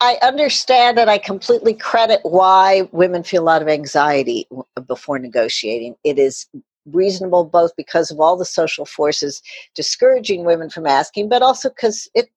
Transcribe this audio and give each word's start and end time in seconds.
I 0.00 0.18
understand 0.22 0.98
and 0.98 1.08
I 1.08 1.18
completely 1.18 1.72
credit 1.72 2.20
why 2.22 2.88
women 2.92 3.22
feel 3.22 3.42
a 3.42 3.44
lot 3.44 3.62
of 3.62 3.68
anxiety 3.68 4.46
before 4.86 5.18
negotiating. 5.18 5.96
It 6.04 6.18
is 6.18 6.46
reasonable 6.86 7.44
both 7.44 7.74
because 7.76 8.10
of 8.10 8.20
all 8.20 8.36
the 8.36 8.44
social 8.44 8.84
forces 8.84 9.42
discouraging 9.74 10.44
women 10.44 10.70
from 10.70 10.86
asking, 10.86 11.28
but 11.28 11.42
also 11.42 11.70
because 11.70 12.08
it 12.14 12.28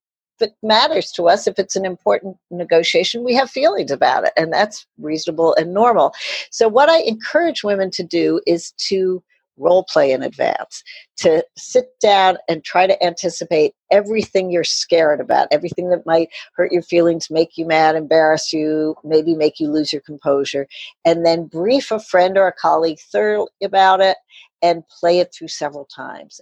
it 0.42 0.54
matters 0.64 1.12
to 1.12 1.28
us, 1.28 1.48
if 1.48 1.60
it's 1.60 1.76
an 1.76 1.86
important 1.86 2.38
negotiation, 2.50 3.26
we 3.26 3.36
have 3.36 3.50
feelings 3.50 3.92
about 3.92 4.26
it, 4.26 4.34
and 4.38 4.54
that's 4.54 4.88
reasonable 4.98 5.54
and 5.56 5.74
normal. 5.74 6.14
So, 6.50 6.70
what 6.70 6.90
I 6.90 7.00
encourage 7.02 7.64
women 7.64 7.92
to 7.92 8.04
do 8.04 8.40
is 8.48 8.72
to 8.88 9.22
role 9.60 9.84
play 9.84 10.12
in 10.12 10.24
advance, 10.24 10.84
to 11.18 11.44
sit 11.58 11.90
down 12.02 12.38
and 12.48 12.64
try 12.64 12.88
to 12.88 13.04
anticipate 13.04 13.74
everything 13.92 14.50
you're 14.50 14.64
scared 14.64 15.20
about, 15.20 15.48
everything 15.52 15.90
that 15.90 16.06
might 16.06 16.30
hurt 16.56 16.72
your 16.72 16.82
feelings, 16.82 17.30
make 17.30 17.58
you 17.58 17.66
mad, 17.66 17.96
embarrass 17.96 18.54
you, 18.54 18.96
maybe 19.04 19.36
make 19.36 19.60
you 19.60 19.70
lose 19.70 19.92
your 19.92 20.02
composure, 20.02 20.68
and 21.06 21.26
then 21.26 21.46
brief 21.46 21.92
a 21.92 22.00
friend 22.00 22.38
or 22.38 22.48
a 22.48 22.54
colleague 22.54 23.00
thoroughly 23.00 23.50
about 23.64 24.02
it 24.02 24.18
and 24.62 24.84
play 24.88 25.20
it 25.20 25.34
through 25.34 25.48
several 25.48 25.86
times. 25.86 26.42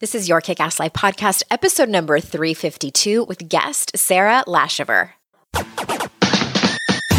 This 0.00 0.14
is 0.14 0.28
Your 0.28 0.40
Kick 0.40 0.60
Ass 0.60 0.78
Life 0.78 0.92
podcast, 0.92 1.44
episode 1.50 1.88
number 1.88 2.20
352, 2.20 3.24
with 3.24 3.48
guest 3.48 3.96
Sarah 3.96 4.44
Laschever. 4.46 5.10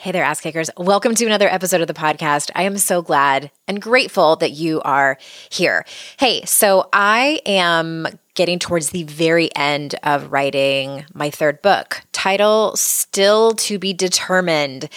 Hey 0.00 0.12
there, 0.12 0.24
ass 0.24 0.40
kickers. 0.40 0.70
Welcome 0.78 1.14
to 1.16 1.26
another 1.26 1.46
episode 1.46 1.82
of 1.82 1.86
the 1.86 1.92
podcast. 1.92 2.50
I 2.54 2.62
am 2.62 2.78
so 2.78 3.02
glad 3.02 3.50
and 3.68 3.82
grateful 3.82 4.34
that 4.36 4.52
you 4.52 4.80
are 4.80 5.18
here. 5.50 5.84
Hey, 6.18 6.42
so 6.46 6.88
I 6.90 7.42
am 7.44 8.06
getting 8.32 8.58
towards 8.58 8.90
the 8.90 9.02
very 9.02 9.54
end 9.54 9.96
of 10.02 10.32
writing 10.32 11.04
my 11.12 11.28
third 11.28 11.60
book, 11.60 12.00
title 12.20 12.76
Still 12.76 13.52
to 13.52 13.78
Be 13.78 13.94
Determined. 13.94 14.90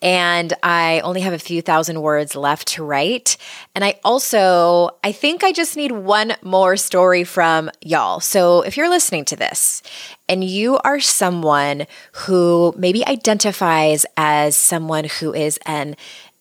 And 0.00 0.54
I 0.62 1.00
only 1.00 1.22
have 1.22 1.32
a 1.32 1.38
few 1.40 1.60
thousand 1.60 2.00
words 2.02 2.36
left 2.36 2.68
to 2.68 2.84
write. 2.84 3.36
And 3.74 3.84
I 3.84 3.98
also, 4.04 4.90
I 5.02 5.10
think 5.10 5.42
I 5.42 5.50
just 5.50 5.76
need 5.76 5.90
one 5.90 6.34
more 6.40 6.76
story 6.76 7.24
from 7.24 7.68
y'all. 7.80 8.20
So 8.20 8.62
if 8.62 8.76
you're 8.76 8.88
listening 8.88 9.24
to 9.24 9.34
this 9.34 9.82
and 10.28 10.44
you 10.44 10.78
are 10.84 11.00
someone 11.00 11.88
who 12.12 12.72
maybe 12.76 13.04
identifies 13.04 14.06
as 14.16 14.56
someone 14.56 15.06
who 15.18 15.34
is 15.34 15.58
an 15.66 15.96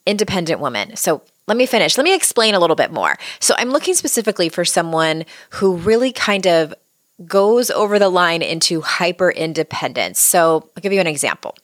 independent 0.06 0.60
woman. 0.60 0.96
So 0.98 1.24
let 1.48 1.58
me 1.58 1.66
finish. 1.66 1.98
Let 1.98 2.04
me 2.04 2.14
explain 2.14 2.54
a 2.54 2.60
little 2.60 2.76
bit 2.76 2.92
more. 2.92 3.18
So 3.40 3.56
I'm 3.58 3.72
looking 3.72 3.96
specifically 3.96 4.50
for 4.50 4.66
someone 4.66 5.26
who 5.52 5.78
really 5.78 6.12
kind 6.12 6.46
of 6.46 6.76
goes 7.26 7.72
over 7.72 7.98
the 7.98 8.10
line 8.10 8.42
into 8.42 8.82
hyper 8.82 9.32
independence. 9.32 10.20
So 10.20 10.70
I'll 10.76 10.82
give 10.82 10.94
you 10.94 11.00
an 11.00 11.08
example. 11.08 11.56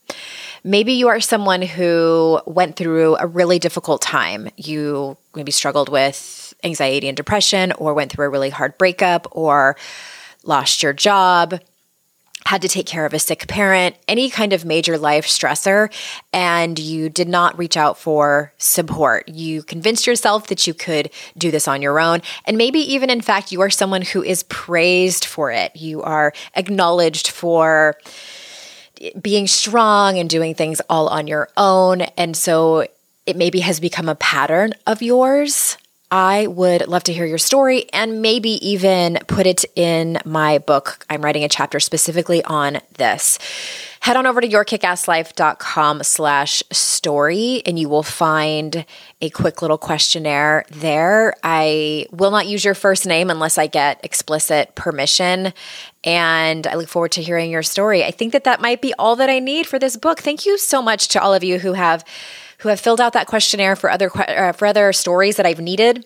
Maybe 0.64 0.94
you 0.94 1.10
are 1.10 1.20
someone 1.20 1.62
who 1.62 2.42
went 2.46 2.76
through 2.76 3.18
a 3.18 3.28
really 3.28 3.60
difficult 3.60 4.02
time. 4.02 4.50
You 4.56 5.18
maybe 5.36 5.52
struggled 5.52 5.90
with 5.90 6.54
anxiety 6.64 7.08
and 7.08 7.18
depression, 7.18 7.74
or 7.74 7.94
went 7.94 8.12
through 8.12 8.26
a 8.26 8.30
really 8.30 8.50
hard 8.50 8.78
breakup, 8.78 9.28
or 9.32 9.76
lost 10.44 10.82
your 10.82 10.94
job 10.94 11.60
had 12.46 12.62
to 12.62 12.68
take 12.68 12.86
care 12.86 13.06
of 13.06 13.14
a 13.14 13.20
sick 13.20 13.48
parent, 13.48 13.96
any 14.08 14.30
kind 14.30 14.54
of 14.54 14.66
major 14.66 14.98
life 14.98 15.26
stressor, 15.26 15.92
and 16.32 16.78
you 16.80 17.10
did 17.10 17.28
not 17.28 17.58
reach 17.58 17.78
out 17.78 17.98
for 17.98 18.54
support. 18.58 19.28
You 19.30 19.64
convinced 19.64 20.08
yourself 20.08 20.48
that 20.48 20.68
you 20.68 20.74
could 20.74 21.10
do 21.38 21.52
this 21.52 21.68
on 21.68 21.82
your 21.82 22.00
own. 22.00 22.22
And 22.46 22.58
maybe 22.58 22.80
even, 22.80 23.10
in 23.10 23.22
fact, 23.22 23.52
you 23.52 23.62
are 23.62 23.70
someone 23.70 24.02
who 24.02 24.24
is 24.24 24.44
praised 24.44 25.26
for 25.26 25.52
it. 25.52 25.76
You 25.76 26.02
are 26.04 26.34
acknowledged 26.56 27.30
for 27.30 27.98
being 29.22 29.48
strong 29.48 30.18
and 30.18 30.30
doing 30.30 30.56
things 30.56 30.82
all 30.90 31.08
on 31.08 31.28
your 31.28 31.50
own. 31.58 32.02
And 32.02 32.38
so 32.38 32.88
it 33.26 33.36
maybe 33.36 33.60
has 33.62 33.80
become 33.80 34.10
a 34.10 34.16
pattern 34.16 34.74
of 34.86 35.02
yours. 35.02 35.78
I 36.14 36.46
would 36.46 36.88
love 36.88 37.02
to 37.06 37.14
hear 37.14 37.26
your 37.26 37.40
story 37.40 37.86
and 37.92 38.22
maybe 38.22 38.52
even 38.64 39.18
put 39.26 39.48
it 39.48 39.66
in 39.76 40.20
my 40.26 40.60
book. 40.60 41.04
I'm 41.10 41.24
writing 41.24 41.44
a 41.44 41.50
chapter 41.50 41.80
specifically 41.80 42.44
on 42.44 42.82
this. 43.00 43.40
Head 44.00 44.16
on 44.16 44.28
over 44.28 44.40
to 44.40 44.48
yourkickasslife.com 44.48 46.04
slash 46.04 46.62
story 46.72 47.64
and 47.66 47.80
you 47.80 47.90
will 47.90 48.04
find 48.04 48.86
a 49.22 49.32
quick 49.32 49.64
little 49.64 49.80
questionnaire 49.80 50.66
there. 50.70 51.34
I 51.42 52.06
will 52.12 52.30
not 52.30 52.46
use 52.46 52.64
your 52.64 52.76
first 52.76 53.08
name 53.08 53.32
unless 53.32 53.58
I 53.58 53.66
get 53.66 54.00
explicit 54.06 54.76
permission. 54.76 55.52
And 56.04 56.68
I 56.68 56.76
look 56.76 56.90
forward 56.90 57.14
to 57.14 57.24
hearing 57.24 57.50
your 57.50 57.64
story. 57.64 58.04
I 58.04 58.12
think 58.12 58.34
that 58.34 58.44
that 58.44 58.62
might 58.62 58.84
be 58.84 58.94
all 59.00 59.16
that 59.16 59.32
I 59.32 59.40
need 59.40 59.66
for 59.66 59.80
this 59.80 59.98
book. 59.98 60.20
Thank 60.20 60.46
you 60.46 60.60
so 60.60 60.80
much 60.80 61.08
to 61.08 61.20
all 61.24 61.34
of 61.34 61.44
you 61.44 61.58
who 61.58 61.74
have 61.74 62.06
who 62.64 62.70
have 62.70 62.80
filled 62.80 63.02
out 63.02 63.12
that 63.12 63.28
questionnaire 63.28 63.76
for 63.76 63.92
other 63.92 64.10
uh, 64.16 64.54
for 64.54 64.66
other 64.66 64.94
stories 64.94 65.36
that 65.36 65.46
I've 65.46 65.60
needed 65.60 66.06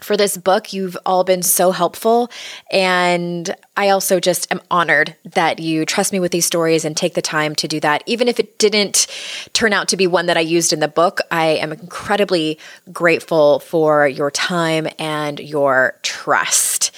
for 0.00 0.16
this 0.16 0.36
book. 0.36 0.72
You've 0.72 0.96
all 1.04 1.22
been 1.22 1.42
so 1.42 1.70
helpful. 1.70 2.30
And 2.70 3.54
I 3.76 3.90
also 3.90 4.18
just 4.18 4.50
am 4.50 4.60
honored 4.70 5.16
that 5.24 5.58
you 5.58 5.84
trust 5.84 6.12
me 6.12 6.20
with 6.20 6.32
these 6.32 6.46
stories 6.46 6.84
and 6.84 6.96
take 6.96 7.14
the 7.14 7.22
time 7.22 7.54
to 7.56 7.68
do 7.68 7.78
that. 7.80 8.02
Even 8.06 8.26
if 8.26 8.40
it 8.40 8.58
didn't 8.58 9.06
turn 9.52 9.72
out 9.72 9.88
to 9.88 9.96
be 9.96 10.06
one 10.06 10.26
that 10.26 10.36
I 10.36 10.40
used 10.40 10.72
in 10.72 10.80
the 10.80 10.88
book, 10.88 11.20
I 11.30 11.46
am 11.46 11.72
incredibly 11.72 12.58
grateful 12.92 13.60
for 13.60 14.08
your 14.08 14.30
time 14.30 14.88
and 14.98 15.40
your 15.40 15.98
trust. 16.02 16.90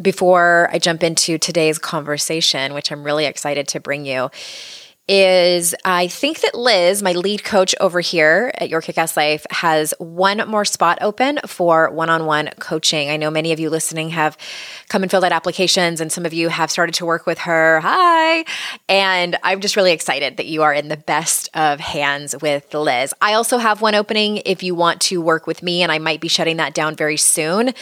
Before 0.00 0.68
I 0.72 0.78
jump 0.78 1.04
into 1.04 1.38
today's 1.38 1.78
conversation, 1.78 2.74
which 2.74 2.90
I'm 2.90 3.04
really 3.04 3.26
excited 3.26 3.68
to 3.68 3.80
bring 3.80 4.06
you, 4.06 4.30
is 5.06 5.74
I 5.84 6.08
think 6.08 6.40
that 6.40 6.54
Liz, 6.54 7.02
my 7.02 7.12
lead 7.12 7.44
coach 7.44 7.74
over 7.78 8.00
here 8.00 8.52
at 8.56 8.70
Your 8.70 8.80
Kickass 8.80 9.16
Life, 9.16 9.44
has 9.50 9.92
one 9.98 10.48
more 10.48 10.64
spot 10.64 10.98
open 11.02 11.40
for 11.46 11.90
one 11.90 12.08
on 12.08 12.24
one 12.24 12.48
coaching. 12.58 13.10
I 13.10 13.18
know 13.18 13.30
many 13.30 13.52
of 13.52 13.60
you 13.60 13.68
listening 13.68 14.10
have 14.10 14.38
come 14.88 15.02
and 15.02 15.10
filled 15.10 15.24
out 15.24 15.32
applications, 15.32 16.00
and 16.00 16.10
some 16.10 16.24
of 16.24 16.32
you 16.32 16.48
have 16.48 16.70
started 16.70 16.94
to 16.94 17.06
work 17.06 17.26
with 17.26 17.38
her. 17.40 17.80
Hi. 17.80 18.46
And 18.88 19.36
I'm 19.42 19.60
just 19.60 19.76
really 19.76 19.92
excited 19.92 20.38
that 20.38 20.46
you 20.46 20.62
are 20.62 20.72
in 20.72 20.88
the 20.88 20.96
best 20.96 21.50
of 21.52 21.80
hands 21.80 22.34
with 22.40 22.72
Liz. 22.72 23.12
I 23.20 23.34
also 23.34 23.58
have 23.58 23.82
one 23.82 23.94
opening 23.94 24.38
if 24.46 24.62
you 24.62 24.74
want 24.74 25.02
to 25.02 25.20
work 25.20 25.46
with 25.46 25.62
me, 25.62 25.82
and 25.82 25.92
I 25.92 25.98
might 25.98 26.22
be 26.22 26.28
shutting 26.28 26.56
that 26.56 26.72
down 26.72 26.96
very 26.96 27.18
soon 27.18 27.74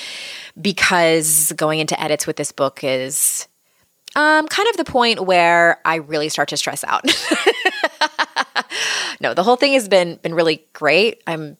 because 0.61 1.53
going 1.56 1.78
into 1.78 1.99
edits 2.00 2.27
with 2.27 2.37
this 2.37 2.50
book 2.50 2.82
is 2.82 3.47
um, 4.15 4.47
kind 4.49 4.69
of 4.69 4.77
the 4.77 4.84
point 4.84 5.25
where 5.25 5.78
I 5.84 5.97
really 5.97 6.28
start 6.28 6.49
to 6.50 6.56
stress 6.56 6.84
out. 6.84 7.05
no, 9.21 9.34
the 9.34 9.43
whole 9.43 9.56
thing 9.56 9.73
has 9.73 9.89
been 9.89 10.17
been 10.17 10.34
really 10.34 10.65
great. 10.73 11.23
I'm 11.27 11.56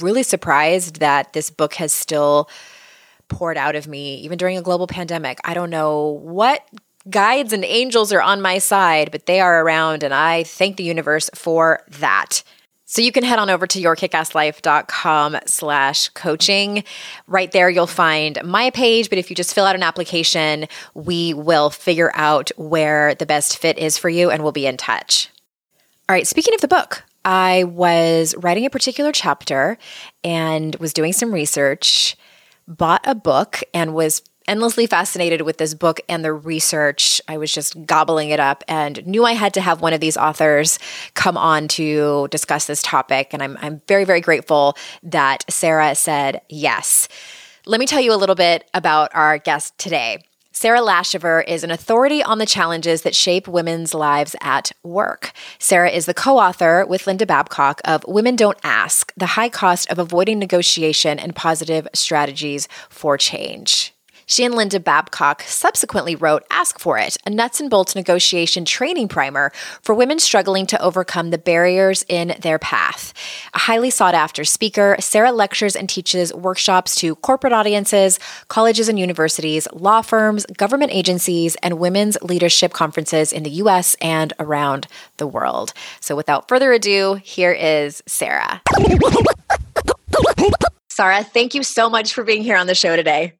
really 0.00 0.22
surprised 0.22 1.00
that 1.00 1.32
this 1.32 1.50
book 1.50 1.74
has 1.74 1.92
still 1.92 2.48
poured 3.28 3.56
out 3.56 3.76
of 3.76 3.86
me 3.86 4.16
even 4.16 4.38
during 4.38 4.56
a 4.56 4.62
global 4.62 4.86
pandemic. 4.86 5.38
I 5.44 5.54
don't 5.54 5.70
know 5.70 6.20
what 6.22 6.66
guides 7.08 7.52
and 7.52 7.64
angels 7.64 8.12
are 8.12 8.22
on 8.22 8.42
my 8.42 8.58
side, 8.58 9.10
but 9.10 9.26
they 9.26 9.40
are 9.40 9.62
around 9.62 10.02
and 10.02 10.12
I 10.12 10.44
thank 10.44 10.76
the 10.76 10.84
universe 10.84 11.30
for 11.34 11.80
that. 11.88 12.42
So 12.90 13.02
you 13.02 13.12
can 13.12 13.22
head 13.22 13.38
on 13.38 13.50
over 13.50 13.66
to 13.66 13.82
yourkickasslife.com 13.82 15.36
slash 15.44 16.08
coaching. 16.08 16.84
Right 17.26 17.52
there, 17.52 17.68
you'll 17.68 17.86
find 17.86 18.42
my 18.42 18.70
page. 18.70 19.10
But 19.10 19.18
if 19.18 19.28
you 19.28 19.36
just 19.36 19.54
fill 19.54 19.66
out 19.66 19.74
an 19.74 19.82
application, 19.82 20.68
we 20.94 21.34
will 21.34 21.68
figure 21.68 22.10
out 22.14 22.50
where 22.56 23.14
the 23.14 23.26
best 23.26 23.58
fit 23.58 23.76
is 23.76 23.98
for 23.98 24.08
you 24.08 24.30
and 24.30 24.42
we'll 24.42 24.52
be 24.52 24.66
in 24.66 24.78
touch. 24.78 25.28
All 26.08 26.14
right, 26.14 26.26
speaking 26.26 26.54
of 26.54 26.62
the 26.62 26.68
book, 26.68 27.04
I 27.26 27.64
was 27.64 28.34
writing 28.38 28.64
a 28.64 28.70
particular 28.70 29.12
chapter 29.12 29.76
and 30.24 30.74
was 30.76 30.94
doing 30.94 31.12
some 31.12 31.30
research, 31.30 32.16
bought 32.66 33.02
a 33.04 33.14
book, 33.14 33.60
and 33.74 33.92
was 33.92 34.22
endlessly 34.48 34.86
fascinated 34.86 35.42
with 35.42 35.58
this 35.58 35.74
book 35.74 36.00
and 36.08 36.24
the 36.24 36.32
research. 36.32 37.20
I 37.28 37.36
was 37.36 37.52
just 37.52 37.86
gobbling 37.86 38.30
it 38.30 38.40
up 38.40 38.64
and 38.66 39.06
knew 39.06 39.24
I 39.24 39.32
had 39.32 39.54
to 39.54 39.60
have 39.60 39.80
one 39.80 39.92
of 39.92 40.00
these 40.00 40.16
authors 40.16 40.78
come 41.14 41.36
on 41.36 41.68
to 41.68 42.26
discuss 42.30 42.66
this 42.66 42.82
topic. 42.82 43.28
And 43.32 43.42
I'm, 43.42 43.56
I'm 43.60 43.82
very, 43.86 44.04
very 44.04 44.20
grateful 44.20 44.76
that 45.02 45.44
Sarah 45.48 45.94
said 45.94 46.40
yes. 46.48 47.08
Let 47.66 47.78
me 47.78 47.86
tell 47.86 48.00
you 48.00 48.14
a 48.14 48.16
little 48.16 48.34
bit 48.34 48.68
about 48.72 49.14
our 49.14 49.38
guest 49.38 49.76
today. 49.78 50.24
Sarah 50.50 50.80
Laschever 50.80 51.46
is 51.46 51.62
an 51.62 51.70
authority 51.70 52.20
on 52.20 52.38
the 52.38 52.46
challenges 52.46 53.02
that 53.02 53.14
shape 53.14 53.46
women's 53.46 53.94
lives 53.94 54.34
at 54.40 54.72
work. 54.82 55.30
Sarah 55.60 55.90
is 55.90 56.06
the 56.06 56.14
co 56.14 56.38
author 56.38 56.84
with 56.84 57.06
Linda 57.06 57.26
Babcock 57.26 57.80
of 57.84 58.04
Women 58.08 58.34
Don't 58.34 58.58
Ask 58.64 59.12
The 59.16 59.26
High 59.26 59.50
Cost 59.50 59.88
of 59.88 60.00
Avoiding 60.00 60.40
Negotiation 60.40 61.20
and 61.20 61.36
Positive 61.36 61.86
Strategies 61.94 62.66
for 62.88 63.16
Change. 63.16 63.94
She 64.30 64.44
and 64.44 64.54
Linda 64.54 64.78
Babcock 64.78 65.42
subsequently 65.44 66.14
wrote 66.14 66.44
Ask 66.50 66.78
for 66.78 66.98
It, 66.98 67.16
a 67.24 67.30
nuts 67.30 67.60
and 67.60 67.70
bolts 67.70 67.96
negotiation 67.96 68.66
training 68.66 69.08
primer 69.08 69.52
for 69.80 69.94
women 69.94 70.18
struggling 70.18 70.66
to 70.66 70.80
overcome 70.82 71.30
the 71.30 71.38
barriers 71.38 72.04
in 72.10 72.34
their 72.42 72.58
path. 72.58 73.14
A 73.54 73.58
highly 73.58 73.88
sought 73.88 74.14
after 74.14 74.44
speaker, 74.44 74.96
Sarah 75.00 75.32
lectures 75.32 75.74
and 75.74 75.88
teaches 75.88 76.32
workshops 76.34 76.94
to 76.96 77.16
corporate 77.16 77.54
audiences, 77.54 78.20
colleges 78.48 78.90
and 78.90 78.98
universities, 78.98 79.66
law 79.72 80.02
firms, 80.02 80.44
government 80.58 80.92
agencies, 80.92 81.56
and 81.62 81.78
women's 81.78 82.18
leadership 82.20 82.74
conferences 82.74 83.32
in 83.32 83.44
the 83.44 83.50
US 83.62 83.96
and 84.02 84.34
around 84.38 84.88
the 85.16 85.26
world. 85.26 85.72
So 86.00 86.14
without 86.14 86.48
further 86.48 86.70
ado, 86.72 87.14
here 87.24 87.52
is 87.52 88.02
Sarah. 88.06 88.60
Sarah, 90.90 91.24
thank 91.24 91.54
you 91.54 91.62
so 91.62 91.88
much 91.88 92.12
for 92.12 92.24
being 92.24 92.42
here 92.42 92.58
on 92.58 92.66
the 92.66 92.74
show 92.74 92.94
today. 92.94 93.32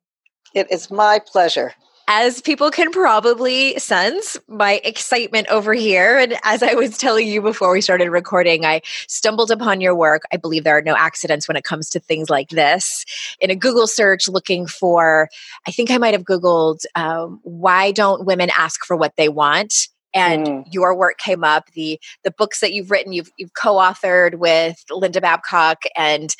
It 0.55 0.71
is 0.71 0.91
my 0.91 1.19
pleasure. 1.19 1.75
As 2.11 2.41
people 2.41 2.71
can 2.71 2.91
probably 2.91 3.79
sense 3.79 4.39
my 4.49 4.81
excitement 4.83 5.47
over 5.49 5.75
here. 5.75 6.17
And 6.17 6.39
as 6.43 6.63
I 6.63 6.73
was 6.73 6.97
telling 6.97 7.29
you 7.29 7.43
before 7.43 7.71
we 7.71 7.83
started 7.83 8.09
recording, 8.09 8.65
I 8.65 8.81
stumbled 9.09 9.51
upon 9.51 9.83
your 9.83 9.95
work. 9.95 10.23
I 10.33 10.39
believe 10.39 10.65
there 10.65 10.79
are 10.79 10.83
no 10.83 10.97
accidents 10.97 11.47
when 11.47 11.59
it 11.59 11.65
comes 11.65 11.91
to 11.91 12.01
things 12.01 12.31
like 12.31 12.49
this. 12.49 13.05
In 13.41 13.51
a 13.51 13.55
Google 13.55 13.87
search 13.87 14.27
looking 14.27 14.67
for, 14.67 15.29
I 15.67 15.71
think 15.71 15.91
I 15.91 15.99
might 15.99 16.15
have 16.15 16.25
Googled, 16.25 16.85
um, 16.95 17.41
why 17.43 17.93
don't 17.93 18.25
women 18.25 18.49
ask 18.57 18.87
for 18.87 18.97
what 18.97 19.15
they 19.17 19.29
want? 19.29 19.89
and 20.15 20.47
mm. 20.47 20.65
your 20.71 20.97
work 20.97 21.19
came 21.19 21.45
up 21.45 21.71
the 21.73 22.01
the 22.25 22.31
books 22.31 22.61
that 22.61 22.73
you've 22.73 22.91
written 22.91 23.13
you've 23.13 23.31
you've 23.37 23.53
co-authored 23.53 24.37
with 24.37 24.83
Linda 24.91 25.21
Babcock 25.21 25.83
and 25.95 26.35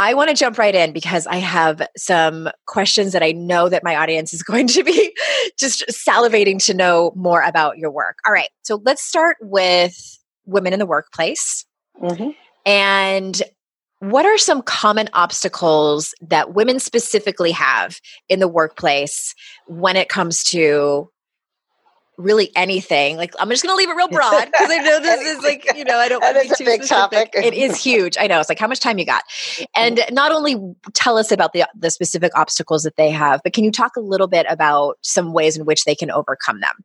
I 0.00 0.14
want 0.14 0.30
to 0.30 0.34
jump 0.34 0.56
right 0.56 0.74
in 0.74 0.92
because 0.92 1.26
I 1.26 1.36
have 1.36 1.86
some 1.94 2.48
questions 2.64 3.12
that 3.12 3.22
I 3.22 3.32
know 3.32 3.68
that 3.68 3.84
my 3.84 3.96
audience 3.96 4.32
is 4.32 4.42
going 4.50 4.66
to 4.68 4.82
be 4.82 5.14
just 5.58 5.84
salivating 5.88 6.64
to 6.64 6.74
know 6.74 7.12
more 7.14 7.42
about 7.42 7.76
your 7.76 7.90
work. 7.90 8.16
All 8.26 8.32
right. 8.32 8.48
So 8.62 8.80
let's 8.82 9.02
start 9.02 9.36
with 9.42 10.18
women 10.46 10.72
in 10.72 10.78
the 10.78 10.86
workplace. 10.86 11.66
Mm-hmm. 12.02 12.30
And 12.64 13.42
what 13.98 14.24
are 14.24 14.38
some 14.38 14.62
common 14.62 15.10
obstacles 15.12 16.14
that 16.22 16.54
women 16.54 16.80
specifically 16.80 17.50
have 17.50 18.00
in 18.30 18.40
the 18.40 18.48
workplace 18.48 19.34
when 19.66 19.96
it 19.96 20.08
comes 20.08 20.42
to 20.44 21.10
really 22.20 22.50
anything. 22.56 23.16
Like 23.16 23.34
I'm 23.38 23.48
just 23.48 23.62
going 23.62 23.72
to 23.72 23.76
leave 23.76 23.90
it 23.90 23.96
real 23.96 24.08
broad 24.08 24.46
because 24.46 24.70
I 24.70 24.78
know 24.78 25.00
this 25.00 25.20
is 25.20 25.42
like 25.42 25.66
you 25.76 25.84
know 25.84 25.96
I 25.96 26.08
don't 26.08 26.20
want 26.22 26.36
to 26.36 26.42
be 26.42 26.54
too 26.54 26.64
big 26.64 26.84
specific. 26.84 27.32
Topic. 27.32 27.44
it 27.44 27.54
is 27.54 27.76
huge. 27.76 28.16
I 28.18 28.26
know. 28.26 28.40
It's 28.40 28.48
like 28.48 28.58
how 28.58 28.68
much 28.68 28.80
time 28.80 28.98
you 28.98 29.06
got, 29.06 29.24
and 29.74 30.00
not 30.10 30.32
only 30.32 30.56
tell 30.94 31.16
us 31.18 31.32
about 31.32 31.52
the 31.52 31.64
the 31.74 31.90
specific 31.90 32.32
obstacles 32.36 32.82
that 32.82 32.96
they 32.96 33.10
have, 33.10 33.40
but 33.42 33.52
can 33.52 33.64
you 33.64 33.72
talk 33.72 33.96
a 33.96 34.00
little 34.00 34.28
bit 34.28 34.46
about 34.48 34.98
some 35.02 35.32
ways 35.32 35.56
in 35.56 35.64
which 35.64 35.84
they 35.84 35.94
can 35.94 36.10
overcome 36.10 36.60
them? 36.60 36.84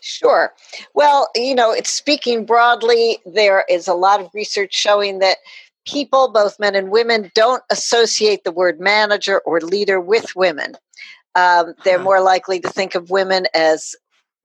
Sure. 0.00 0.54
Well, 0.94 1.28
you 1.34 1.54
know, 1.54 1.72
it's 1.72 1.92
speaking 1.92 2.44
broadly. 2.44 3.18
There 3.26 3.64
is 3.68 3.88
a 3.88 3.94
lot 3.94 4.20
of 4.20 4.30
research 4.34 4.74
showing 4.74 5.18
that 5.18 5.38
people, 5.86 6.30
both 6.32 6.60
men 6.60 6.74
and 6.74 6.90
women, 6.90 7.30
don't 7.34 7.62
associate 7.70 8.44
the 8.44 8.52
word 8.52 8.80
manager 8.80 9.40
or 9.40 9.60
leader 9.60 10.00
with 10.00 10.36
women. 10.36 10.74
Um, 11.34 11.74
they're 11.84 11.96
uh-huh. 11.96 12.04
more 12.04 12.20
likely 12.20 12.60
to 12.60 12.68
think 12.68 12.94
of 12.94 13.10
women 13.10 13.46
as 13.54 13.94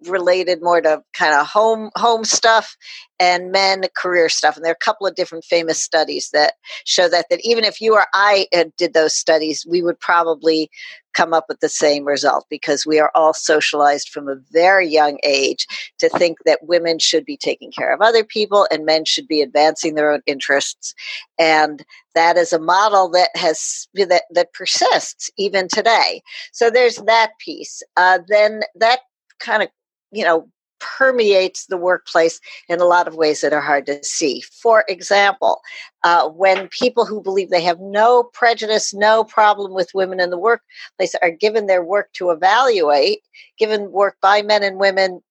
related 0.08 0.62
more 0.62 0.82
to 0.82 1.02
kind 1.14 1.34
of 1.34 1.48
home 1.48 1.90
home 1.96 2.24
stuff 2.24 2.76
and 3.20 3.52
men 3.52 3.84
career 3.96 4.30
stuff. 4.30 4.56
And 4.56 4.66
there 4.66 4.72
are 4.72 4.80
a 4.82 4.86
couple 4.86 5.08
of 5.08 5.16
different 5.16 5.46
famous 5.46 5.82
studies 5.82 6.30
that 6.34 6.54
show 6.86 7.08
that 7.10 7.28
that 7.30 7.40
even 7.44 7.64
if 7.64 7.82
you 7.82 7.94
or 7.94 8.06
i 8.14 8.48
did 8.78 8.94
those 8.94 9.14
studies 9.14 9.66
we 9.70 9.82
would 9.82 10.00
probably 10.00 10.70
come 11.14 11.34
up 11.34 11.46
with 11.48 11.60
the 11.60 11.70
same 11.70 12.06
result 12.06 12.46
because 12.50 12.86
we 12.86 13.00
are 13.00 13.12
all 13.16 13.34
socialized 13.34 14.10
from 14.10 14.28
a 14.28 14.36
very 14.52 14.88
young 14.88 15.20
age 15.24 15.68
to 16.00 16.10
think 16.10 16.40
that 16.46 16.60
women 16.64 17.00
should 17.00 17.26
be 17.26 17.38
taking 17.38 17.72
care 17.72 17.94
of 17.94 18.02
other 18.02 18.24
people 18.24 18.68
and 18.72 18.86
men 18.86 19.06
should 19.06 19.28
be 19.28 19.42
advancing 19.42 19.96
their 19.96 20.12
own 20.12 20.22
interests. 20.26 20.94
And 21.40 21.86
that 22.16 22.38
is 22.38 22.54
a 22.54 22.60
model 22.60 23.10
that 23.10 23.30
has 23.36 23.88
that 23.94 24.24
that 24.32 24.54
persists 24.54 25.30
even 25.38 25.68
today. 25.68 26.22
So 26.52 26.70
there's 26.70 26.98
that 26.98 27.32
piece. 27.40 27.84
Uh, 27.96 28.20
then 28.28 28.62
that 28.76 29.00
kind 29.40 29.64
of 29.64 29.70
you 30.14 30.24
know, 30.24 30.48
permeates 30.80 31.66
the 31.68 31.78
workplace 31.78 32.40
in 32.68 32.80
a 32.80 32.86
lot 32.86 33.08
of 33.08 33.16
ways 33.16 33.42
that 33.42 33.54
are 33.54 33.62
hard 33.62 33.86
to 33.86 34.04
see. 34.04 34.42
For 34.42 34.84
example, 34.90 35.62
uh, 36.04 36.28
when 36.28 36.68
people 36.68 37.06
who 37.06 37.22
believe 37.22 37.50
they 37.50 37.64
have 37.64 37.80
no 37.80 38.24
prejudice, 38.24 38.94
no 38.94 39.24
problem 39.24 39.74
with 39.74 39.94
women 39.94 40.20
in 40.20 40.30
the 40.30 40.38
workplace 40.38 41.16
are 41.22 41.32
given 41.32 41.68
their 41.68 41.84
work 41.84 42.12
to 42.14 42.32
evaluate, 42.32 43.20
given 43.58 43.92
work 43.92 44.18
by 44.22 44.42
men 44.42 44.64
and 44.64 44.78
women 44.78 45.22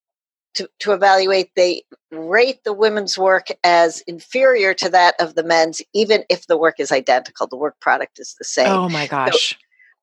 to, 0.54 0.68
to 0.80 0.92
evaluate, 0.92 1.50
they 1.56 1.82
rate 2.10 2.64
the 2.64 2.72
women's 2.72 3.16
work 3.16 3.48
as 3.64 4.02
inferior 4.02 4.74
to 4.74 4.88
that 4.90 5.14
of 5.18 5.34
the 5.34 5.42
men's, 5.42 5.80
even 5.94 6.24
if 6.28 6.46
the 6.46 6.58
work 6.58 6.78
is 6.78 6.92
identical. 6.92 7.46
The 7.46 7.56
work 7.56 7.80
product 7.80 8.18
is 8.18 8.34
the 8.38 8.44
same. 8.44 8.68
Oh 8.68 8.88
my 8.88 9.06
gosh. 9.06 9.50
So, 9.50 9.56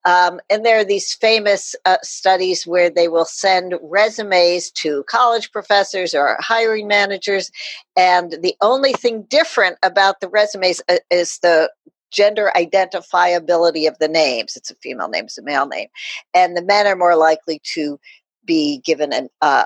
um, 0.05 0.39
and 0.49 0.65
there 0.65 0.79
are 0.79 0.85
these 0.85 1.13
famous 1.13 1.75
uh, 1.85 1.97
studies 2.03 2.65
where 2.65 2.89
they 2.89 3.07
will 3.07 3.25
send 3.25 3.75
resumes 3.81 4.71
to 4.71 5.03
college 5.03 5.51
professors 5.51 6.13
or 6.13 6.37
hiring 6.39 6.87
managers. 6.87 7.51
And 7.97 8.31
the 8.41 8.55
only 8.61 8.93
thing 8.93 9.23
different 9.23 9.77
about 9.83 10.21
the 10.21 10.29
resumes 10.29 10.81
uh, 10.89 10.97
is 11.11 11.39
the 11.39 11.71
gender 12.11 12.51
identifiability 12.55 13.87
of 13.87 13.99
the 13.99 14.07
names. 14.07 14.55
It's 14.55 14.71
a 14.71 14.75
female 14.75 15.09
name, 15.09 15.25
it's 15.25 15.37
a 15.37 15.43
male 15.43 15.67
name. 15.67 15.89
And 16.33 16.55
the 16.55 16.63
men 16.63 16.87
are 16.87 16.95
more 16.95 17.15
likely 17.15 17.61
to 17.73 17.99
be 18.45 18.79
given 18.79 19.13
an 19.13 19.29
uh, 19.41 19.65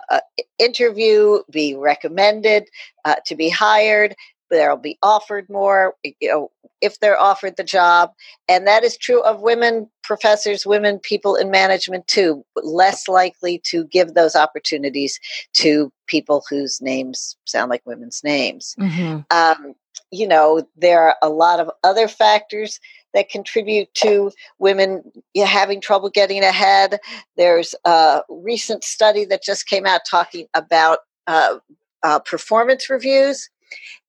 interview, 0.60 1.40
be 1.50 1.74
recommended 1.76 2.68
uh, 3.06 3.16
to 3.26 3.36
be 3.36 3.48
hired, 3.48 4.14
they'll 4.54 4.78
be 4.78 4.98
offered 5.02 5.50
more 5.50 5.96
you 6.04 6.30
know 6.30 6.52
if 6.82 7.00
they're 7.00 7.20
offered 7.20 7.56
the 7.56 7.64
job 7.64 8.12
and 8.48 8.68
that 8.68 8.84
is 8.84 8.98
true 8.98 9.22
of 9.24 9.42
women 9.42 9.90
professors 10.04 10.66
women 10.66 11.00
people 11.00 11.36
in 11.36 11.50
management 11.50 12.08
too 12.08 12.46
less 12.56 13.08
likely 13.08 13.60
to 13.64 13.86
give 13.86 14.14
those 14.14 14.36
opportunities 14.36 15.20
to 15.54 15.92
people 16.08 16.44
whose 16.50 16.82
names 16.82 17.36
sound 17.46 17.70
like 17.70 17.82
women's 17.86 18.24
names 18.24 18.76
mm-hmm. 18.80 19.20
um, 19.32 19.74
you 20.12 20.28
know 20.28 20.66
there 20.78 21.02
are 21.02 21.16
a 21.22 21.30
lot 21.30 21.60
of 21.60 21.70
other 21.84 22.08
factors 22.08 22.80
that 23.14 23.30
contribute 23.30 23.94
to 23.94 24.32
women 24.60 25.04
having 25.46 25.82
trouble 25.82 26.10
getting 26.10 26.44
ahead 26.44 27.00
there's 27.38 27.74
a 27.86 28.22
recent 28.30 28.84
study 28.84 29.26
that 29.26 29.44
just 29.44 29.68
came 29.68 29.86
out 29.86 30.02
talking 30.10 30.46
about 30.54 31.00
uh, 31.28 31.58
uh, 32.04 32.20
performance 32.20 32.90
reviews 32.90 33.50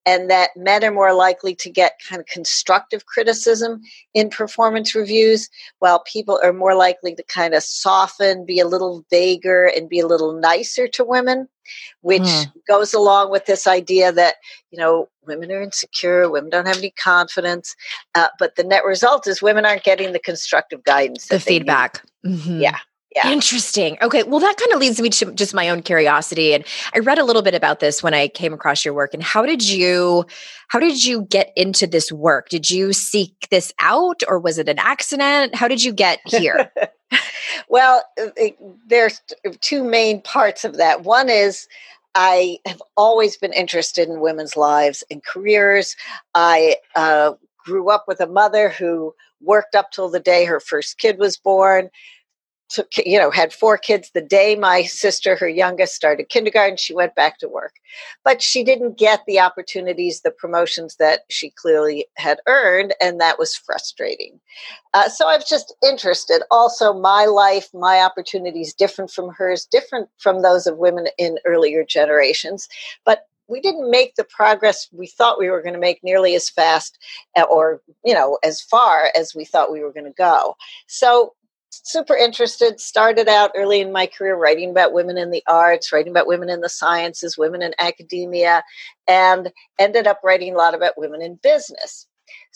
and 0.06 0.30
that 0.30 0.50
men 0.56 0.84
are 0.84 0.90
more 0.90 1.14
likely 1.14 1.54
to 1.54 1.70
get 1.70 2.00
kind 2.08 2.20
of 2.20 2.26
constructive 2.26 3.06
criticism 3.06 3.80
in 4.12 4.28
performance 4.28 4.94
reviews, 4.94 5.48
while 5.78 6.00
people 6.00 6.40
are 6.42 6.52
more 6.52 6.74
likely 6.74 7.14
to 7.14 7.22
kind 7.24 7.54
of 7.54 7.62
soften, 7.62 8.44
be 8.44 8.60
a 8.60 8.66
little 8.66 9.04
vaguer, 9.10 9.64
and 9.64 9.88
be 9.88 10.00
a 10.00 10.06
little 10.06 10.38
nicer 10.38 10.86
to 10.88 11.04
women, 11.04 11.48
which 12.02 12.22
mm. 12.22 12.52
goes 12.68 12.92
along 12.92 13.30
with 13.30 13.46
this 13.46 13.66
idea 13.66 14.12
that, 14.12 14.36
you 14.70 14.78
know, 14.78 15.08
women 15.26 15.50
are 15.50 15.62
insecure, 15.62 16.30
women 16.30 16.50
don't 16.50 16.66
have 16.66 16.78
any 16.78 16.90
confidence. 16.90 17.74
Uh, 18.14 18.28
but 18.38 18.56
the 18.56 18.64
net 18.64 18.84
result 18.84 19.26
is 19.26 19.40
women 19.40 19.64
aren't 19.64 19.84
getting 19.84 20.12
the 20.12 20.18
constructive 20.18 20.84
guidance, 20.84 21.28
the 21.28 21.40
feedback. 21.40 22.04
Mm-hmm. 22.26 22.60
Yeah. 22.60 22.78
Yeah. 23.14 23.30
Interesting. 23.30 23.96
Okay. 24.02 24.24
Well, 24.24 24.40
that 24.40 24.56
kind 24.56 24.72
of 24.72 24.80
leads 24.80 25.00
me 25.00 25.08
to 25.08 25.32
just 25.32 25.54
my 25.54 25.68
own 25.68 25.82
curiosity. 25.82 26.52
And 26.52 26.64
I 26.94 26.98
read 26.98 27.18
a 27.18 27.24
little 27.24 27.42
bit 27.42 27.54
about 27.54 27.78
this 27.78 28.02
when 28.02 28.12
I 28.12 28.26
came 28.26 28.52
across 28.52 28.84
your 28.84 28.92
work. 28.92 29.14
And 29.14 29.22
how 29.22 29.46
did 29.46 29.62
you 29.62 30.26
how 30.68 30.80
did 30.80 31.04
you 31.04 31.22
get 31.22 31.52
into 31.54 31.86
this 31.86 32.10
work? 32.10 32.48
Did 32.48 32.70
you 32.70 32.92
seek 32.92 33.48
this 33.50 33.72
out 33.78 34.22
or 34.26 34.40
was 34.40 34.58
it 34.58 34.68
an 34.68 34.80
accident? 34.80 35.54
How 35.54 35.68
did 35.68 35.82
you 35.82 35.92
get 35.92 36.18
here? 36.26 36.72
well, 37.68 38.02
uh, 38.20 38.30
it, 38.36 38.58
there's 38.88 39.20
two 39.60 39.84
main 39.84 40.20
parts 40.20 40.64
of 40.64 40.76
that. 40.78 41.04
One 41.04 41.28
is 41.28 41.68
I 42.16 42.58
have 42.66 42.82
always 42.96 43.36
been 43.36 43.52
interested 43.52 44.08
in 44.08 44.20
women's 44.20 44.56
lives 44.56 45.04
and 45.08 45.22
careers. 45.22 45.94
I 46.34 46.76
uh, 46.96 47.34
grew 47.64 47.90
up 47.90 48.06
with 48.08 48.20
a 48.20 48.26
mother 48.26 48.70
who 48.70 49.14
worked 49.40 49.76
up 49.76 49.92
till 49.92 50.08
the 50.08 50.20
day 50.20 50.44
her 50.46 50.58
first 50.58 50.98
kid 50.98 51.18
was 51.18 51.36
born 51.36 51.90
took 52.68 52.88
you 52.96 53.18
know 53.18 53.30
had 53.30 53.52
four 53.52 53.76
kids 53.76 54.10
the 54.14 54.20
day 54.20 54.56
my 54.56 54.82
sister 54.82 55.36
her 55.36 55.48
youngest 55.48 55.94
started 55.94 56.28
kindergarten 56.28 56.76
she 56.76 56.94
went 56.94 57.14
back 57.14 57.38
to 57.38 57.48
work. 57.48 57.74
But 58.24 58.42
she 58.42 58.64
didn't 58.64 58.98
get 58.98 59.20
the 59.26 59.40
opportunities 59.40 60.20
the 60.20 60.30
promotions 60.30 60.96
that 60.96 61.20
she 61.30 61.50
clearly 61.50 62.06
had 62.16 62.38
earned 62.46 62.94
and 63.00 63.20
that 63.20 63.38
was 63.38 63.54
frustrating. 63.54 64.40
Uh, 64.92 65.08
so 65.08 65.28
i 65.28 65.36
was 65.36 65.48
just 65.48 65.74
interested. 65.86 66.42
Also 66.50 66.92
my 66.92 67.26
life 67.26 67.68
my 67.74 67.98
opportunities 67.98 68.74
different 68.74 69.10
from 69.10 69.30
hers 69.30 69.66
different 69.70 70.08
from 70.18 70.42
those 70.42 70.66
of 70.66 70.78
women 70.78 71.06
in 71.18 71.38
earlier 71.44 71.84
generations. 71.84 72.68
But 73.04 73.26
we 73.46 73.60
didn't 73.60 73.90
make 73.90 74.14
the 74.14 74.24
progress 74.24 74.88
we 74.92 75.06
thought 75.06 75.38
we 75.38 75.50
were 75.50 75.62
going 75.62 75.74
to 75.74 75.80
make 75.80 76.02
nearly 76.02 76.34
as 76.34 76.48
fast 76.48 76.98
uh, 77.36 77.42
or 77.42 77.82
you 78.04 78.14
know 78.14 78.38
as 78.42 78.60
far 78.60 79.10
as 79.16 79.34
we 79.34 79.44
thought 79.44 79.72
we 79.72 79.82
were 79.82 79.92
going 79.92 80.04
to 80.06 80.12
go. 80.12 80.56
So 80.86 81.34
super 81.84 82.16
interested 82.16 82.80
started 82.80 83.28
out 83.28 83.50
early 83.56 83.80
in 83.80 83.92
my 83.92 84.06
career 84.06 84.36
writing 84.36 84.70
about 84.70 84.92
women 84.92 85.16
in 85.16 85.30
the 85.30 85.42
arts 85.46 85.92
writing 85.92 86.12
about 86.12 86.26
women 86.26 86.50
in 86.50 86.60
the 86.60 86.68
sciences 86.68 87.38
women 87.38 87.62
in 87.62 87.74
academia 87.78 88.62
and 89.08 89.52
ended 89.78 90.06
up 90.06 90.20
writing 90.22 90.54
a 90.54 90.58
lot 90.58 90.74
about 90.74 90.98
women 90.98 91.20
in 91.22 91.38
business 91.42 92.06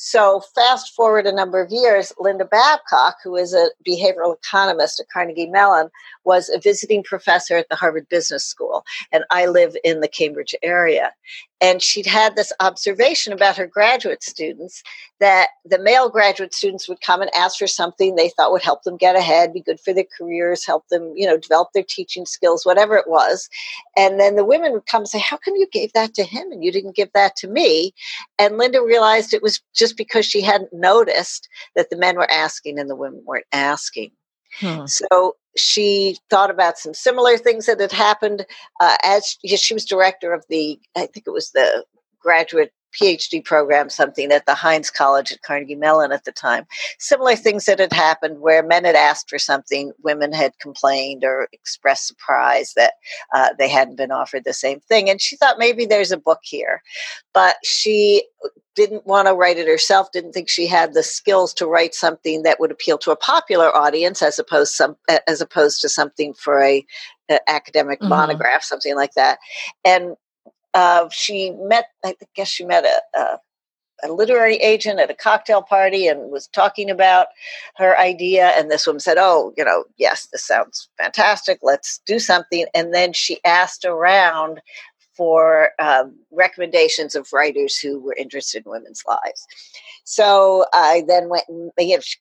so, 0.00 0.43
fast 0.55 0.95
forward 0.95 1.26
a 1.26 1.33
number 1.33 1.61
of 1.61 1.73
years, 1.73 2.12
Linda 2.21 2.45
Babcock, 2.45 3.17
who 3.25 3.35
is 3.35 3.52
a 3.52 3.71
behavioral 3.85 4.37
economist 4.37 5.00
at 5.00 5.09
Carnegie 5.12 5.49
Mellon, 5.49 5.90
was 6.25 6.49
a 6.49 6.61
visiting 6.61 7.02
professor 7.02 7.57
at 7.57 7.69
the 7.69 7.75
Harvard 7.75 8.09
Business 8.09 8.47
School. 8.47 8.85
And 9.11 9.25
I 9.33 9.47
live 9.47 9.76
in 9.83 10.00
the 10.00 10.07
Cambridge 10.07 10.55
area. 10.62 11.12
And 11.61 11.83
she'd 11.83 12.07
had 12.07 12.37
this 12.37 12.52
observation 12.61 13.33
about 13.33 13.57
her 13.57 13.67
graduate 13.67 14.23
students 14.23 14.85
that 15.19 15.49
the 15.64 15.78
male 15.78 16.09
graduate 16.09 16.55
students 16.55 16.88
would 16.88 17.00
come 17.00 17.21
and 17.21 17.35
ask 17.35 17.59
for 17.59 17.67
something 17.67 18.14
they 18.14 18.28
thought 18.28 18.52
would 18.52 18.62
help 18.62 18.85
them 18.85 18.97
get 18.97 19.17
ahead, 19.17 19.52
be 19.52 19.61
good 19.61 19.81
for 19.81 19.93
their 19.93 20.07
careers, 20.17 20.64
help 20.64 20.87
them, 20.88 21.12
you 21.17 21.26
know, 21.26 21.37
develop 21.37 21.71
their 21.75 21.83
teaching 21.83 22.25
skills, 22.26 22.64
whatever 22.64 22.97
it 22.97 23.09
was. 23.09 23.49
And 23.97 24.21
then 24.21 24.37
the 24.37 24.45
women 24.45 24.73
would 24.73 24.87
come 24.87 25.00
and 25.00 25.09
say, 25.09 25.19
How 25.19 25.37
come 25.37 25.57
you 25.57 25.67
gave 25.73 25.93
that 25.95 26.14
to 26.14 26.23
him 26.23 26.52
and 26.52 26.62
you 26.62 26.71
didn't 26.71 26.95
give 26.95 27.12
that 27.14 27.35
to 27.37 27.49
me? 27.49 27.93
And 28.38 28.59
Linda 28.59 28.81
realized 28.81 29.35
it 29.35 29.43
was 29.43 29.61
just 29.75 29.88
because 29.92 30.26
she 30.26 30.40
hadn't 30.40 30.73
noticed 30.73 31.49
that 31.75 31.90
the 31.90 31.97
men 31.97 32.16
were 32.16 32.30
asking 32.30 32.78
and 32.78 32.88
the 32.88 32.97
women 32.97 33.23
weren't 33.25 33.47
asking. 33.52 34.12
Hmm. 34.61 34.87
So 34.87 35.37
she 35.57 36.18
thought 36.30 36.50
about 36.50 36.78
some 36.78 36.95
similar 36.95 37.37
things 37.37 37.66
that 37.66 37.80
had 37.80 37.92
happened 37.92 38.47
uh, 38.80 38.97
as 39.04 39.37
she 39.45 39.75
was 39.75 39.85
director 39.85 40.33
of 40.33 40.45
the, 40.49 40.78
I 40.97 41.07
think 41.07 41.26
it 41.26 41.33
was 41.33 41.50
the 41.50 41.85
graduate 42.21 42.73
PhD 42.92 43.45
program, 43.45 43.90
something 43.90 44.33
at 44.33 44.47
the 44.47 44.54
Heinz 44.54 44.90
College 44.90 45.33
at 45.33 45.42
Carnegie 45.42 45.75
Mellon 45.75 46.12
at 46.12 46.25
the 46.25 46.33
time. 46.33 46.66
Similar 46.99 47.37
things 47.37 47.64
that 47.66 47.78
had 47.78 47.92
happened 47.92 48.40
where 48.40 48.62
men 48.62 48.85
had 48.85 48.95
asked 48.95 49.28
for 49.28 49.38
something, 49.38 49.92
women 50.02 50.33
had 50.33 50.59
complained 50.61 51.25
or 51.25 51.49
expressed 51.52 52.07
surprise 52.07 52.73
that 52.76 52.95
uh, 53.35 53.50
they 53.59 53.68
hadn't 53.68 53.97
been 53.97 54.12
offered 54.12 54.45
the 54.45 54.52
same 54.52 54.80
thing. 54.80 55.09
And 55.09 55.21
she 55.21 55.37
thought 55.37 55.59
maybe 55.59 55.87
there's 55.87 56.12
a 56.12 56.16
book 56.16 56.40
here. 56.42 56.83
But 57.35 57.57
she 57.64 58.25
didn't 58.78 59.07
want 59.07 59.26
to 59.26 59.35
write 59.35 59.59
it 59.59 59.66
herself 59.66 60.12
didn't 60.12 60.30
think 60.30 60.49
she 60.49 60.64
had 60.64 60.95
the 60.95 61.02
skills 61.02 61.52
to 61.52 61.66
write 61.66 61.97
something 61.97 62.45
that 62.45 62.61
would 62.61 62.71
appeal 62.71 62.97
to 62.97 63.11
a 63.11 63.16
popular 63.16 63.75
audience 63.75 64.23
as 64.23 64.38
opposed 64.38 64.73
some 64.73 64.97
as 65.26 65.40
opposed 65.40 65.80
to 65.80 65.88
something 65.88 66.33
for 66.33 66.62
a, 66.62 66.87
a 67.28 67.50
academic 67.50 67.99
mm-hmm. 67.99 68.11
monograph 68.11 68.62
something 68.62 68.95
like 68.95 69.14
that 69.14 69.40
and 69.85 70.14
uh, 70.78 71.08
she 71.11 71.50
met, 71.58 71.87
I 72.04 72.14
guess 72.37 72.47
she 72.47 72.64
met 72.64 72.85
a, 72.85 73.18
a, 73.18 73.40
a, 74.04 74.12
literary 74.12 74.58
agent 74.58 75.00
at 75.00 75.11
a 75.11 75.14
cocktail 75.14 75.61
party 75.61 76.06
and 76.06 76.30
was 76.30 76.47
talking 76.47 76.88
about 76.88 77.26
her 77.76 77.99
idea. 77.99 78.50
And 78.50 78.70
this 78.70 78.87
woman 78.87 79.00
said, 79.00 79.16
Oh, 79.18 79.52
you 79.56 79.64
know, 79.64 79.85
yes, 79.97 80.28
this 80.30 80.47
sounds 80.47 80.88
fantastic. 80.97 81.58
Let's 81.62 82.00
do 82.06 82.20
something. 82.20 82.66
And 82.76 82.94
then 82.94 83.12
she 83.12 83.40
asked 83.44 83.85
around 83.85 84.61
for 85.18 85.70
um, 85.80 86.14
recommendations 86.30 87.16
of 87.16 87.32
writers 87.32 87.76
who 87.76 87.98
were 88.00 88.14
interested 88.14 88.64
in 88.64 88.70
women's 88.70 89.02
lives. 89.06 89.46
So 90.04 90.64
I 90.72 91.02
then 91.08 91.28
went 91.28 91.44
and 91.48 91.72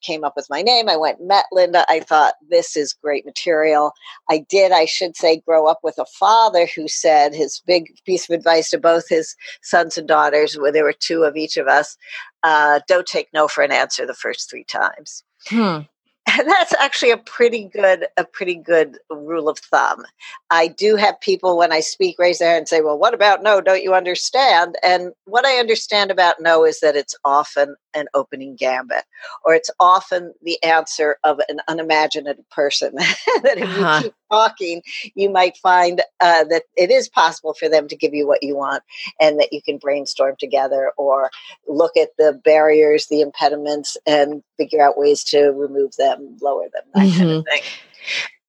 came 0.02 0.24
up 0.24 0.34
with 0.36 0.48
my 0.50 0.64
name. 0.64 0.90
I 0.90 0.98
went 0.98 1.22
met 1.22 1.46
Linda. 1.52 1.86
I 1.88 2.00
thought 2.00 2.34
this 2.50 2.76
is 2.76 2.92
great 2.92 3.24
material. 3.24 3.94
I 4.32 4.40
did, 4.50 4.72
I 4.72 4.86
should 4.86 5.16
say, 5.16 5.42
grow 5.48 5.68
up 5.68 5.80
with 5.84 6.00
a 6.00 6.06
father 6.20 6.68
who 6.76 6.88
said 6.88 7.36
his 7.36 7.62
big 7.68 7.86
piece 8.04 8.28
of 8.28 8.34
advice 8.34 8.72
to 8.72 8.80
both 8.80 9.08
his 9.08 9.36
sons 9.62 9.96
and 9.98 10.08
daughters, 10.08 10.58
where 10.58 10.72
there 10.72 10.84
were 10.84 10.92
two 10.92 11.24
of 11.24 11.38
each 11.38 11.56
of 11.56 11.68
us, 11.68 11.96
uh, 12.44 12.80
don't 12.88 13.08
take 13.08 13.28
no 13.32 13.48
for 13.48 13.64
an 13.64 13.72
answer 13.72 14.08
the 14.08 14.14
first 14.16 14.50
three 14.50 14.66
times. 14.66 15.24
Hmm. 15.46 15.82
That's 16.46 16.74
actually 16.80 17.12
a 17.12 17.18
pretty 17.18 17.64
good 17.66 18.08
a 18.18 18.26
pretty 18.26 18.56
good 18.56 18.98
rule 19.10 19.48
of 19.48 19.58
thumb. 19.60 20.04
I 20.50 20.68
do 20.68 20.96
have 20.98 21.20
people 21.22 21.58
when 21.58 21.72
I 21.72 21.80
speak 21.80 22.18
raise 22.20 22.40
their 22.40 22.50
hand 22.50 22.60
and 22.60 22.68
say, 22.68 22.82
"Well, 22.82 22.98
what 22.98 23.14
about 23.14 23.44
no? 23.44 23.62
Don't 23.62 23.82
you 23.84 23.94
understand?" 23.94 24.76
And 24.84 25.14
what 25.26 25.46
I 25.46 25.58
understand 25.58 26.12
about 26.12 26.36
no 26.42 26.66
is 26.66 26.82
that 26.82 26.98
it's 26.98 27.16
often 27.24 27.76
an 27.98 28.08
opening 28.14 28.56
gambit, 28.56 29.04
or 29.44 29.54
it's 29.54 29.70
often 29.80 30.34
the 30.42 30.62
answer 30.64 31.18
of 31.24 31.40
an 31.50 31.60
unimaginative 31.68 32.50
person. 32.50 32.96
that 32.96 33.58
if 33.58 33.64
uh-huh. 33.64 33.96
you 33.98 34.04
keep 34.04 34.14
talking, 34.32 34.82
you 35.16 35.30
might 35.30 35.58
find 35.58 36.02
uh, 36.20 36.44
that 36.46 36.64
it 36.76 36.92
is 36.92 37.10
possible 37.10 37.54
for 37.54 37.68
them 37.68 37.88
to 37.88 37.96
give 37.96 38.14
you 38.14 38.28
what 38.28 38.44
you 38.44 38.56
want, 38.56 38.84
and 39.20 39.40
that 39.40 39.52
you 39.52 39.62
can 39.62 39.78
brainstorm 39.78 40.36
together 40.40 40.92
or 40.98 41.30
look 41.68 41.98
at 41.98 42.10
the 42.18 42.40
barriers, 42.44 43.08
the 43.08 43.22
impediments, 43.22 43.98
and 44.06 44.44
figure 44.58 44.82
out 44.82 44.98
ways 44.98 45.24
to 45.24 45.50
remove 45.50 45.96
them, 45.98 46.38
lower 46.42 46.66
them, 46.74 46.84
that 46.94 47.02
mm-hmm. 47.04 47.18
kind 47.18 47.32
of 47.32 47.44
mm-hmm. 47.44 47.54
thing. 47.54 47.64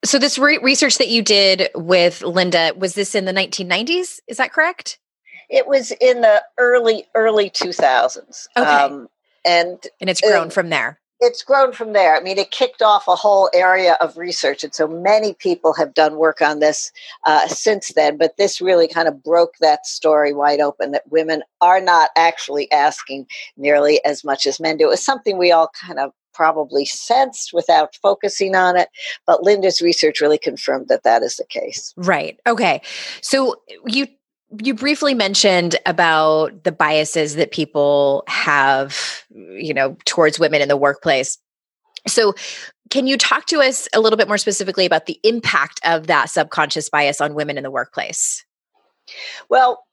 So, 0.04 0.18
this 0.18 0.38
re- 0.38 0.60
research 0.62 0.98
that 0.98 1.08
you 1.08 1.22
did 1.22 1.70
with 1.74 2.22
Linda 2.22 2.72
was 2.76 2.94
this 2.94 3.14
in 3.14 3.24
the 3.24 3.32
1990s? 3.32 4.20
Is 4.28 4.36
that 4.36 4.52
correct? 4.52 4.98
It 5.48 5.66
was 5.66 5.90
in 5.92 6.20
the 6.20 6.42
early 6.58 7.06
early 7.14 7.50
2000s. 7.50 8.46
Okay. 8.56 8.68
Um, 8.68 9.08
and 9.44 9.86
and 10.00 10.10
it's 10.10 10.20
grown 10.20 10.50
from 10.50 10.70
there 10.70 11.00
it's 11.20 11.42
grown 11.42 11.72
from 11.72 11.92
there. 11.92 12.16
I 12.16 12.20
mean, 12.20 12.38
it 12.38 12.50
kicked 12.50 12.80
off 12.80 13.08
a 13.08 13.16
whole 13.16 13.50
area 13.52 13.96
of 14.00 14.16
research, 14.16 14.62
and 14.62 14.74
so 14.74 14.86
many 14.86 15.34
people 15.34 15.74
have 15.74 15.94
done 15.94 16.16
work 16.16 16.40
on 16.40 16.60
this 16.60 16.92
uh, 17.24 17.48
since 17.48 17.92
then. 17.94 18.16
But 18.16 18.36
this 18.36 18.60
really 18.60 18.86
kind 18.86 19.08
of 19.08 19.22
broke 19.22 19.54
that 19.60 19.86
story 19.86 20.32
wide 20.32 20.60
open 20.60 20.92
that 20.92 21.10
women 21.10 21.42
are 21.60 21.80
not 21.80 22.10
actually 22.16 22.70
asking 22.70 23.26
nearly 23.56 24.02
as 24.04 24.22
much 24.22 24.46
as 24.46 24.60
men 24.60 24.76
do. 24.76 24.86
It 24.86 24.90
was 24.90 25.04
something 25.04 25.38
we 25.38 25.50
all 25.50 25.70
kind 25.80 25.98
of 25.98 26.12
probably 26.34 26.84
sensed 26.84 27.52
without 27.52 27.96
focusing 27.96 28.54
on 28.54 28.76
it, 28.76 28.88
but 29.26 29.42
Linda's 29.42 29.80
research 29.80 30.20
really 30.20 30.38
confirmed 30.38 30.86
that 30.86 31.02
that 31.02 31.24
is 31.24 31.34
the 31.34 31.44
case. 31.44 31.92
Right. 31.96 32.38
Okay. 32.46 32.80
So 33.22 33.56
you 33.86 34.06
you 34.62 34.74
briefly 34.74 35.14
mentioned 35.14 35.76
about 35.84 36.64
the 36.64 36.72
biases 36.72 37.36
that 37.36 37.52
people 37.52 38.24
have, 38.26 39.24
you 39.30 39.74
know, 39.74 39.96
towards 40.04 40.38
women 40.38 40.62
in 40.62 40.68
the 40.68 40.76
workplace. 40.76 41.38
So, 42.06 42.34
can 42.90 43.06
you 43.06 43.18
talk 43.18 43.44
to 43.46 43.60
us 43.60 43.86
a 43.94 44.00
little 44.00 44.16
bit 44.16 44.28
more 44.28 44.38
specifically 44.38 44.86
about 44.86 45.06
the 45.06 45.20
impact 45.22 45.78
of 45.84 46.06
that 46.06 46.30
subconscious 46.30 46.88
bias 46.88 47.20
on 47.20 47.34
women 47.34 47.58
in 47.58 47.64
the 47.64 47.70
workplace? 47.70 48.44
Well, 49.50 49.84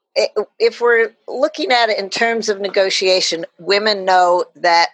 if 0.58 0.80
we're 0.80 1.14
looking 1.28 1.72
at 1.72 1.90
it 1.90 1.98
in 1.98 2.08
terms 2.08 2.48
of 2.48 2.60
negotiation, 2.60 3.44
women 3.58 4.06
know 4.06 4.46
that 4.54 4.88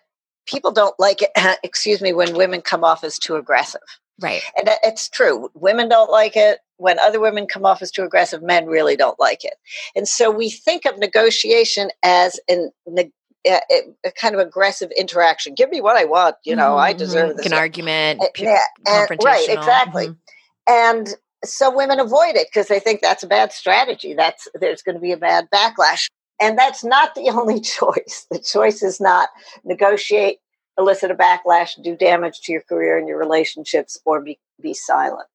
people 0.46 0.72
don't 0.72 0.98
like 0.98 1.22
it, 1.22 1.30
excuse 1.62 2.00
me, 2.00 2.12
when 2.12 2.34
women 2.34 2.60
come 2.60 2.82
off 2.82 3.04
as 3.04 3.18
too 3.18 3.36
aggressive. 3.36 3.80
Right. 4.22 4.42
And 4.56 4.68
it's 4.82 5.08
true. 5.08 5.50
Women 5.54 5.88
don't 5.88 6.10
like 6.10 6.36
it. 6.36 6.60
When 6.76 6.98
other 6.98 7.20
women 7.20 7.46
come 7.46 7.64
off 7.64 7.82
as 7.82 7.90
too 7.90 8.02
aggressive, 8.02 8.42
men 8.42 8.66
really 8.66 8.96
don't 8.96 9.18
like 9.20 9.44
it. 9.44 9.54
And 9.94 10.08
so 10.08 10.30
we 10.30 10.50
think 10.50 10.84
of 10.84 10.98
negotiation 10.98 11.90
as 12.02 12.40
an, 12.48 12.70
a, 12.96 13.10
a, 13.46 14.10
kind 14.12 14.34
of 14.34 14.40
aggressive 14.40 14.90
interaction. 14.96 15.54
Give 15.54 15.70
me 15.70 15.80
what 15.80 15.96
I 15.96 16.04
want. 16.04 16.36
You 16.44 16.56
know, 16.56 16.70
mm-hmm. 16.70 16.80
I 16.80 16.92
deserve 16.92 17.36
this. 17.36 17.46
An 17.46 17.52
argument. 17.52 18.22
yeah, 18.36 18.58
and, 18.86 19.08
right, 19.22 19.48
exactly. 19.48 20.08
Mm-hmm. 20.08 20.72
And 20.72 21.14
so 21.44 21.74
women 21.74 22.00
avoid 22.00 22.36
it 22.36 22.48
because 22.48 22.68
they 22.68 22.80
think 22.80 23.00
that's 23.00 23.22
a 23.22 23.28
bad 23.28 23.52
strategy. 23.52 24.14
That's 24.14 24.48
there's 24.54 24.82
going 24.82 24.94
to 24.94 25.00
be 25.00 25.12
a 25.12 25.16
bad 25.16 25.48
backlash. 25.52 26.08
And 26.40 26.58
that's 26.58 26.84
not 26.84 27.14
the 27.14 27.30
only 27.34 27.60
choice. 27.60 28.26
The 28.30 28.38
choice 28.38 28.82
is 28.82 29.00
not 29.00 29.28
negotiate 29.64 30.38
elicit 30.78 31.10
a 31.10 31.14
backlash, 31.14 31.80
do 31.82 31.96
damage 31.96 32.40
to 32.42 32.52
your 32.52 32.62
career 32.62 32.98
and 32.98 33.08
your 33.08 33.18
relationships, 33.18 33.98
or 34.04 34.20
be, 34.20 34.38
be 34.60 34.74
silent. 34.74 35.26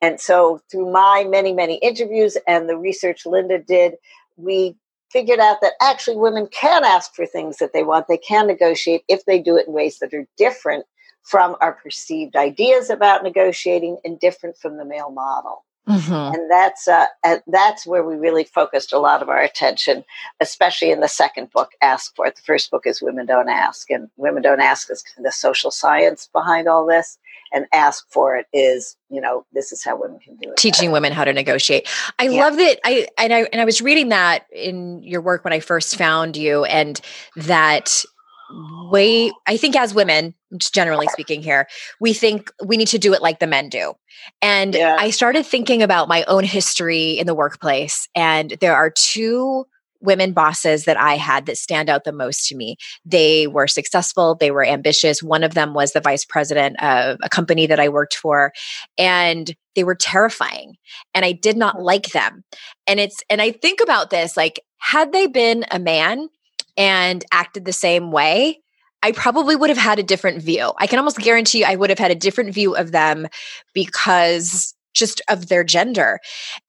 And 0.00 0.20
so, 0.20 0.60
through 0.70 0.92
my 0.92 1.24
many, 1.28 1.52
many 1.52 1.76
interviews 1.76 2.36
and 2.46 2.68
the 2.68 2.76
research 2.76 3.24
Linda 3.24 3.58
did, 3.58 3.94
we 4.36 4.76
figured 5.10 5.40
out 5.40 5.60
that 5.60 5.74
actually 5.80 6.16
women 6.16 6.48
can 6.48 6.84
ask 6.84 7.14
for 7.14 7.26
things 7.26 7.58
that 7.58 7.72
they 7.72 7.82
want. 7.82 8.06
They 8.08 8.18
can 8.18 8.46
negotiate 8.46 9.02
if 9.08 9.24
they 9.24 9.38
do 9.38 9.56
it 9.56 9.66
in 9.66 9.72
ways 9.72 9.98
that 9.98 10.14
are 10.14 10.26
different 10.36 10.84
from 11.22 11.56
our 11.60 11.72
perceived 11.72 12.34
ideas 12.34 12.90
about 12.90 13.22
negotiating 13.22 13.98
and 14.04 14.18
different 14.18 14.56
from 14.56 14.76
the 14.76 14.84
male 14.84 15.10
model. 15.10 15.64
Mm-hmm. 15.88 16.34
And 16.34 16.50
that's 16.50 16.86
uh, 16.86 17.06
that's 17.48 17.86
where 17.86 18.04
we 18.04 18.14
really 18.14 18.44
focused 18.44 18.92
a 18.92 19.00
lot 19.00 19.20
of 19.20 19.28
our 19.28 19.40
attention, 19.40 20.04
especially 20.40 20.92
in 20.92 21.00
the 21.00 21.08
second 21.08 21.50
book, 21.50 21.70
Ask 21.80 22.14
for 22.14 22.26
It. 22.26 22.36
The 22.36 22.42
first 22.42 22.70
book 22.70 22.86
is 22.86 23.02
Women 23.02 23.26
Don't 23.26 23.48
Ask, 23.48 23.90
and 23.90 24.08
Women 24.16 24.42
Don't 24.42 24.60
Ask 24.60 24.90
is 24.92 25.02
the 25.18 25.32
social 25.32 25.72
science 25.72 26.28
behind 26.32 26.68
all 26.68 26.86
this, 26.86 27.18
and 27.52 27.66
Ask 27.72 28.06
for 28.08 28.36
It 28.36 28.46
is, 28.52 28.96
you 29.10 29.20
know, 29.20 29.44
this 29.52 29.72
is 29.72 29.82
how 29.82 30.00
women 30.00 30.20
can 30.20 30.36
do 30.36 30.50
it. 30.50 30.56
Teaching 30.56 30.88
better. 30.88 30.92
women 30.92 31.12
how 31.12 31.24
to 31.24 31.32
negotiate. 31.32 31.88
I 32.16 32.28
yeah. 32.28 32.40
love 32.40 32.56
that. 32.58 32.78
I 32.84 33.08
and 33.18 33.32
I 33.32 33.40
and 33.52 33.60
I 33.60 33.64
was 33.64 33.82
reading 33.82 34.10
that 34.10 34.46
in 34.52 35.02
your 35.02 35.20
work 35.20 35.42
when 35.42 35.52
I 35.52 35.58
first 35.58 35.96
found 35.96 36.36
you, 36.36 36.64
and 36.64 37.00
that 37.34 38.04
way 38.90 39.32
i 39.46 39.56
think 39.56 39.76
as 39.76 39.94
women 39.94 40.34
generally 40.58 41.06
speaking 41.08 41.42
here 41.42 41.66
we 42.00 42.12
think 42.12 42.50
we 42.64 42.76
need 42.76 42.88
to 42.88 42.98
do 42.98 43.14
it 43.14 43.22
like 43.22 43.38
the 43.38 43.46
men 43.46 43.68
do. 43.68 43.94
And 44.40 44.74
yeah. 44.74 44.96
i 44.98 45.10
started 45.10 45.46
thinking 45.46 45.82
about 45.82 46.08
my 46.08 46.24
own 46.24 46.44
history 46.44 47.12
in 47.12 47.26
the 47.26 47.34
workplace 47.34 48.08
and 48.14 48.54
there 48.60 48.76
are 48.76 48.90
two 48.90 49.64
women 50.00 50.32
bosses 50.32 50.84
that 50.84 50.96
i 50.96 51.16
had 51.16 51.46
that 51.46 51.56
stand 51.56 51.88
out 51.88 52.04
the 52.04 52.12
most 52.12 52.48
to 52.48 52.56
me. 52.56 52.76
They 53.04 53.46
were 53.46 53.66
successful 53.66 54.34
they 54.34 54.50
were 54.50 54.64
ambitious. 54.64 55.22
One 55.22 55.44
of 55.44 55.54
them 55.54 55.74
was 55.74 55.92
the 55.92 56.00
vice 56.00 56.24
president 56.24 56.82
of 56.82 57.18
a 57.22 57.28
company 57.28 57.66
that 57.66 57.80
i 57.80 57.88
worked 57.88 58.14
for 58.14 58.52
and 58.98 59.54
they 59.74 59.84
were 59.84 59.94
terrifying 59.94 60.74
and 61.14 61.24
i 61.24 61.32
did 61.32 61.56
not 61.56 61.80
like 61.80 62.08
them. 62.08 62.44
And 62.86 63.00
it's 63.00 63.22
and 63.30 63.40
i 63.40 63.52
think 63.52 63.80
about 63.80 64.10
this 64.10 64.36
like 64.36 64.60
had 64.78 65.12
they 65.12 65.28
been 65.28 65.64
a 65.70 65.78
man 65.78 66.28
and 66.76 67.24
acted 67.32 67.64
the 67.64 67.72
same 67.72 68.10
way, 68.10 68.60
I 69.02 69.12
probably 69.12 69.56
would 69.56 69.70
have 69.70 69.78
had 69.78 69.98
a 69.98 70.02
different 70.02 70.42
view. 70.42 70.72
I 70.78 70.86
can 70.86 70.98
almost 70.98 71.18
guarantee 71.18 71.64
I 71.64 71.74
would 71.74 71.90
have 71.90 71.98
had 71.98 72.10
a 72.10 72.16
different 72.16 72.54
view 72.54 72.76
of 72.76 72.92
them 72.92 73.26
because 73.74 74.74
just 74.94 75.22
of 75.28 75.48
their 75.48 75.64
gender. 75.64 76.20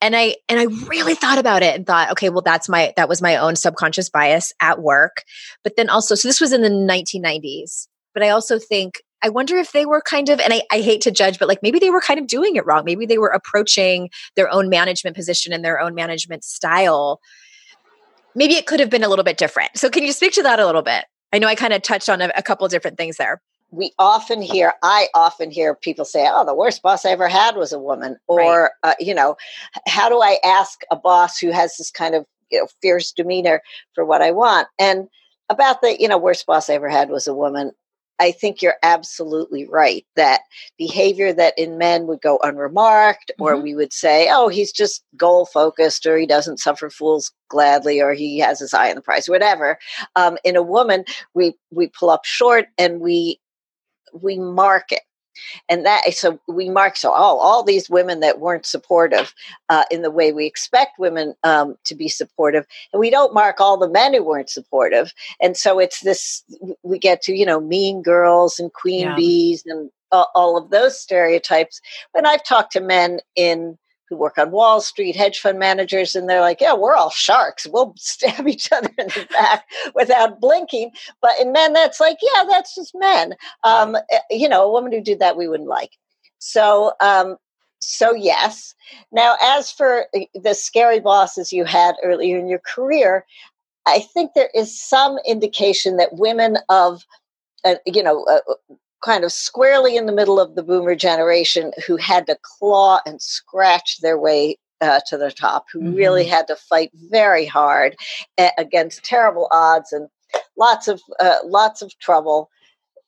And 0.02 0.16
I 0.16 0.36
and 0.50 0.60
I 0.60 0.64
really 0.88 1.14
thought 1.14 1.38
about 1.38 1.62
it 1.62 1.76
and 1.76 1.86
thought, 1.86 2.12
okay, 2.12 2.30
well 2.30 2.42
that's 2.42 2.70
my 2.70 2.94
that 2.96 3.10
was 3.10 3.22
my 3.22 3.36
own 3.36 3.56
subconscious 3.56 4.10
bias 4.10 4.54
at 4.62 4.82
work. 4.82 5.24
But 5.64 5.76
then 5.76 5.90
also 5.90 6.16
so 6.16 6.28
this 6.28 6.42
was 6.42 6.54
in 6.54 6.62
the 6.62 6.70
1990s. 6.70 7.88
But 8.14 8.24
I 8.24 8.30
also 8.30 8.60
think 8.60 9.02
I 9.24 9.30
wonder 9.30 9.56
if 9.56 9.72
they 9.72 9.86
were 9.86 10.02
kind 10.02 10.28
of, 10.28 10.42
and 10.42 10.54
I, 10.54 10.64
I, 10.70 10.82
hate 10.82 11.00
to 11.02 11.12
judge, 11.12 11.40
but 11.40 11.48
like 11.48 11.64
maybe 11.64 11.80
they 11.80 11.90
were 11.90 12.02
kind 12.02 12.20
of 12.20 12.28
doing 12.28 12.58
it 12.58 12.66
wrong. 12.66 12.84
Maybe 12.84 13.06
they 13.06 13.18
were 13.18 13.30
approaching 13.30 14.10
their 14.36 14.52
own 14.52 14.68
management 14.68 15.16
position 15.16 15.54
and 15.54 15.64
their 15.64 15.80
own 15.80 15.96
management 15.96 16.44
style 16.44 17.22
maybe 18.36 18.56
it 18.56 18.66
could 18.66 18.80
have 18.80 18.90
been 18.90 19.04
a 19.04 19.10
little 19.10 19.24
bit 19.24 19.38
different. 19.38 19.78
So, 19.78 19.90
can 19.90 20.04
you 20.04 20.12
speak 20.12 20.34
to 20.34 20.44
that 20.44 20.60
a 20.60 20.66
little 20.66 20.82
bit? 20.82 21.06
I 21.34 21.40
know 21.40 21.48
I 21.48 21.56
kind 21.56 21.74
of 21.74 21.82
touched 21.82 22.10
on 22.10 22.22
a, 22.22 22.32
a 22.36 22.44
couple 22.44 22.68
different 22.68 22.98
things 22.98 23.18
there. 23.18 23.42
We 23.72 23.92
often 23.98 24.42
hear, 24.42 24.74
I 24.84 25.08
often 25.16 25.50
hear 25.50 25.74
people 25.74 26.06
say, 26.06 26.28
Oh, 26.32 26.46
the 26.46 26.54
worst 26.54 26.84
boss 26.84 27.06
I 27.06 27.10
ever 27.10 27.28
had 27.28 27.56
was 27.56 27.74
a 27.74 27.80
woman. 27.80 28.18
Or, 28.28 28.72
right. 28.84 28.92
uh, 28.92 28.94
you 29.00 29.16
know, 29.16 29.36
how 29.88 30.10
do 30.10 30.22
I 30.22 30.38
ask 30.46 30.82
a 30.92 30.96
boss 30.96 31.40
who 31.40 31.50
has 31.50 31.78
this 31.78 31.90
kind 31.90 32.14
of, 32.14 32.26
you 32.52 32.60
know, 32.60 32.68
fierce 32.84 33.12
demeanor 33.12 33.64
for 33.96 34.06
what 34.06 34.22
I 34.22 34.30
want? 34.30 34.68
And 34.78 35.08
about 35.50 35.82
the, 35.82 36.00
you 36.00 36.08
know, 36.08 36.20
worst 36.20 36.46
boss 36.46 36.70
I 36.70 36.74
ever 36.74 36.88
had 36.88 37.10
was 37.10 37.28
a 37.28 37.34
woman. 37.34 37.72
I 38.20 38.32
think 38.32 38.62
you're 38.62 38.78
absolutely 38.84 39.68
right 39.68 40.06
that 40.16 40.42
behavior 40.78 41.34
that 41.34 41.54
in 41.58 41.78
men 41.78 42.08
would 42.08 42.22
go 42.22 42.40
unremarked, 42.44 43.32
or 43.40 43.54
mm-hmm. 43.54 43.64
we 43.64 43.76
would 43.76 43.94
say, 43.94 44.30
oh, 44.32 44.48
he's 44.48 44.72
just 44.72 45.04
goal 45.18 45.46
focused, 45.46 46.06
or 46.06 46.18
he 46.18 46.26
doesn't 46.26 46.60
suffer 46.60 46.90
fools 46.90 47.32
gladly, 47.50 48.02
or 48.02 48.14
he 48.14 48.40
has 48.40 48.60
his 48.60 48.74
eye 48.74 48.90
on 48.90 48.96
the 48.96 49.02
prize, 49.02 49.28
whatever. 49.28 49.78
Um, 50.16 50.38
in 50.44 50.56
a 50.56 50.64
woman, 50.64 51.06
we 51.34 51.56
we 51.72 51.88
pull 51.88 52.10
up 52.10 52.26
short 52.26 52.68
and 52.78 53.00
we 53.00 53.40
we 54.14 54.38
mark 54.38 54.92
it 54.92 55.02
and 55.70 55.86
that 55.86 56.02
so 56.14 56.40
we 56.48 56.70
mark 56.70 56.96
so 56.96 57.12
all 57.12 57.40
all 57.40 57.64
these 57.64 57.90
women 57.90 58.20
that 58.20 58.40
weren't 58.40 58.66
supportive 58.66 59.34
uh, 59.70 59.84
in 59.92 60.02
the 60.02 60.12
way 60.12 60.32
we 60.32 60.46
expect 60.46 61.00
women 61.00 61.34
um, 61.44 61.76
to 61.84 61.96
be 61.96 62.08
supportive 62.08 62.66
and 62.92 63.00
we 63.00 63.10
don't 63.10 63.34
mark 63.34 63.60
all 63.60 63.78
the 63.78 63.90
men 63.90 64.14
who 64.14 64.24
weren't 64.24 64.50
supportive 64.50 65.14
and 65.42 65.58
so 65.58 65.80
it's 65.80 66.02
this 66.02 66.44
we 66.84 66.98
get 67.00 67.22
to 67.22 67.34
you 67.34 67.46
know 67.46 67.60
mean 67.60 68.02
girls 68.02 68.60
and 68.60 68.74
queen 68.74 69.02
yeah. 69.02 69.16
bees 69.16 69.64
and 69.66 69.90
uh, 70.12 70.26
all 70.36 70.58
of 70.58 70.70
those 70.70 71.00
stereotypes 71.00 71.82
when 72.12 72.26
i've 72.26 72.44
talked 72.44 72.72
to 72.72 72.82
men 72.82 73.20
in 73.36 73.78
who 74.10 74.18
work 74.18 74.38
on 74.38 74.52
Wall 74.52 74.82
Street, 74.82 75.16
hedge 75.16 75.40
fund 75.40 75.60
managers, 75.60 76.16
and 76.16 76.30
they're 76.30 76.42
like, 76.42 76.62
yeah, 76.62 76.74
we're 76.74 76.96
all 76.96 77.10
sharks. 77.10 77.68
We'll 77.68 77.94
stab 77.98 78.48
each 78.48 78.72
other 78.72 78.90
in 78.98 79.08
the 79.08 79.28
back 79.32 79.66
without 79.96 80.40
blinking. 80.40 80.92
But 81.22 81.40
in 81.40 81.52
men, 81.52 81.74
that's 81.74 82.00
like, 82.00 82.18
yeah, 82.22 82.44
that's 82.50 82.76
just 82.76 82.94
men. 82.96 83.36
Um, 83.64 83.96
eh, 83.96 84.20
you 84.30 84.50
know, 84.50 84.64
a 84.64 84.72
woman 84.72 84.92
who 84.92 85.02
did 85.02 85.20
that, 85.20 85.38
we 85.38 85.48
wouldn't 85.48 85.70
like. 85.70 85.92
So, 86.40 86.94
um, 87.00 87.38
so 87.80 88.14
yes. 88.14 88.76
Now, 89.12 89.36
as 89.42 89.72
for 89.72 90.06
eh, 90.14 90.26
the 90.34 90.54
scary 90.54 91.00
bosses 91.00 91.54
you 91.54 91.66
had 91.66 91.96
earlier 92.04 92.38
in 92.38 92.48
your 92.48 92.62
career, 92.66 93.26
I 93.86 94.00
think 94.00 94.34
there 94.34 94.50
is 94.54 94.80
some 94.80 95.18
indication 95.28 95.98
that 95.98 96.14
women 96.14 96.58
of, 96.70 97.04
uh, 97.66 97.76
you 97.86 98.04
know, 98.04 98.26
uh, 98.26 98.40
kind 99.04 99.24
of 99.24 99.32
squarely 99.32 99.98
in 99.98 100.06
the 100.06 100.14
middle 100.14 100.40
of 100.40 100.56
the 100.56 100.64
boomer 100.64 100.96
generation 100.96 101.72
who 101.86 101.98
had 101.98 102.26
to 102.28 102.38
claw 102.42 103.00
and 103.06 103.22
scratch 103.22 104.00
their 104.02 104.18
way 104.18 104.58
uh, 104.82 105.00
to 105.08 105.18
the 105.18 105.32
top, 105.32 105.66
who 105.72 105.80
mm-hmm. 105.80 105.96
really 105.96 106.26
had 106.26 106.48
to 106.48 106.56
fight 106.56 106.92
very 107.10 107.46
hard 107.46 107.96
uh, 108.38 108.50
against 108.58 109.04
terrible 109.04 109.48
odds 109.52 109.92
and 109.92 110.08
lots 110.58 110.88
of 110.88 111.02
uh, 111.20 111.38
lots 111.46 111.82
of 111.82 111.98
trouble 112.00 112.50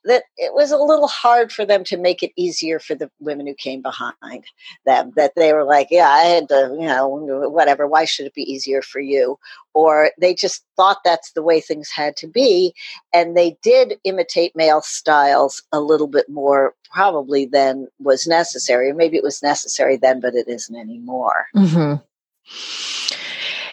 that 0.05 0.23
it 0.37 0.53
was 0.53 0.71
a 0.71 0.77
little 0.77 1.07
hard 1.07 1.51
for 1.51 1.65
them 1.65 1.83
to 1.85 1.97
make 1.97 2.23
it 2.23 2.31
easier 2.35 2.79
for 2.79 2.95
the 2.95 3.09
women 3.19 3.47
who 3.47 3.55
came 3.55 3.81
behind 3.81 4.45
them. 4.85 5.11
That 5.15 5.33
they 5.35 5.53
were 5.53 5.63
like, 5.63 5.87
yeah, 5.91 6.09
I 6.09 6.21
had 6.21 6.49
to, 6.49 6.75
you 6.79 6.87
know, 6.87 7.07
whatever. 7.49 7.87
Why 7.87 8.05
should 8.05 8.25
it 8.25 8.33
be 8.33 8.49
easier 8.49 8.81
for 8.81 8.99
you? 8.99 9.37
Or 9.73 10.11
they 10.19 10.33
just 10.33 10.63
thought 10.77 10.99
that's 11.03 11.31
the 11.31 11.43
way 11.43 11.59
things 11.59 11.89
had 11.89 12.15
to 12.17 12.27
be. 12.27 12.73
And 13.13 13.35
they 13.35 13.57
did 13.61 13.95
imitate 14.03 14.55
male 14.55 14.81
styles 14.81 15.61
a 15.71 15.79
little 15.79 16.07
bit 16.07 16.29
more, 16.29 16.73
probably, 16.91 17.45
than 17.45 17.87
was 17.99 18.27
necessary. 18.27 18.93
Maybe 18.93 19.17
it 19.17 19.23
was 19.23 19.43
necessary 19.43 19.97
then, 19.97 20.21
but 20.21 20.35
it 20.35 20.47
isn't 20.47 20.75
anymore. 20.75 21.47
Mm-hmm. 21.55 21.95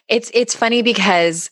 It's 0.09 0.31
it's 0.35 0.55
funny 0.55 0.83
because 0.83 1.51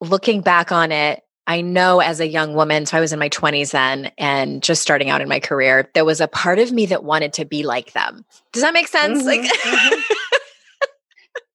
looking 0.00 0.40
back 0.42 0.70
on 0.70 0.92
it, 0.92 1.22
I 1.48 1.62
know 1.62 2.00
as 2.00 2.20
a 2.20 2.28
young 2.28 2.54
woman, 2.54 2.84
so 2.84 2.98
I 2.98 3.00
was 3.00 3.14
in 3.14 3.18
my 3.18 3.30
20s 3.30 3.70
then 3.70 4.12
and 4.18 4.62
just 4.62 4.82
starting 4.82 5.08
out 5.08 5.22
in 5.22 5.28
my 5.28 5.40
career, 5.40 5.88
there 5.94 6.04
was 6.04 6.20
a 6.20 6.28
part 6.28 6.58
of 6.58 6.70
me 6.72 6.84
that 6.86 7.04
wanted 7.04 7.32
to 7.34 7.46
be 7.46 7.62
like 7.62 7.94
them. 7.94 8.26
Does 8.52 8.62
that 8.62 8.74
make 8.74 8.86
sense? 8.86 9.20
Mm-hmm, 9.20 9.26
like 9.26 9.40
mm-hmm. 9.40 10.00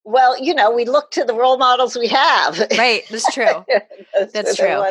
Well, 0.06 0.42
you 0.44 0.54
know, 0.54 0.70
we 0.72 0.84
look 0.84 1.12
to 1.12 1.24
the 1.24 1.34
role 1.34 1.58
models 1.58 1.96
we 1.96 2.08
have. 2.10 2.60
Right, 2.78 3.04
that's 3.10 3.34
true. 3.34 3.66
that's 4.34 4.58
true. 4.58 4.84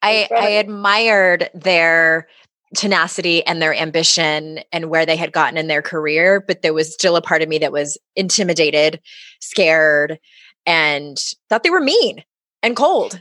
I 0.00 0.28
I 0.30 0.48
admired 0.50 1.50
their 1.54 2.28
tenacity 2.76 3.44
and 3.44 3.60
their 3.60 3.74
ambition 3.74 4.60
and 4.72 4.88
where 4.88 5.04
they 5.04 5.16
had 5.16 5.32
gotten 5.32 5.56
in 5.56 5.66
their 5.66 5.82
career, 5.82 6.40
but 6.40 6.62
there 6.62 6.72
was 6.72 6.94
still 6.94 7.16
a 7.16 7.22
part 7.22 7.42
of 7.42 7.48
me 7.48 7.58
that 7.58 7.72
was 7.72 7.98
intimidated, 8.14 9.00
scared, 9.40 10.20
and 10.66 11.18
thought 11.48 11.64
they 11.64 11.70
were 11.70 11.80
mean 11.80 12.22
and 12.62 12.76
cold. 12.76 13.20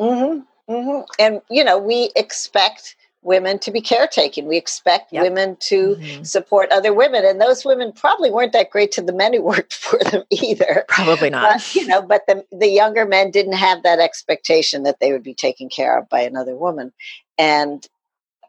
Mm-hmm. 0.00 0.42
Mm-hmm. 0.68 1.02
And, 1.18 1.40
you 1.50 1.64
know, 1.64 1.78
we 1.78 2.10
expect 2.16 2.96
women 3.24 3.58
to 3.58 3.70
be 3.70 3.80
caretaking. 3.80 4.46
We 4.46 4.56
expect 4.56 5.12
yep. 5.12 5.22
women 5.22 5.56
to 5.60 5.96
mm-hmm. 5.96 6.22
support 6.22 6.70
other 6.70 6.92
women. 6.92 7.24
And 7.24 7.40
those 7.40 7.64
women 7.64 7.92
probably 7.92 8.30
weren't 8.30 8.52
that 8.52 8.70
great 8.70 8.92
to 8.92 9.02
the 9.02 9.12
men 9.12 9.32
who 9.32 9.42
worked 9.42 9.74
for 9.74 9.98
them 9.98 10.22
either. 10.30 10.84
Probably 10.88 11.30
not. 11.30 11.54
But, 11.54 11.74
you 11.74 11.86
know, 11.86 12.02
but 12.02 12.22
the, 12.28 12.44
the 12.52 12.68
younger 12.68 13.06
men 13.06 13.30
didn't 13.30 13.54
have 13.54 13.82
that 13.82 13.98
expectation 13.98 14.84
that 14.84 15.00
they 15.00 15.12
would 15.12 15.22
be 15.22 15.34
taken 15.34 15.68
care 15.68 15.98
of 15.98 16.08
by 16.08 16.20
another 16.20 16.54
woman. 16.54 16.92
And 17.38 17.86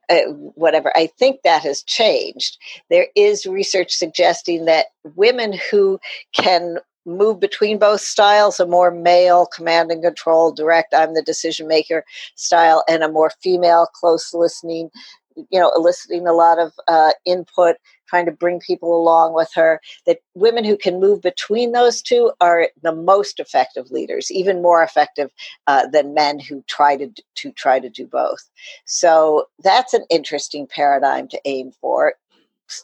uh, 0.09 0.21
whatever, 0.27 0.91
I 0.95 1.07
think 1.07 1.41
that 1.43 1.63
has 1.63 1.81
changed. 1.81 2.57
There 2.89 3.07
is 3.15 3.45
research 3.45 3.91
suggesting 3.93 4.65
that 4.65 4.87
women 5.15 5.57
who 5.71 5.99
can 6.33 6.77
move 7.05 7.39
between 7.39 7.77
both 7.77 8.01
styles 8.01 8.59
a 8.59 8.65
more 8.65 8.91
male 8.91 9.45
command 9.45 9.91
and 9.91 10.03
control 10.03 10.51
direct 10.51 10.93
i'm 10.93 11.13
the 11.13 11.21
decision 11.21 11.67
maker 11.67 12.03
style 12.35 12.83
and 12.89 13.03
a 13.03 13.11
more 13.11 13.31
female 13.41 13.87
close 13.93 14.33
listening 14.33 14.89
you 15.49 15.59
know 15.59 15.71
eliciting 15.75 16.27
a 16.27 16.33
lot 16.33 16.59
of 16.59 16.71
uh, 16.87 17.11
input 17.25 17.75
trying 18.07 18.25
to 18.25 18.31
bring 18.31 18.59
people 18.59 18.95
along 18.95 19.33
with 19.33 19.49
her 19.53 19.79
that 20.05 20.19
women 20.33 20.63
who 20.63 20.77
can 20.77 20.99
move 20.99 21.21
between 21.21 21.71
those 21.71 22.01
two 22.01 22.31
are 22.39 22.69
the 22.81 22.93
most 22.93 23.39
effective 23.39 23.91
leaders 23.91 24.31
even 24.31 24.61
more 24.61 24.83
effective 24.83 25.31
uh, 25.67 25.87
than 25.87 26.13
men 26.13 26.39
who 26.39 26.63
try 26.67 26.95
to 26.95 27.09
to 27.35 27.51
try 27.51 27.79
to 27.79 27.89
do 27.89 28.07
both. 28.07 28.49
So 28.85 29.45
that's 29.63 29.93
an 29.93 30.05
interesting 30.09 30.67
paradigm 30.67 31.27
to 31.29 31.41
aim 31.45 31.71
for. 31.81 32.13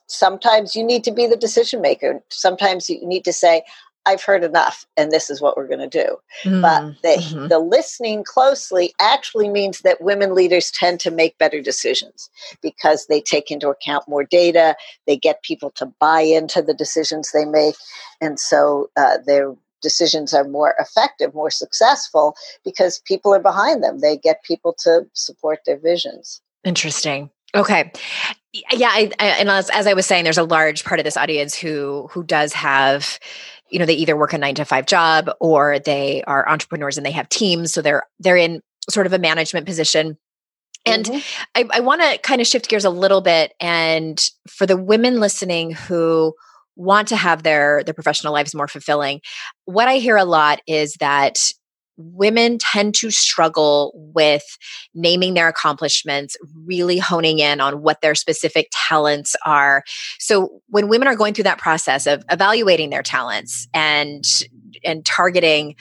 Sometimes 0.07 0.75
you 0.75 0.83
need 0.83 1.03
to 1.05 1.11
be 1.11 1.25
the 1.25 1.35
decision 1.35 1.81
maker. 1.81 2.21
Sometimes 2.29 2.89
you 2.89 3.05
need 3.05 3.25
to 3.25 3.33
say 3.33 3.63
I've 4.05 4.23
heard 4.23 4.43
enough, 4.43 4.85
and 4.97 5.11
this 5.11 5.29
is 5.29 5.41
what 5.41 5.55
we're 5.55 5.67
going 5.67 5.89
to 5.89 6.05
do. 6.05 6.17
Mm-hmm. 6.43 6.61
But 6.61 7.01
the, 7.01 7.21
mm-hmm. 7.21 7.47
the 7.47 7.59
listening 7.59 8.23
closely 8.23 8.93
actually 8.99 9.49
means 9.49 9.81
that 9.81 10.01
women 10.01 10.33
leaders 10.33 10.71
tend 10.71 10.99
to 11.01 11.11
make 11.11 11.37
better 11.37 11.61
decisions 11.61 12.29
because 12.61 13.05
they 13.07 13.21
take 13.21 13.51
into 13.51 13.69
account 13.69 14.07
more 14.07 14.23
data, 14.23 14.75
they 15.05 15.17
get 15.17 15.43
people 15.43 15.71
to 15.71 15.85
buy 15.99 16.21
into 16.21 16.61
the 16.61 16.73
decisions 16.73 17.31
they 17.31 17.45
make, 17.45 17.75
and 18.19 18.39
so 18.39 18.89
uh, 18.97 19.17
their 19.25 19.55
decisions 19.81 20.33
are 20.33 20.43
more 20.43 20.75
effective, 20.79 21.33
more 21.33 21.49
successful 21.49 22.35
because 22.63 22.99
people 23.05 23.33
are 23.33 23.39
behind 23.39 23.83
them. 23.83 23.99
They 23.99 24.17
get 24.17 24.43
people 24.43 24.73
to 24.83 25.07
support 25.13 25.59
their 25.65 25.79
visions. 25.79 26.41
Interesting. 26.63 27.31
Okay. 27.55 27.91
Yeah, 28.53 28.89
I, 28.91 29.11
I, 29.19 29.25
and 29.27 29.49
as, 29.49 29.69
as 29.69 29.87
I 29.87 29.93
was 29.93 30.05
saying, 30.05 30.23
there's 30.23 30.37
a 30.37 30.43
large 30.43 30.83
part 30.83 30.99
of 30.99 31.03
this 31.03 31.17
audience 31.17 31.55
who 31.55 32.07
who 32.11 32.23
does 32.23 32.53
have 32.53 33.19
you 33.71 33.79
know 33.79 33.85
they 33.85 33.93
either 33.93 34.15
work 34.15 34.33
a 34.33 34.37
nine 34.37 34.55
to 34.55 34.65
five 34.65 34.85
job 34.85 35.29
or 35.39 35.79
they 35.79 36.23
are 36.27 36.47
entrepreneurs 36.47 36.97
and 36.97 37.05
they 37.05 37.11
have 37.11 37.29
teams 37.29 37.73
so 37.73 37.81
they're 37.81 38.03
they're 38.19 38.37
in 38.37 38.61
sort 38.89 39.05
of 39.05 39.13
a 39.13 39.19
management 39.19 39.65
position 39.65 40.17
and 40.85 41.05
mm-hmm. 41.05 41.43
i, 41.55 41.77
I 41.77 41.79
want 41.79 42.01
to 42.01 42.17
kind 42.19 42.41
of 42.41 42.47
shift 42.47 42.69
gears 42.69 42.85
a 42.85 42.89
little 42.89 43.21
bit 43.21 43.53
and 43.59 44.23
for 44.47 44.65
the 44.65 44.77
women 44.77 45.19
listening 45.19 45.71
who 45.71 46.35
want 46.75 47.07
to 47.09 47.15
have 47.15 47.43
their 47.43 47.83
their 47.83 47.93
professional 47.93 48.33
lives 48.33 48.53
more 48.53 48.67
fulfilling 48.67 49.21
what 49.65 49.87
i 49.87 49.97
hear 49.97 50.17
a 50.17 50.25
lot 50.25 50.61
is 50.67 50.95
that 50.95 51.37
women 51.97 52.57
tend 52.57 52.95
to 52.95 53.11
struggle 53.11 53.91
with 53.95 54.43
naming 54.93 55.33
their 55.33 55.47
accomplishments, 55.47 56.35
really 56.65 56.97
honing 56.97 57.39
in 57.39 57.61
on 57.61 57.81
what 57.81 58.01
their 58.01 58.15
specific 58.15 58.69
talents 58.71 59.35
are. 59.45 59.83
So 60.19 60.61
when 60.67 60.87
women 60.87 61.07
are 61.07 61.15
going 61.15 61.33
through 61.33 61.43
that 61.45 61.57
process 61.57 62.07
of 62.07 62.23
evaluating 62.31 62.89
their 62.89 63.03
talents 63.03 63.67
and 63.73 64.25
and 64.83 65.05
targeting 65.05 65.75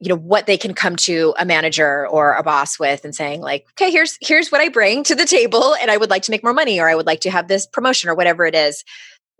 you 0.00 0.08
know 0.10 0.16
what 0.16 0.46
they 0.46 0.58
can 0.58 0.74
come 0.74 0.96
to 0.96 1.34
a 1.38 1.46
manager 1.46 2.06
or 2.08 2.34
a 2.34 2.42
boss 2.42 2.78
with 2.78 3.04
and 3.04 3.14
saying 3.14 3.40
like 3.40 3.64
okay 3.70 3.90
here's 3.90 4.18
here's 4.20 4.50
what 4.50 4.60
i 4.60 4.68
bring 4.68 5.02
to 5.02 5.14
the 5.14 5.24
table 5.24 5.74
and 5.80 5.90
i 5.90 5.96
would 5.96 6.10
like 6.10 6.22
to 6.22 6.30
make 6.30 6.42
more 6.42 6.52
money 6.52 6.78
or 6.78 6.88
i 6.88 6.94
would 6.94 7.06
like 7.06 7.20
to 7.20 7.30
have 7.30 7.48
this 7.48 7.66
promotion 7.66 8.10
or 8.10 8.14
whatever 8.14 8.44
it 8.44 8.54
is 8.54 8.84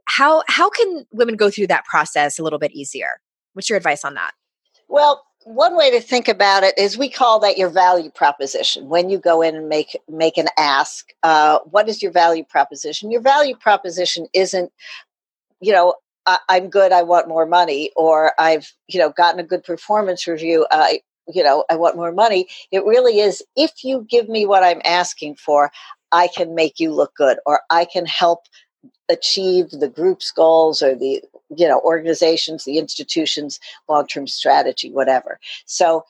how 0.07 0.43
how 0.49 0.71
can 0.71 1.05
women 1.13 1.37
go 1.37 1.51
through 1.51 1.67
that 1.67 1.85
process 1.85 2.39
a 2.39 2.43
little 2.43 2.59
bit 2.59 2.73
easier 2.73 3.21
what's 3.53 3.69
your 3.69 3.77
advice 3.77 4.05
on 4.05 4.15
that 4.15 4.33
well 4.89 5.23
one 5.45 5.77
way 5.77 5.91
to 5.91 6.01
think 6.01 6.29
about 6.29 6.63
it 6.63 6.77
is 6.79 6.97
we 6.97 7.09
call 7.09 7.39
that 7.41 7.59
your 7.59 7.69
value 7.69 8.11
proposition 8.11 8.89
when 8.89 9.11
you 9.11 9.19
go 9.19 9.43
in 9.43 9.55
and 9.55 9.69
make 9.69 9.97
make 10.09 10.39
an 10.39 10.49
ask 10.59 11.13
uh, 11.23 11.59
what 11.71 11.89
is 11.89 12.03
your 12.03 12.13
value 12.13 12.45
proposition? 12.45 13.11
Your 13.11 13.21
value 13.21 13.55
proposition 13.55 14.27
isn't 14.33 14.73
you 15.61 15.73
know 15.73 15.95
I, 16.27 16.39
am 16.51 16.69
good 16.71 16.93
i 16.93 17.03
want 17.03 17.29
more 17.29 17.47
money 17.47 17.91
or 17.97 18.33
i've 18.39 18.73
you 18.89 18.99
know 18.99 19.11
gotten 19.11 19.41
a 19.41 19.45
good 19.45 19.65
performance 19.65 20.27
review 20.27 20.67
i 20.71 21.01
you 21.29 21.43
know 21.43 21.65
i 21.71 21.77
want 21.77 21.97
more 21.97 22.13
money. 22.13 22.49
It 22.71 22.85
really 22.85 23.21
is 23.21 23.43
if 23.57 23.85
you 23.85 24.07
give 24.09 24.29
me 24.29 24.47
what 24.47 24.63
i'm 24.63 24.83
asking 24.85 25.37
for 25.37 25.71
i 26.13 26.29
can 26.35 26.55
make 26.55 26.81
you 26.81 26.93
look 26.93 27.15
good 27.17 27.39
or 27.47 27.61
i 27.71 27.85
can 27.85 28.07
help 28.07 28.41
achieve 29.09 29.71
the 29.71 29.88
group's 29.88 30.31
goals 30.31 30.83
or 30.83 30.95
the 30.95 31.23
you 31.57 31.69
know 31.69 31.81
organizations 31.81 32.64
the 32.64 32.79
institutions 32.79 33.61
long-term 33.88 34.27
strategy 34.27 34.90
whatever. 34.90 35.38
So 35.67 36.05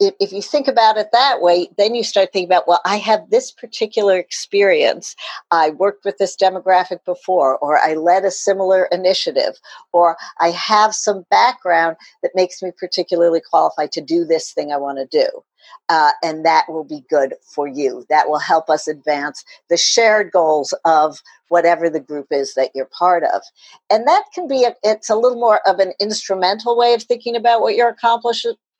if, 0.00 0.14
if 0.18 0.32
you 0.32 0.40
think 0.40 0.66
about 0.66 0.96
it 0.96 1.08
that 1.12 1.42
way 1.42 1.68
then 1.76 1.94
you 1.94 2.02
start 2.02 2.32
thinking 2.32 2.48
about 2.48 2.66
well 2.66 2.80
i 2.84 2.96
have 2.96 3.30
this 3.30 3.50
particular 3.52 4.16
experience. 4.16 5.14
I 5.50 5.70
worked 5.70 6.04
with 6.04 6.18
this 6.18 6.36
demographic 6.36 7.04
before 7.04 7.58
or 7.58 7.78
i 7.78 7.94
led 7.94 8.24
a 8.24 8.30
similar 8.30 8.84
initiative 8.86 9.60
or 9.92 10.16
i 10.40 10.50
have 10.50 10.94
some 10.94 11.24
background 11.30 11.96
that 12.22 12.32
makes 12.34 12.62
me 12.62 12.72
particularly 12.76 13.40
qualified 13.40 13.92
to 13.92 14.00
do 14.00 14.24
this 14.24 14.52
thing 14.52 14.72
i 14.72 14.76
want 14.76 14.98
to 14.98 15.06
do 15.06 15.44
uh, 15.88 16.12
and 16.22 16.44
that 16.44 16.66
will 16.68 16.84
be 16.84 17.04
good 17.10 17.34
for 17.42 17.66
you. 17.66 18.06
That 18.08 18.28
will 18.28 18.38
help 18.38 18.70
us 18.70 18.88
advance 18.88 19.44
the 19.68 19.76
shared 19.76 20.30
goals 20.30 20.74
of 20.84 21.18
whatever 21.48 21.90
the 21.90 22.00
group 22.00 22.28
is 22.30 22.54
that 22.54 22.70
you're 22.74 22.88
part 22.96 23.24
of. 23.24 23.42
And 23.90 24.06
that 24.06 24.24
can 24.34 24.46
be, 24.46 24.64
a, 24.64 24.74
it's 24.82 25.10
a 25.10 25.16
little 25.16 25.38
more 25.38 25.60
of 25.68 25.78
an 25.78 25.92
instrumental 26.00 26.76
way 26.76 26.94
of 26.94 27.02
thinking 27.02 27.36
about 27.36 27.60
what 27.60 27.74
your 27.74 27.96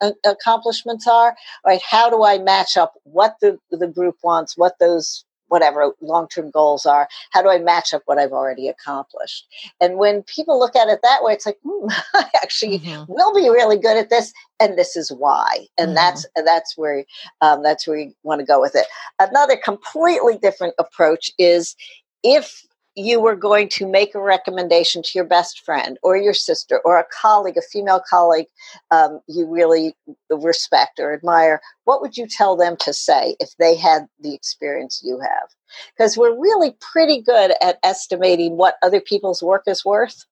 uh, 0.00 0.12
accomplishments 0.24 1.06
are, 1.06 1.36
right? 1.66 1.80
How 1.88 2.08
do 2.08 2.24
I 2.24 2.38
match 2.38 2.76
up 2.76 2.94
what 3.04 3.36
the, 3.40 3.58
the 3.70 3.88
group 3.88 4.16
wants, 4.22 4.56
what 4.56 4.78
those 4.78 5.24
whatever 5.50 5.92
long-term 6.00 6.50
goals 6.50 6.86
are 6.86 7.08
how 7.30 7.42
do 7.42 7.48
i 7.48 7.58
match 7.58 7.92
up 7.92 8.02
what 8.06 8.18
i've 8.18 8.32
already 8.32 8.68
accomplished 8.68 9.46
and 9.80 9.96
when 9.96 10.22
people 10.22 10.58
look 10.58 10.74
at 10.74 10.88
it 10.88 11.00
that 11.02 11.22
way 11.22 11.32
it's 11.32 11.46
like 11.46 11.58
hmm, 11.64 11.86
i 12.14 12.24
actually 12.42 12.78
mm-hmm. 12.78 13.12
will 13.12 13.34
be 13.34 13.48
really 13.48 13.78
good 13.78 13.96
at 13.96 14.10
this 14.10 14.32
and 14.58 14.78
this 14.78 14.96
is 14.96 15.10
why 15.12 15.66
and 15.78 15.88
mm-hmm. 15.88 15.94
that's 15.96 16.26
that's 16.44 16.76
where 16.76 17.04
um, 17.42 17.62
that's 17.62 17.86
where 17.86 17.98
you 17.98 18.12
want 18.22 18.40
to 18.40 18.46
go 18.46 18.60
with 18.60 18.74
it 18.74 18.86
another 19.18 19.56
completely 19.56 20.38
different 20.38 20.74
approach 20.78 21.30
is 21.38 21.76
if 22.22 22.64
you 22.96 23.20
were 23.20 23.36
going 23.36 23.68
to 23.68 23.86
make 23.86 24.14
a 24.14 24.20
recommendation 24.20 25.02
to 25.02 25.10
your 25.14 25.24
best 25.24 25.64
friend 25.64 25.98
or 26.02 26.16
your 26.16 26.34
sister 26.34 26.80
or 26.84 26.98
a 26.98 27.04
colleague, 27.12 27.56
a 27.56 27.62
female 27.62 28.02
colleague 28.08 28.46
um, 28.90 29.20
you 29.28 29.46
really 29.46 29.94
respect 30.28 30.98
or 30.98 31.14
admire, 31.14 31.60
what 31.84 32.00
would 32.00 32.16
you 32.16 32.26
tell 32.26 32.56
them 32.56 32.76
to 32.80 32.92
say 32.92 33.36
if 33.40 33.50
they 33.58 33.76
had 33.76 34.06
the 34.20 34.34
experience 34.34 35.00
you 35.04 35.20
have? 35.20 35.48
Because 35.96 36.16
we're 36.16 36.38
really 36.38 36.76
pretty 36.80 37.22
good 37.22 37.52
at 37.62 37.78
estimating 37.82 38.56
what 38.56 38.76
other 38.82 39.00
people's 39.00 39.42
work 39.42 39.62
is 39.66 39.84
worth. 39.84 40.24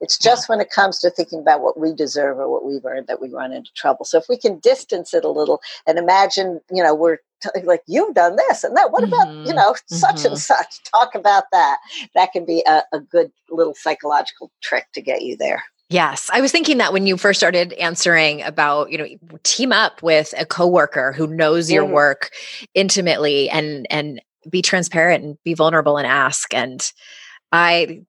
It's 0.00 0.18
just 0.18 0.48
when 0.48 0.60
it 0.60 0.70
comes 0.70 0.98
to 1.00 1.10
thinking 1.10 1.40
about 1.40 1.62
what 1.62 1.78
we 1.78 1.92
deserve 1.92 2.38
or 2.38 2.50
what 2.50 2.64
we've 2.64 2.84
earned 2.84 3.06
that 3.06 3.20
we 3.20 3.28
run 3.28 3.52
into 3.52 3.72
trouble. 3.74 4.04
So 4.04 4.18
if 4.18 4.26
we 4.28 4.36
can 4.36 4.58
distance 4.58 5.14
it 5.14 5.24
a 5.24 5.30
little 5.30 5.60
and 5.86 5.98
imagine, 5.98 6.60
you 6.72 6.82
know, 6.82 6.94
we're 6.94 7.18
t- 7.42 7.62
like 7.64 7.82
you've 7.86 8.14
done 8.14 8.36
this 8.36 8.64
and 8.64 8.76
that. 8.76 8.92
What 8.92 9.04
about 9.04 9.28
mm-hmm. 9.28 9.46
you 9.46 9.54
know 9.54 9.74
such 9.86 10.16
mm-hmm. 10.16 10.26
and 10.28 10.38
such? 10.38 10.82
Talk 10.90 11.14
about 11.14 11.44
that. 11.52 11.78
That 12.14 12.32
can 12.32 12.44
be 12.44 12.64
a, 12.66 12.82
a 12.92 13.00
good 13.00 13.30
little 13.50 13.74
psychological 13.74 14.50
trick 14.62 14.86
to 14.94 15.02
get 15.02 15.22
you 15.22 15.36
there. 15.36 15.62
Yes, 15.88 16.28
I 16.32 16.40
was 16.40 16.50
thinking 16.50 16.78
that 16.78 16.92
when 16.92 17.06
you 17.06 17.16
first 17.16 17.38
started 17.38 17.72
answering 17.74 18.42
about, 18.42 18.90
you 18.90 18.98
know, 18.98 19.38
team 19.44 19.70
up 19.70 20.02
with 20.02 20.34
a 20.36 20.44
coworker 20.44 21.12
who 21.12 21.28
knows 21.28 21.70
your 21.70 21.84
mm-hmm. 21.84 21.92
work 21.92 22.30
intimately 22.74 23.48
and 23.48 23.86
and 23.90 24.20
be 24.50 24.62
transparent 24.62 25.24
and 25.24 25.38
be 25.44 25.54
vulnerable 25.54 25.96
and 25.96 26.06
ask 26.06 26.52
and 26.54 26.92
I 27.52 28.02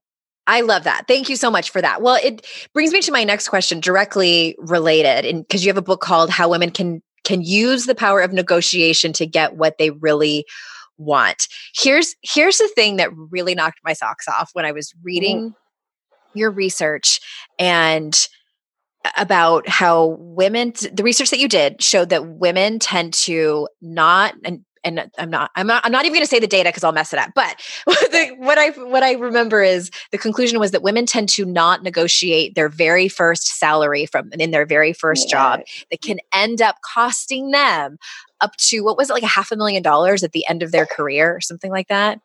I 0.47 0.61
love 0.61 0.85
that. 0.85 1.07
Thank 1.07 1.29
you 1.29 1.35
so 1.35 1.51
much 1.51 1.69
for 1.69 1.81
that. 1.81 2.01
Well, 2.01 2.17
it 2.23 2.47
brings 2.73 2.93
me 2.93 3.01
to 3.01 3.11
my 3.11 3.23
next 3.23 3.49
question 3.49 3.79
directly 3.79 4.55
related 4.59 5.25
and 5.25 5.45
because 5.45 5.65
you 5.65 5.69
have 5.69 5.77
a 5.77 5.81
book 5.81 6.01
called 6.01 6.29
How 6.29 6.49
Women 6.49 6.71
Can 6.71 7.01
can 7.23 7.41
use 7.41 7.85
the 7.85 7.95
power 7.95 8.21
of 8.21 8.31
negotiation 8.31 9.11
to 9.11 9.25
get 9.27 9.57
what 9.57 9.77
they 9.77 9.89
really 9.89 10.45
want. 10.97 11.47
Here's 11.75 12.15
here's 12.23 12.57
the 12.57 12.69
thing 12.69 12.95
that 12.95 13.09
really 13.13 13.53
knocked 13.53 13.79
my 13.83 13.93
socks 13.93 14.27
off 14.27 14.49
when 14.53 14.65
I 14.65 14.71
was 14.71 14.93
reading 15.03 15.49
mm. 15.49 15.53
your 16.33 16.49
research 16.49 17.19
and 17.59 18.17
about 19.15 19.67
how 19.67 20.17
women 20.19 20.73
the 20.91 21.03
research 21.03 21.29
that 21.29 21.39
you 21.39 21.47
did 21.47 21.81
showed 21.81 22.09
that 22.09 22.27
women 22.27 22.79
tend 22.79 23.13
to 23.13 23.67
not 23.81 24.33
and 24.43 24.63
and 24.87 25.11
I'm 25.17 25.29
not, 25.29 25.51
I'm 25.55 25.67
not, 25.67 25.85
I'm 25.85 25.91
not 25.91 26.05
even 26.05 26.13
going 26.13 26.23
to 26.23 26.29
say 26.29 26.39
the 26.39 26.47
data 26.47 26.69
because 26.69 26.83
I'll 26.83 26.93
mess 26.93 27.11
it 27.11 27.19
up. 27.19 27.31
But 27.35 27.61
the, 27.85 28.35
what 28.37 28.57
I, 28.57 28.69
what 28.69 29.03
I 29.03 29.13
remember 29.13 29.61
is 29.61 29.91
the 30.11 30.17
conclusion 30.17 30.59
was 30.59 30.71
that 30.71 30.81
women 30.81 31.05
tend 31.05 31.29
to 31.29 31.45
not 31.45 31.83
negotiate 31.83 32.55
their 32.55 32.69
very 32.69 33.09
first 33.09 33.59
salary 33.59 34.05
from 34.05 34.31
in 34.33 34.51
their 34.51 34.65
very 34.65 34.93
first 34.93 35.27
yeah. 35.27 35.31
job 35.31 35.59
that 35.91 36.01
can 36.01 36.19
end 36.33 36.61
up 36.61 36.77
costing 36.81 37.51
them 37.51 37.97
up 38.39 38.55
to 38.57 38.81
what 38.81 38.97
was 38.97 39.09
it 39.09 39.13
like 39.13 39.23
a 39.23 39.27
half 39.27 39.51
a 39.51 39.57
million 39.57 39.83
dollars 39.83 40.23
at 40.23 40.31
the 40.31 40.47
end 40.47 40.63
of 40.63 40.71
their 40.71 40.85
career 40.85 41.35
or 41.35 41.41
something 41.41 41.71
like 41.71 41.87
that. 41.89 42.19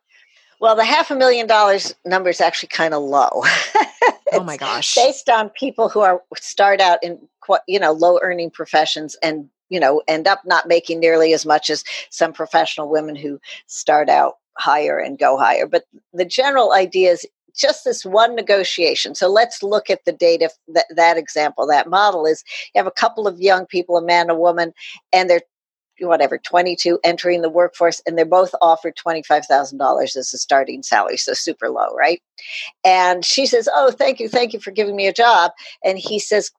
Well, 0.60 0.76
the 0.76 0.84
half 0.84 1.10
a 1.10 1.16
million 1.16 1.48
dollars 1.48 1.92
number 2.04 2.30
is 2.30 2.40
actually 2.40 2.68
kind 2.68 2.94
of 2.94 3.02
low. 3.02 3.28
oh 4.32 4.44
my 4.44 4.56
gosh! 4.56 4.94
Based 4.94 5.28
on 5.28 5.50
people 5.50 5.88
who 5.88 6.00
are 6.00 6.22
start 6.36 6.80
out 6.80 7.02
in 7.02 7.18
you 7.66 7.80
know 7.80 7.90
low 7.90 8.20
earning 8.22 8.50
professions 8.50 9.16
and 9.24 9.48
you 9.72 9.80
know 9.80 10.02
end 10.06 10.28
up 10.28 10.42
not 10.44 10.68
making 10.68 11.00
nearly 11.00 11.32
as 11.32 11.46
much 11.46 11.70
as 11.70 11.82
some 12.10 12.32
professional 12.32 12.88
women 12.88 13.16
who 13.16 13.40
start 13.66 14.08
out 14.08 14.34
higher 14.58 14.98
and 14.98 15.18
go 15.18 15.38
higher. 15.38 15.66
But 15.66 15.84
the 16.12 16.26
general 16.26 16.72
idea 16.72 17.12
is 17.12 17.26
just 17.54 17.84
this 17.84 18.04
one 18.04 18.34
negotiation. 18.34 19.14
So 19.14 19.28
let's 19.28 19.62
look 19.62 19.90
at 19.90 20.04
the 20.04 20.12
data, 20.12 20.50
that, 20.68 20.86
that 20.94 21.16
example, 21.16 21.66
that 21.66 21.88
model 21.88 22.26
is 22.26 22.42
you 22.74 22.78
have 22.78 22.86
a 22.86 22.90
couple 22.90 23.26
of 23.26 23.40
young 23.40 23.66
people, 23.66 23.96
a 23.96 24.02
man, 24.02 24.30
a 24.30 24.34
woman, 24.34 24.72
and 25.12 25.28
they're 25.28 25.42
whatever 26.00 26.36
22 26.36 26.98
entering 27.04 27.42
the 27.42 27.50
workforce 27.50 28.00
and 28.06 28.18
they're 28.18 28.24
both 28.24 28.52
offered 28.60 28.96
$25,000 28.96 30.02
as 30.16 30.16
a 30.16 30.38
starting 30.38 30.82
salary 30.82 31.16
so 31.16 31.32
super 31.32 31.68
low 31.68 31.94
right? 31.94 32.20
And 32.82 33.24
she 33.24 33.46
says 33.46 33.68
oh 33.72 33.92
thank 33.92 34.18
you 34.18 34.28
thank 34.28 34.52
you 34.52 34.58
for 34.58 34.72
giving 34.72 34.96
me 34.96 35.06
a 35.06 35.12
job. 35.12 35.52
And 35.84 35.98
he 35.98 36.18
says 36.18 36.50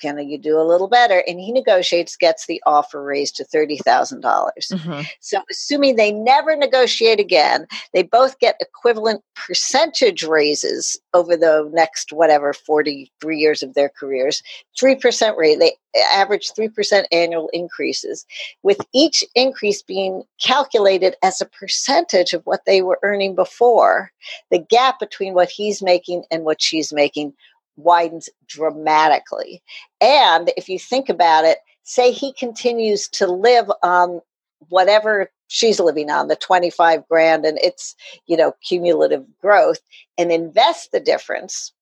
can 0.00 0.18
you 0.28 0.38
do 0.38 0.60
a 0.60 0.62
little 0.62 0.88
better? 0.88 1.22
And 1.26 1.40
he 1.40 1.52
negotiates, 1.52 2.16
gets 2.16 2.46
the 2.46 2.62
offer 2.66 3.02
raised 3.02 3.36
to 3.36 3.44
30,000. 3.44 4.20
dollars 4.20 4.68
mm-hmm. 4.72 5.02
So, 5.20 5.42
assuming 5.50 5.96
they 5.96 6.12
never 6.12 6.56
negotiate 6.56 7.20
again, 7.20 7.66
they 7.92 8.02
both 8.02 8.38
get 8.38 8.56
equivalent 8.60 9.22
percentage 9.34 10.24
raises 10.24 10.98
over 11.12 11.36
the 11.36 11.68
next, 11.72 12.12
whatever, 12.12 12.52
43 12.52 13.38
years 13.38 13.62
of 13.62 13.74
their 13.74 13.88
careers. 13.88 14.42
3% 14.80 15.36
rate, 15.36 15.58
they 15.58 15.72
average 16.12 16.50
3% 16.52 17.04
annual 17.12 17.48
increases, 17.52 18.26
with 18.62 18.80
each 18.92 19.24
increase 19.34 19.82
being 19.82 20.22
calculated 20.42 21.14
as 21.22 21.40
a 21.40 21.46
percentage 21.46 22.32
of 22.32 22.42
what 22.44 22.64
they 22.66 22.82
were 22.82 22.98
earning 23.02 23.34
before. 23.34 24.10
The 24.50 24.58
gap 24.58 24.98
between 24.98 25.34
what 25.34 25.50
he's 25.50 25.82
making 25.82 26.24
and 26.30 26.44
what 26.44 26.60
she's 26.60 26.92
making 26.92 27.34
widens 27.76 28.28
dramatically. 28.46 29.62
And 30.00 30.50
if 30.56 30.68
you 30.68 30.78
think 30.78 31.08
about 31.08 31.44
it, 31.44 31.58
say 31.82 32.10
he 32.10 32.32
continues 32.32 33.08
to 33.08 33.26
live 33.26 33.70
on 33.82 34.20
whatever 34.68 35.30
she's 35.48 35.80
living 35.80 36.10
on, 36.10 36.28
the 36.28 36.36
25 36.36 37.06
grand, 37.08 37.44
and 37.44 37.58
it's, 37.58 37.94
you 38.26 38.36
know, 38.36 38.54
cumulative 38.66 39.24
growth, 39.40 39.80
and 40.16 40.32
invest 40.32 40.92
the 40.92 41.00
difference, 41.00 41.72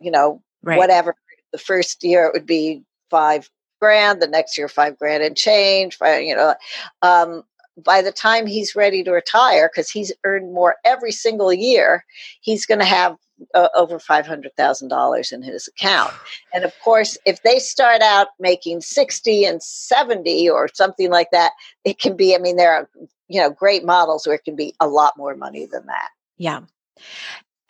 you 0.00 0.10
know, 0.10 0.42
right. 0.62 0.78
whatever. 0.78 1.16
The 1.52 1.58
first 1.58 2.04
year 2.04 2.26
it 2.26 2.32
would 2.32 2.46
be 2.46 2.82
five 3.10 3.50
grand, 3.80 4.22
the 4.22 4.28
next 4.28 4.56
year 4.56 4.68
five 4.68 4.98
grand 4.98 5.22
and 5.22 5.36
change, 5.36 5.98
you 6.00 6.36
know. 6.36 6.54
Um, 7.02 7.42
by 7.82 8.02
the 8.02 8.12
time 8.12 8.46
he's 8.46 8.76
ready 8.76 9.02
to 9.04 9.12
retire, 9.12 9.68
because 9.68 9.90
he's 9.90 10.12
earned 10.24 10.52
more 10.52 10.76
every 10.84 11.12
single 11.12 11.52
year, 11.52 12.04
he's 12.40 12.66
going 12.66 12.80
to 12.80 12.84
have 12.84 13.16
uh, 13.54 13.68
over 13.74 13.98
$500,000 13.98 15.32
in 15.32 15.42
his 15.42 15.68
account. 15.68 16.12
And 16.52 16.64
of 16.64 16.72
course, 16.82 17.16
if 17.26 17.42
they 17.42 17.58
start 17.58 18.02
out 18.02 18.28
making 18.38 18.80
60 18.82 19.44
and 19.44 19.62
70 19.62 20.50
or 20.50 20.68
something 20.72 21.10
like 21.10 21.30
that, 21.32 21.52
it 21.84 21.98
can 21.98 22.16
be, 22.16 22.34
I 22.34 22.38
mean, 22.38 22.56
there 22.56 22.72
are, 22.72 22.88
you 23.28 23.40
know, 23.40 23.50
great 23.50 23.84
models 23.84 24.26
where 24.26 24.36
it 24.36 24.44
can 24.44 24.56
be 24.56 24.74
a 24.80 24.88
lot 24.88 25.16
more 25.16 25.36
money 25.36 25.66
than 25.66 25.86
that. 25.86 26.10
Yeah. 26.36 26.60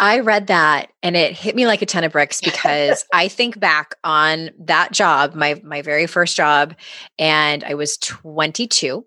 I 0.01 0.21
read 0.21 0.47
that 0.47 0.93
and 1.03 1.15
it 1.15 1.37
hit 1.37 1.55
me 1.55 1.67
like 1.67 1.83
a 1.83 1.87
ton 1.87 2.05
of 2.05 2.13
bricks 2.13 2.41
because 2.45 3.05
I 3.13 3.29
think 3.29 3.61
back 3.61 3.95
on 4.03 4.51
that 4.59 4.93
job, 4.93 5.35
my 5.35 5.61
my 5.63 5.83
very 5.83 6.07
first 6.07 6.37
job, 6.37 6.75
and 7.19 7.63
I 7.63 7.75
was 7.75 7.99
22 7.99 9.05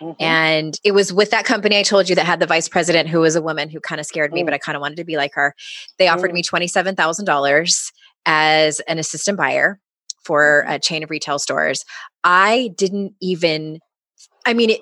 Mm-hmm. 0.00 0.22
And 0.22 0.78
it 0.84 0.92
was 0.92 1.12
with 1.12 1.30
that 1.30 1.44
company 1.44 1.78
I 1.78 1.82
told 1.82 2.08
you 2.08 2.14
that 2.14 2.26
had 2.26 2.40
the 2.40 2.46
vice 2.46 2.68
president 2.68 3.08
who 3.08 3.20
was 3.20 3.36
a 3.36 3.42
woman 3.42 3.68
who 3.68 3.80
kind 3.80 4.00
of 4.00 4.06
scared 4.06 4.32
me, 4.32 4.42
mm. 4.42 4.44
but 4.44 4.54
I 4.54 4.58
kind 4.58 4.76
of 4.76 4.80
wanted 4.80 4.96
to 4.96 5.04
be 5.04 5.16
like 5.16 5.34
her. 5.34 5.54
They 5.98 6.08
offered 6.08 6.30
mm. 6.30 6.34
me 6.34 6.42
$27,000 6.42 7.92
as 8.26 8.80
an 8.80 8.98
assistant 8.98 9.38
buyer 9.38 9.80
for 10.22 10.62
mm-hmm. 10.64 10.74
a 10.74 10.78
chain 10.78 11.02
of 11.02 11.10
retail 11.10 11.38
stores. 11.38 11.84
I 12.24 12.70
didn't 12.76 13.14
even 13.20 13.80
I 14.48 14.54
mean, 14.54 14.70
it 14.70 14.80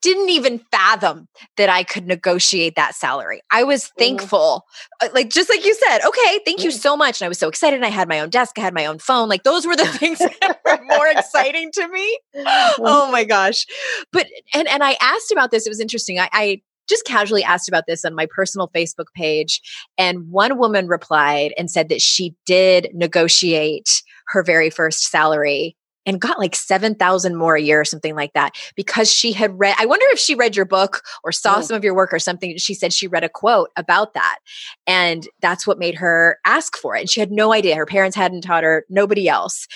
didn't 0.00 0.28
even 0.28 0.60
fathom 0.70 1.26
that 1.56 1.68
I 1.68 1.82
could 1.82 2.06
negotiate 2.06 2.76
that 2.76 2.94
salary. 2.94 3.42
I 3.50 3.64
was 3.64 3.86
mm-hmm. 3.86 3.98
thankful, 3.98 4.64
mm-hmm. 5.02 5.12
like 5.12 5.30
just 5.30 5.50
like 5.50 5.64
you 5.64 5.74
said, 5.74 6.06
okay, 6.06 6.40
thank 6.44 6.62
you 6.62 6.70
so 6.70 6.96
much. 6.96 7.20
And 7.20 7.26
I 7.26 7.28
was 7.28 7.38
so 7.38 7.48
excited. 7.48 7.74
And 7.74 7.84
I 7.84 7.88
had 7.88 8.08
my 8.08 8.20
own 8.20 8.30
desk, 8.30 8.56
I 8.56 8.60
had 8.60 8.72
my 8.72 8.86
own 8.86 9.00
phone. 9.00 9.28
Like 9.28 9.42
those 9.42 9.66
were 9.66 9.74
the 9.74 9.84
things 9.98 10.20
that 10.20 10.60
were 10.64 10.78
more 10.84 11.08
exciting 11.08 11.72
to 11.72 11.88
me. 11.88 12.18
Mm-hmm. 12.36 12.82
Oh 12.86 13.10
my 13.10 13.24
gosh. 13.24 13.66
But 14.12 14.28
and 14.54 14.68
and 14.68 14.84
I 14.84 14.96
asked 15.00 15.32
about 15.32 15.50
this. 15.50 15.66
It 15.66 15.70
was 15.70 15.80
interesting. 15.80 16.20
I, 16.20 16.28
I 16.32 16.62
just 16.88 17.04
casually 17.04 17.42
asked 17.42 17.68
about 17.68 17.86
this 17.88 18.04
on 18.04 18.14
my 18.14 18.26
personal 18.26 18.68
Facebook 18.68 19.06
page. 19.16 19.60
And 19.98 20.30
one 20.30 20.56
woman 20.56 20.86
replied 20.86 21.52
and 21.58 21.68
said 21.68 21.88
that 21.88 22.00
she 22.00 22.36
did 22.46 22.90
negotiate 22.94 24.02
her 24.28 24.44
very 24.44 24.70
first 24.70 25.10
salary 25.10 25.76
and 26.06 26.20
got 26.20 26.38
like 26.38 26.56
7,000 26.56 27.36
more 27.36 27.56
a 27.56 27.62
year 27.62 27.80
or 27.80 27.84
something 27.84 28.14
like 28.14 28.32
that 28.32 28.54
because 28.74 29.12
she 29.12 29.32
had 29.32 29.58
read. 29.58 29.74
I 29.78 29.86
wonder 29.86 30.06
if 30.10 30.18
she 30.18 30.34
read 30.34 30.56
your 30.56 30.64
book 30.64 31.02
or 31.22 31.32
saw 31.32 31.56
mm. 31.58 31.64
some 31.64 31.76
of 31.76 31.84
your 31.84 31.94
work 31.94 32.12
or 32.12 32.18
something. 32.18 32.56
She 32.58 32.74
said 32.74 32.92
she 32.92 33.06
read 33.06 33.24
a 33.24 33.28
quote 33.28 33.70
about 33.76 34.14
that. 34.14 34.38
And 34.86 35.28
that's 35.40 35.66
what 35.66 35.78
made 35.78 35.96
her 35.96 36.38
ask 36.44 36.76
for 36.76 36.96
it. 36.96 37.00
And 37.00 37.10
she 37.10 37.20
had 37.20 37.30
no 37.30 37.52
idea. 37.52 37.76
Her 37.76 37.86
parents 37.86 38.16
hadn't 38.16 38.42
taught 38.42 38.64
her, 38.64 38.84
nobody 38.88 39.28
else. 39.28 39.66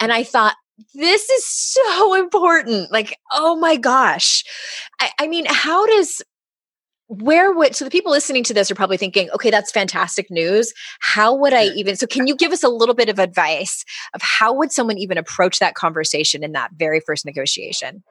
And 0.00 0.12
I 0.12 0.24
thought, 0.24 0.56
this 0.94 1.28
is 1.28 1.46
so 1.46 2.14
important. 2.14 2.90
Like, 2.90 3.18
oh 3.32 3.56
my 3.56 3.76
gosh. 3.76 4.44
I, 5.00 5.10
I 5.20 5.26
mean, 5.28 5.44
how 5.48 5.86
does 5.86 6.22
where 7.20 7.52
would 7.52 7.76
so 7.76 7.84
the 7.84 7.90
people 7.90 8.10
listening 8.10 8.42
to 8.42 8.54
this 8.54 8.70
are 8.70 8.74
probably 8.74 8.96
thinking 8.96 9.28
okay 9.30 9.50
that's 9.50 9.70
fantastic 9.70 10.30
news. 10.30 10.72
How 11.00 11.34
would 11.34 11.52
i 11.52 11.64
even 11.64 11.96
so 11.96 12.06
can 12.06 12.26
you 12.26 12.34
give 12.34 12.52
us 12.52 12.62
a 12.62 12.68
little 12.68 12.94
bit 12.94 13.08
of 13.10 13.18
advice 13.18 13.84
of 14.14 14.22
how 14.22 14.52
would 14.54 14.72
someone 14.72 14.96
even 14.96 15.18
approach 15.18 15.58
that 15.58 15.74
conversation 15.74 16.42
in 16.42 16.52
that 16.52 16.70
very 16.74 17.00
first 17.00 17.26
negotiation 17.26 18.02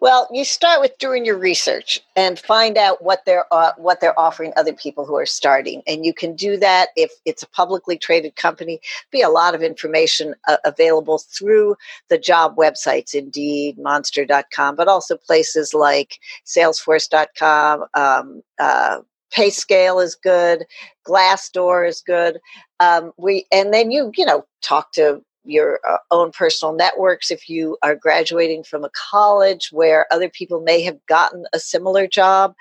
well, 0.00 0.28
you 0.32 0.44
start 0.44 0.80
with 0.80 0.96
doing 0.98 1.24
your 1.24 1.38
research 1.38 2.00
and 2.16 2.38
find 2.38 2.76
out 2.76 3.02
what 3.02 3.24
they're 3.24 3.46
uh, 3.52 3.72
what 3.76 4.00
they're 4.00 4.18
offering 4.18 4.52
other 4.56 4.72
people 4.72 5.04
who 5.04 5.16
are 5.16 5.26
starting, 5.26 5.82
and 5.86 6.04
you 6.04 6.14
can 6.14 6.34
do 6.34 6.56
that 6.58 6.88
if 6.96 7.12
it's 7.24 7.42
a 7.42 7.48
publicly 7.48 7.96
traded 7.96 8.36
company. 8.36 8.80
Be 9.10 9.22
a 9.22 9.28
lot 9.28 9.54
of 9.54 9.62
information 9.62 10.34
uh, 10.48 10.56
available 10.64 11.18
through 11.18 11.76
the 12.08 12.18
job 12.18 12.56
websites, 12.56 13.14
Indeed, 13.14 13.78
Monster.com, 13.78 14.76
but 14.76 14.88
also 14.88 15.16
places 15.16 15.74
like 15.74 16.18
Salesforce.com. 16.46 17.84
Um, 17.94 18.42
uh, 18.58 19.00
PayScale 19.32 20.02
is 20.02 20.14
good. 20.14 20.66
Glassdoor 21.06 21.88
is 21.88 22.02
good. 22.02 22.38
Um, 22.80 23.12
we 23.16 23.46
and 23.52 23.72
then 23.72 23.90
you 23.90 24.12
you 24.16 24.26
know 24.26 24.44
talk 24.62 24.92
to 24.92 25.22
your 25.44 25.80
uh, 25.88 25.98
own 26.10 26.30
personal 26.30 26.74
networks 26.74 27.30
if 27.30 27.48
you 27.48 27.76
are 27.82 27.96
graduating 27.96 28.62
from 28.62 28.84
a 28.84 28.90
college 29.10 29.70
where 29.72 30.06
other 30.12 30.28
people 30.28 30.60
may 30.60 30.82
have 30.82 30.98
gotten 31.06 31.44
a 31.52 31.58
similar 31.58 32.06
job 32.06 32.54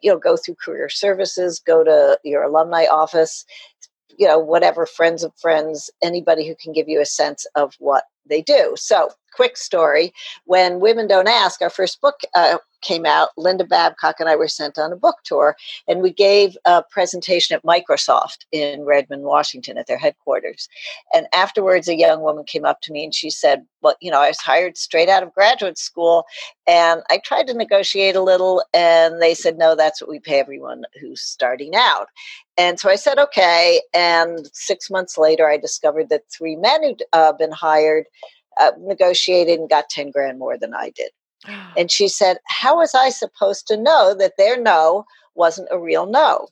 you 0.00 0.10
know 0.10 0.18
go 0.18 0.36
through 0.36 0.54
career 0.54 0.88
services 0.88 1.60
go 1.66 1.82
to 1.82 2.18
your 2.24 2.42
alumni 2.42 2.84
office 2.84 3.44
you 4.16 4.26
know 4.26 4.38
whatever 4.38 4.86
friends 4.86 5.24
of 5.24 5.32
friends 5.40 5.90
anybody 6.02 6.46
who 6.46 6.54
can 6.54 6.72
give 6.72 6.88
you 6.88 7.00
a 7.00 7.06
sense 7.06 7.46
of 7.54 7.74
what 7.78 8.04
they 8.28 8.42
do. 8.42 8.74
So 8.76 9.10
quick 9.34 9.56
story 9.56 10.12
when 10.44 10.80
women 10.80 11.06
don't 11.06 11.28
ask 11.28 11.60
our 11.62 11.70
first 11.70 12.00
book 12.00 12.20
uh, 12.34 12.58
came 12.84 13.06
out, 13.06 13.30
Linda 13.36 13.64
Babcock 13.64 14.16
and 14.20 14.28
I 14.28 14.36
were 14.36 14.46
sent 14.46 14.78
on 14.78 14.92
a 14.92 14.96
book 14.96 15.16
tour, 15.24 15.56
and 15.88 16.02
we 16.02 16.12
gave 16.12 16.56
a 16.64 16.82
presentation 16.88 17.56
at 17.56 17.64
Microsoft 17.64 18.44
in 18.52 18.84
Redmond, 18.84 19.22
Washington, 19.22 19.78
at 19.78 19.86
their 19.86 19.98
headquarters. 19.98 20.68
And 21.12 21.26
afterwards, 21.34 21.88
a 21.88 21.96
young 21.96 22.20
woman 22.20 22.44
came 22.44 22.64
up 22.64 22.80
to 22.82 22.92
me 22.92 23.04
and 23.04 23.14
she 23.14 23.30
said, 23.30 23.64
Well, 23.80 23.96
you 24.00 24.10
know, 24.10 24.20
I 24.20 24.28
was 24.28 24.38
hired 24.38 24.76
straight 24.76 25.08
out 25.08 25.22
of 25.22 25.34
graduate 25.34 25.78
school, 25.78 26.26
and 26.66 27.02
I 27.10 27.20
tried 27.24 27.46
to 27.48 27.54
negotiate 27.54 28.16
a 28.16 28.22
little, 28.22 28.62
and 28.72 29.20
they 29.20 29.34
said, 29.34 29.58
No, 29.58 29.74
that's 29.74 30.00
what 30.00 30.10
we 30.10 30.20
pay 30.20 30.38
everyone 30.38 30.84
who's 31.00 31.22
starting 31.22 31.74
out. 31.74 32.08
And 32.56 32.78
so 32.78 32.88
I 32.88 32.96
said, 32.96 33.18
Okay. 33.18 33.80
And 33.94 34.48
six 34.52 34.90
months 34.90 35.18
later, 35.18 35.48
I 35.48 35.56
discovered 35.56 36.10
that 36.10 36.30
three 36.30 36.56
men 36.56 36.84
who'd 36.84 37.02
uh, 37.12 37.32
been 37.32 37.52
hired. 37.52 38.04
Uh, 38.58 38.72
negotiated 38.78 39.58
and 39.58 39.68
got 39.68 39.88
10 39.90 40.10
grand 40.10 40.38
more 40.38 40.56
than 40.58 40.74
I 40.74 40.90
did. 40.90 41.10
And 41.76 41.90
she 41.90 42.08
said, 42.08 42.38
How 42.46 42.76
was 42.76 42.94
I 42.94 43.10
supposed 43.10 43.66
to 43.68 43.76
know 43.76 44.14
that 44.18 44.34
their 44.38 44.60
no 44.60 45.04
wasn't 45.34 45.68
a 45.70 45.78
real 45.78 46.06
no? 46.06 46.48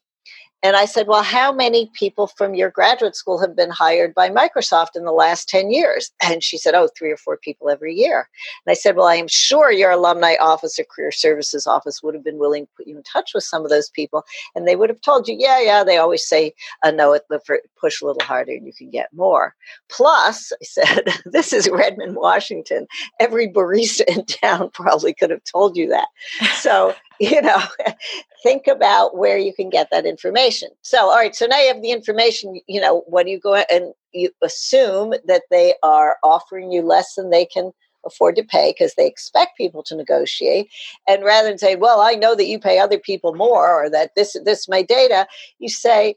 And 0.63 0.77
I 0.77 0.85
said, 0.85 1.09
Well, 1.09 1.23
how 1.23 1.53
many 1.53 1.91
people 1.93 2.29
from 2.29 2.55
your 2.55 2.71
graduate 2.71 3.17
school 3.17 3.41
have 3.41 3.57
been 3.57 3.71
hired 3.71 4.15
by 4.15 4.31
Microsoft 4.31 4.91
in 4.95 5.05
the 5.05 5.13
last 5.13 5.49
10 5.49 5.71
years? 5.71 6.13
And 6.23 6.43
she 6.43 6.57
said, 6.57 6.75
Oh, 6.75 6.89
three 6.97 7.11
or 7.11 7.17
four 7.17 7.37
people 7.37 7.69
every 7.69 7.95
year. 7.95 8.29
And 8.65 8.71
I 8.71 8.75
said, 8.75 8.97
Well, 8.97 9.07
I 9.07 9.17
am 9.17 9.29
sure 9.29 9.73
your 9.73 9.91
alumni 9.91 10.37
office 10.41 10.79
or 10.79 10.85
career 10.85 11.11
services 11.11 11.67
office 11.67 12.03
would 12.03 12.15
have 12.15 12.25
been 12.25 12.39
willing 12.39 12.67
to 12.67 12.73
put 12.77 12.87
you 12.87 12.97
in 12.97 13.03
touch 13.03 13.33
with 13.35 13.45
some 13.45 13.65
of 13.65 13.71
those 13.71 13.91
people. 13.91 14.25
And 14.55 14.67
they 14.69 14.77
would 14.77 14.91
have 14.91 15.01
told 15.01 15.27
you, 15.27 15.37
Yeah, 15.39 15.61
yeah, 15.61 15.85
they 15.85 15.99
always 15.99 16.27
say 16.27 16.55
a 16.83 16.93
no 16.93 17.19
the 17.29 17.41
push 17.81 18.01
a 18.01 18.07
little 18.07 18.23
harder 18.23 18.53
and 18.53 18.67
you 18.67 18.73
can 18.73 18.91
get 18.91 19.13
more. 19.13 19.55
Plus, 19.89 20.53
I 20.53 20.65
said, 20.65 21.09
This 21.27 21.53
is 21.53 21.69
Redmond, 21.69 22.17
Washington. 22.17 22.87
Every 23.19 23.49
barista 23.49 24.05
in 24.07 24.25
town 24.27 24.71
probably 24.75 25.13
could 25.13 25.31
have 25.31 25.45
told 25.45 25.77
you 25.77 25.89
that. 25.89 26.09
So 26.55 26.95
you 27.23 27.41
know, 27.41 27.63
think 28.43 28.67
about 28.67 29.17
where 29.17 29.39
you 29.39 29.55
can 29.55 29.71
get 29.71 29.89
that 29.93 30.07
information. 30.07 30.71
So, 30.83 30.99
all 30.99 31.17
right, 31.17 31.37
so 31.37 31.47
now 31.47 31.61
you 31.61 31.69
have 31.73 31.83
the 31.83 31.93
information, 31.93 32.61
you 32.67 32.81
know, 32.81 33.05
what 33.07 33.27
do 33.27 33.31
you 33.31 33.39
go 33.39 33.55
and 33.55 33.93
you 34.13 34.31
assume 34.43 35.15
that 35.27 35.43
they 35.51 35.75
are 35.85 36.17
offering 36.25 36.73
you 36.73 36.83
less 36.83 37.15
than 37.15 37.31
they 37.31 37.47
can 37.47 37.71
afford 38.05 38.35
to 38.35 38.43
pay 38.43 38.73
because 38.77 38.95
they 38.97 39.07
expect 39.07 39.57
people 39.57 39.81
to 39.85 39.95
negotiate 39.95 40.69
and 41.07 41.23
rather 41.23 41.49
than 41.49 41.57
say 41.57 41.77
well 41.77 42.01
i 42.01 42.15
know 42.15 42.35
that 42.35 42.47
you 42.49 42.59
pay 42.59 42.81
other 42.81 42.99
people 42.99 43.33
more 43.33 43.85
or 43.85 43.89
that 43.89 44.11
this 44.17 44.37
this 44.45 44.59
is 44.63 44.69
my 44.69 44.83
data 44.83 45.25
you 45.61 45.69
say 45.69 46.17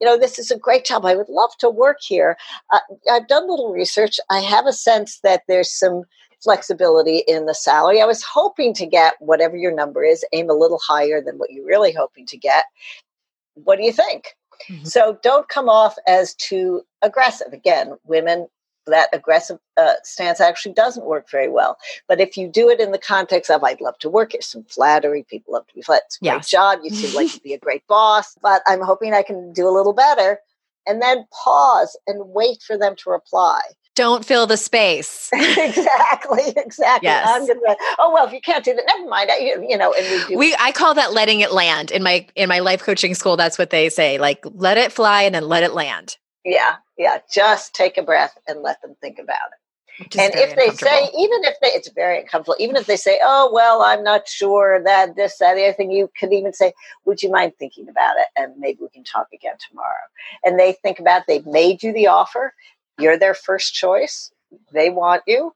you 0.00 0.06
know 0.06 0.16
this 0.16 0.38
is 0.38 0.50
a 0.50 0.58
great 0.58 0.86
job. 0.86 1.04
I 1.04 1.14
would 1.14 1.28
love 1.28 1.50
to 1.58 1.68
work 1.68 1.98
here. 2.00 2.38
Uh, 2.72 2.80
i've 3.12 3.28
done 3.28 3.48
little 3.50 3.70
research. 3.72 4.18
I 4.30 4.40
have 4.40 4.66
a 4.66 4.72
sense 4.72 5.20
that 5.22 5.42
there's 5.48 5.70
some 5.70 6.04
flexibility 6.42 7.18
in 7.26 7.46
the 7.46 7.54
salary. 7.54 8.00
I 8.00 8.06
was 8.06 8.22
hoping 8.22 8.74
to 8.74 8.86
get 8.86 9.14
whatever 9.20 9.56
your 9.56 9.74
number 9.74 10.04
is, 10.04 10.24
aim 10.32 10.50
a 10.50 10.54
little 10.54 10.80
higher 10.86 11.20
than 11.20 11.38
what 11.38 11.52
you're 11.52 11.66
really 11.66 11.92
hoping 11.92 12.26
to 12.26 12.36
get. 12.36 12.64
What 13.54 13.76
do 13.76 13.84
you 13.84 13.92
think? 13.92 14.36
Mm-hmm. 14.70 14.84
So 14.84 15.18
don't 15.22 15.48
come 15.48 15.68
off 15.68 15.96
as 16.06 16.34
too 16.34 16.82
aggressive. 17.02 17.52
Again, 17.52 17.94
women 18.04 18.48
that 18.86 19.08
aggressive 19.12 19.58
uh, 19.76 19.94
stance 20.04 20.40
actually 20.40 20.72
doesn't 20.72 21.06
work 21.06 21.28
very 21.30 21.48
well. 21.48 21.76
But 22.08 22.20
if 22.20 22.36
you 22.36 22.48
do 22.48 22.70
it 22.70 22.80
in 22.80 22.92
the 22.92 22.98
context 22.98 23.50
of, 23.50 23.64
I'd 23.64 23.80
love 23.80 23.98
to 23.98 24.08
work 24.08 24.32
here, 24.32 24.42
some 24.42 24.64
flattery, 24.64 25.24
people 25.28 25.54
love 25.54 25.66
to 25.66 25.74
be 25.74 25.82
flat. 25.82 26.02
It's 26.06 26.18
a 26.22 26.30
great 26.30 26.42
job. 26.42 26.80
You 26.82 26.90
seem 26.90 27.14
like 27.14 27.34
you'd 27.34 27.42
be 27.42 27.54
a 27.54 27.58
great 27.58 27.86
boss, 27.88 28.36
but 28.40 28.62
I'm 28.66 28.80
hoping 28.80 29.12
I 29.12 29.22
can 29.22 29.52
do 29.52 29.68
a 29.68 29.74
little 29.76 29.92
better. 29.92 30.38
And 30.86 31.02
then 31.02 31.26
pause 31.32 31.98
and 32.06 32.28
wait 32.28 32.62
for 32.62 32.78
them 32.78 32.94
to 32.96 33.10
reply. 33.10 33.60
Don't 33.96 34.26
fill 34.26 34.46
the 34.46 34.58
space. 34.58 35.30
exactly, 35.34 36.52
exactly. 36.54 37.08
Yes. 37.08 37.26
I'm 37.28 37.46
gonna. 37.46 37.76
Oh 37.98 38.12
well, 38.12 38.26
if 38.26 38.32
you 38.32 38.42
can't 38.42 38.62
do 38.62 38.74
that, 38.74 38.84
never 38.86 39.08
mind. 39.08 39.30
I, 39.30 39.38
you, 39.38 39.76
know, 39.76 39.92
and 39.92 40.28
we. 40.28 40.36
We 40.36 40.56
I 40.60 40.70
call 40.70 40.94
that 40.94 41.14
letting 41.14 41.40
it 41.40 41.50
land. 41.50 41.90
In 41.90 42.02
my 42.02 42.26
in 42.36 42.48
my 42.48 42.58
life 42.58 42.82
coaching 42.82 43.14
school, 43.14 43.38
that's 43.38 43.58
what 43.58 43.70
they 43.70 43.88
say. 43.88 44.18
Like 44.18 44.44
let 44.44 44.76
it 44.76 44.92
fly 44.92 45.22
and 45.22 45.34
then 45.34 45.48
let 45.48 45.62
it 45.62 45.72
land. 45.72 46.18
yeah, 46.44 46.76
yeah. 46.98 47.18
Just 47.32 47.74
take 47.74 47.96
a 47.96 48.02
breath 48.02 48.38
and 48.46 48.60
let 48.60 48.82
them 48.82 48.94
think 49.00 49.18
about 49.18 49.48
it. 49.52 49.58
and 50.18 50.34
if 50.34 50.54
they 50.56 50.68
say, 50.76 51.08
even 51.18 51.44
if 51.44 51.54
they, 51.62 51.68
it's 51.68 51.88
very 51.88 52.20
uncomfortable. 52.20 52.56
Even 52.58 52.76
if 52.76 52.84
they 52.84 52.98
say, 52.98 53.18
"Oh 53.22 53.50
well, 53.50 53.80
I'm 53.80 54.04
not 54.04 54.28
sure 54.28 54.82
that 54.84 55.16
this, 55.16 55.38
that, 55.38 55.54
the 55.54 55.64
other 55.64 55.72
thing," 55.72 55.90
you 55.90 56.10
could 56.20 56.34
even 56.34 56.52
say, 56.52 56.74
"Would 57.06 57.22
you 57.22 57.30
mind 57.30 57.54
thinking 57.58 57.88
about 57.88 58.16
it?" 58.18 58.26
And 58.36 58.52
maybe 58.58 58.80
we 58.82 58.90
can 58.90 59.04
talk 59.04 59.28
again 59.32 59.54
tomorrow. 59.70 60.06
And 60.44 60.60
they 60.60 60.74
think 60.74 60.98
about. 60.98 61.22
It. 61.22 61.24
They've 61.28 61.46
made 61.46 61.82
you 61.82 61.94
the 61.94 62.08
offer. 62.08 62.52
You're 62.98 63.18
their 63.18 63.34
first 63.34 63.74
choice. 63.74 64.30
They 64.72 64.90
want 64.90 65.22
you. 65.26 65.52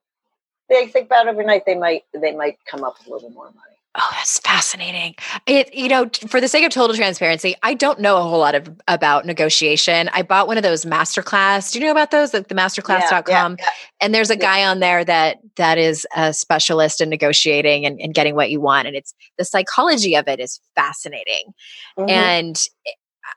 They 0.68 0.87
think 0.87 1.07
about 1.07 1.26
overnight. 1.29 1.66
They 1.66 1.74
might. 1.76 2.05
They 2.14 2.35
might 2.35 2.59
come 2.66 2.85
up 2.85 2.98
with 2.98 3.09
a 3.09 3.11
little 3.12 3.31
more 3.31 3.46
money. 3.46 3.57
Oh, 3.98 4.09
that's 4.12 4.38
fascinating. 4.38 5.16
It, 5.46 5.74
you 5.74 5.88
know, 5.88 6.09
for 6.29 6.40
the 6.40 6.46
sake 6.46 6.64
of 6.64 6.70
total 6.70 6.94
transparency, 6.94 7.57
I 7.64 7.74
don't 7.74 7.98
know 7.98 8.18
a 8.18 8.22
whole 8.22 8.38
lot 8.38 8.55
of 8.55 8.70
about 8.87 9.26
negotiation. 9.26 10.09
I 10.12 10.22
bought 10.22 10.46
one 10.46 10.57
of 10.57 10.62
those 10.62 10.85
masterclass. 10.85 11.72
Do 11.72 11.81
you 11.81 11.87
know 11.87 11.90
about 11.90 12.12
those? 12.12 12.33
Like 12.33 12.46
the 12.46 12.55
masterclass.com. 12.55 13.57
Yeah, 13.59 13.64
yeah, 13.64 13.70
And 14.00 14.14
there's 14.14 14.31
a 14.31 14.35
Yeah. 14.37 14.42
guy 14.42 14.64
on 14.64 14.79
there 14.79 15.05
that 15.05 15.38
that 15.57 15.76
is 15.76 16.07
a 16.14 16.33
specialist 16.33 17.00
in 17.00 17.09
negotiating 17.09 17.85
and, 17.85 18.00
and 18.00 18.14
getting 18.14 18.37
what 18.37 18.48
you 18.53 18.61
want. 18.61 18.87
And 18.87 18.94
it's 18.94 19.12
the 19.38 19.44
psychology 19.44 20.14
of 20.14 20.29
it 20.29 20.38
is 20.38 20.61
fascinating. 20.76 21.53
yeah. 21.98 22.05
Mhm. 22.05 22.11
And 22.11 22.62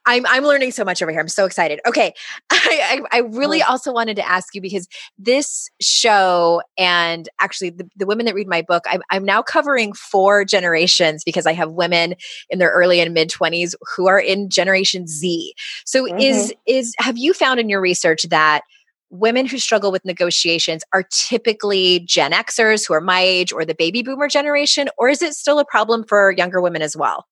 I'm 0.06 0.26
I'm 0.28 0.44
learning 0.44 0.72
so 0.72 0.84
much 0.84 1.02
over 1.02 1.12
here. 1.12 1.20
I'm 1.20 1.28
so 1.28 1.46
excited. 1.46 1.80
Okay. 1.86 2.14
I, 2.50 3.02
I, 3.12 3.18
I 3.18 3.20
really 3.22 3.62
also 3.62 3.92
wanted 3.92 4.16
to 4.16 4.28
ask 4.28 4.54
you 4.56 4.62
because 4.62 4.88
this 5.18 5.70
show 5.82 6.62
and 6.78 7.30
actually 7.40 7.72
the, 7.72 7.90
the 7.96 8.06
women 8.06 8.26
that 8.26 8.36
read 8.36 8.48
my 8.48 8.62
book, 8.62 8.84
I'm, 8.88 9.02
I'm 9.10 9.26
now 9.26 9.42
covering 9.42 9.94
four 9.94 10.46
generations 10.46 11.24
because 11.24 11.46
I 11.46 11.54
have 11.54 11.72
women 11.72 12.16
in 12.50 12.60
their 12.60 12.72
early 12.72 13.00
and 13.00 13.14
mid 13.14 13.30
20s 13.30 13.74
who 13.96 14.08
are 14.08 14.20
in 14.20 14.50
Generation 14.50 15.08
Z. 15.08 15.54
So 15.86 16.06
is 16.18 16.52
mm-hmm. 16.52 16.60
is 16.68 16.94
have 17.00 17.18
you 17.18 17.34
found 17.34 17.60
in 17.60 17.70
your 17.70 17.82
research 17.82 18.24
that 18.30 18.62
women 19.10 19.46
who 19.46 19.60
struggle 19.60 19.92
with 19.92 20.04
negotiations 20.06 20.84
are 20.92 21.04
typically 21.12 22.00
Gen 22.00 22.32
Xers 22.32 22.88
who 22.88 22.96
are 22.96 23.02
my 23.02 23.22
age 23.22 23.54
or 23.54 23.64
the 23.64 23.76
baby 23.76 24.02
boomer 24.02 24.28
generation, 24.28 24.90
or 24.98 25.08
is 25.08 25.22
it 25.22 25.34
still 25.34 25.60
a 25.60 25.66
problem 25.66 26.04
for 26.04 26.32
younger 26.32 26.60
women 26.60 26.82
as 26.82 26.98
well? 26.98 27.28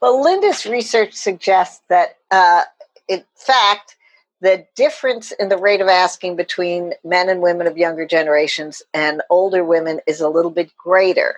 Well, 0.00 0.22
Linda's 0.22 0.64
research 0.64 1.12
suggests 1.14 1.82
that, 1.88 2.18
uh, 2.30 2.62
in 3.08 3.24
fact, 3.34 3.96
the 4.40 4.64
difference 4.76 5.32
in 5.32 5.48
the 5.48 5.58
rate 5.58 5.80
of 5.80 5.88
asking 5.88 6.36
between 6.36 6.94
men 7.02 7.28
and 7.28 7.40
women 7.40 7.66
of 7.66 7.76
younger 7.76 8.06
generations 8.06 8.80
and 8.94 9.20
older 9.30 9.64
women 9.64 10.00
is 10.06 10.20
a 10.20 10.28
little 10.28 10.52
bit 10.52 10.70
greater 10.76 11.34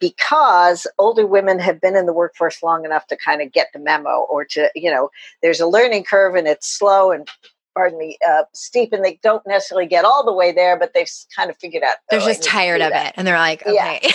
because 0.00 0.88
older 0.98 1.24
women 1.24 1.60
have 1.60 1.80
been 1.80 1.94
in 1.94 2.06
the 2.06 2.12
workforce 2.12 2.60
long 2.60 2.84
enough 2.84 3.06
to 3.06 3.16
kind 3.16 3.40
of 3.40 3.52
get 3.52 3.68
the 3.72 3.78
memo 3.78 4.26
or 4.28 4.44
to, 4.44 4.68
you 4.74 4.90
know, 4.90 5.10
there's 5.42 5.60
a 5.60 5.66
learning 5.68 6.02
curve 6.02 6.34
and 6.34 6.48
it's 6.48 6.66
slow 6.66 7.12
and 7.12 7.28
pardon 7.74 7.98
me, 7.98 8.18
uh, 8.28 8.42
steep, 8.54 8.92
and 8.92 9.04
they 9.04 9.18
don't 9.22 9.46
necessarily 9.46 9.86
get 9.86 10.04
all 10.04 10.24
the 10.24 10.32
way 10.32 10.52
there, 10.52 10.78
but 10.78 10.92
they've 10.94 11.10
kind 11.34 11.50
of 11.50 11.56
figured 11.58 11.82
out. 11.82 11.96
They're 12.10 12.20
"Oh, 12.20 12.26
just 12.26 12.42
tired 12.42 12.80
of 12.80 12.90
that." 12.90 13.08
it 13.08 13.14
and 13.16 13.26
they're 13.26 13.38
like, 13.38 13.62
Yeah. 13.66 13.98
okay. 14.02 14.10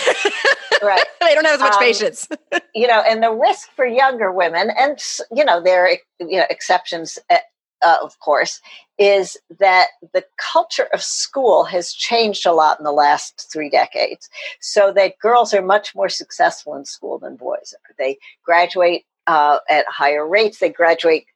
Right. 0.82 1.04
they 1.20 1.34
don't 1.34 1.44
have 1.46 1.54
as 1.54 1.60
much 1.60 1.74
Um, 1.74 1.80
patience. 1.80 2.28
you 2.74 2.86
know, 2.86 3.02
and 3.08 3.22
the 3.22 3.32
risk 3.32 3.70
for 3.74 3.86
younger 3.86 4.32
women, 4.32 4.70
and 4.78 4.98
you 5.32 5.44
know, 5.44 5.62
there 5.62 5.86
are 5.86 5.96
you 6.20 6.38
know 6.38 6.46
exceptions, 6.50 7.18
uh, 7.30 7.38
uh, 7.82 7.96
of 8.02 8.18
course, 8.20 8.60
is 8.98 9.36
that 9.58 9.88
the 10.12 10.24
culture 10.52 10.88
of 10.92 11.02
school 11.02 11.64
has 11.64 11.92
changed 11.92 12.46
a 12.46 12.52
lot 12.52 12.78
in 12.78 12.84
the 12.84 12.92
last 12.92 13.48
three 13.52 13.70
decades. 13.70 14.28
So 14.60 14.92
that 14.92 15.18
girls 15.18 15.52
are 15.54 15.62
much 15.62 15.94
more 15.94 16.08
successful 16.08 16.74
in 16.74 16.84
school 16.84 17.18
than 17.18 17.36
boys 17.36 17.74
are. 17.74 17.94
They 17.98 18.18
graduate 18.44 19.04
uh, 19.26 19.58
at 19.68 19.86
higher 19.88 20.26
rates. 20.26 20.58
They 20.58 20.70
graduate 20.70 21.26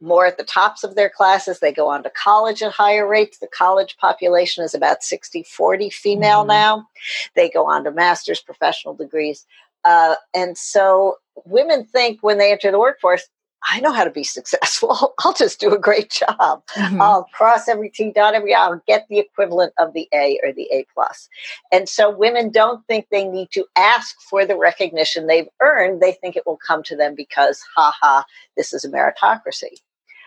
more 0.00 0.26
at 0.26 0.36
the 0.36 0.44
tops 0.44 0.84
of 0.84 0.94
their 0.94 1.08
classes. 1.08 1.58
They 1.60 1.72
go 1.72 1.88
on 1.88 2.02
to 2.02 2.10
college 2.10 2.62
at 2.62 2.72
higher 2.72 3.06
rates. 3.08 3.38
The 3.38 3.46
college 3.48 3.96
population 3.98 4.62
is 4.64 4.74
about 4.74 5.02
60 5.02 5.42
40 5.42 5.90
female 5.90 6.44
Mhm. 6.44 6.48
now. 6.48 6.88
They 7.34 7.48
go 7.48 7.66
on 7.66 7.84
to 7.84 7.90
master's, 7.90 8.40
professional 8.40 8.94
degrees. 8.94 9.46
Uh, 9.84 10.16
and 10.34 10.58
so 10.58 11.16
women 11.46 11.84
think 11.84 12.18
when 12.22 12.38
they 12.38 12.52
enter 12.52 12.70
the 12.70 12.78
workforce, 12.78 13.28
I 13.68 13.80
know 13.80 13.92
how 13.92 14.04
to 14.04 14.10
be 14.10 14.24
successful. 14.24 15.14
I'll 15.24 15.34
just 15.34 15.60
do 15.60 15.74
a 15.74 15.78
great 15.78 16.10
job. 16.10 16.62
Mhm. 16.74 17.00
I'll 17.00 17.24
cross 17.32 17.68
every 17.68 17.90
T, 17.90 18.10
dot 18.10 18.34
every 18.34 18.54
I, 18.54 18.64
I'll 18.64 18.82
get 18.86 19.06
the 19.08 19.18
equivalent 19.18 19.72
of 19.78 19.92
the 19.92 20.08
A 20.14 20.40
or 20.42 20.52
the 20.52 20.68
A 20.72 20.86
plus. 20.94 21.28
And 21.72 21.88
so 21.88 22.10
women 22.10 22.50
don't 22.50 22.86
think 22.86 23.06
they 23.10 23.24
need 23.24 23.50
to 23.52 23.66
ask 23.76 24.16
for 24.22 24.46
the 24.46 24.56
recognition 24.56 25.26
they've 25.26 25.48
earned. 25.60 26.00
They 26.00 26.12
think 26.12 26.36
it 26.36 26.46
will 26.46 26.58
come 26.66 26.82
to 26.84 26.96
them 26.96 27.14
because, 27.14 27.62
ha 27.74 27.94
ha, 28.00 28.24
this 28.56 28.72
is 28.72 28.84
a 28.84 28.88
meritocracy. 28.90 29.78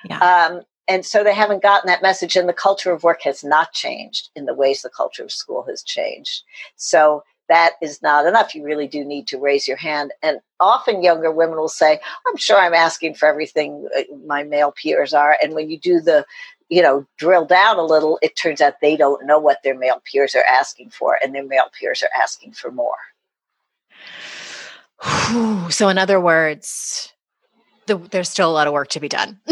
Yeah. 0.06 0.20
Um, 0.20 0.62
and 0.90 1.06
so 1.06 1.24
they 1.24 1.34
haven't 1.34 1.64
gotten 1.64 1.88
that 1.88 2.02
message, 2.02 2.36
and 2.36 2.48
the 2.48 2.54
culture 2.54 2.92
of 2.92 3.04
work 3.04 3.22
has 3.24 3.44
not 3.44 3.72
changed 3.72 4.30
in 4.36 4.46
the 4.46 4.54
ways 4.54 4.82
the 4.82 4.90
culture 4.90 5.24
of 5.24 5.32
school 5.32 5.64
has 5.70 5.82
changed. 5.82 6.44
So 6.76 7.24
that 7.50 7.74
is 7.82 8.02
not 8.02 8.26
enough. 8.26 8.56
You 8.56 8.64
really 8.64 8.88
do 8.88 9.04
need 9.04 9.28
to 9.28 9.40
raise 9.40 9.68
your 9.68 9.78
hand. 9.78 10.12
And 10.22 10.40
often 10.60 11.04
younger 11.04 11.32
women 11.32 11.58
will 11.58 11.68
say, 11.70 12.00
I'm 12.26 12.38
sure 12.38 12.58
I'm 12.58 12.74
asking 12.74 13.16
for 13.16 13.28
everything 13.28 13.88
uh, 13.98 14.02
my 14.26 14.44
male 14.44 14.72
peers 14.72 15.14
are. 15.14 15.38
And 15.44 15.54
when 15.54 15.70
you 15.70 15.80
do 15.80 16.00
the, 16.00 16.26
you 16.70 16.82
know, 16.82 17.06
drill 17.18 17.46
down 17.46 17.78
a 17.78 17.84
little, 17.84 18.18
it 18.22 18.36
turns 18.36 18.62
out 18.62 18.76
they 18.82 18.98
don't 18.98 19.26
know 19.26 19.40
what 19.40 19.60
their 19.64 19.78
male 19.78 20.02
peers 20.12 20.36
are 20.36 20.46
asking 20.50 20.90
for, 20.90 21.20
and 21.22 21.36
their 21.36 21.46
male 21.46 21.70
peers 21.80 22.02
are 22.02 22.10
asking 22.20 22.54
for 22.54 22.72
more. 22.72 22.96
So, 25.70 25.90
in 25.90 25.98
other 25.98 26.20
words, 26.20 27.13
the, 27.88 27.98
there's 27.98 28.30
still 28.30 28.50
a 28.50 28.54
lot 28.54 28.68
of 28.68 28.74
work 28.74 28.90
to 28.90 29.00
be 29.00 29.10
done. 29.10 29.40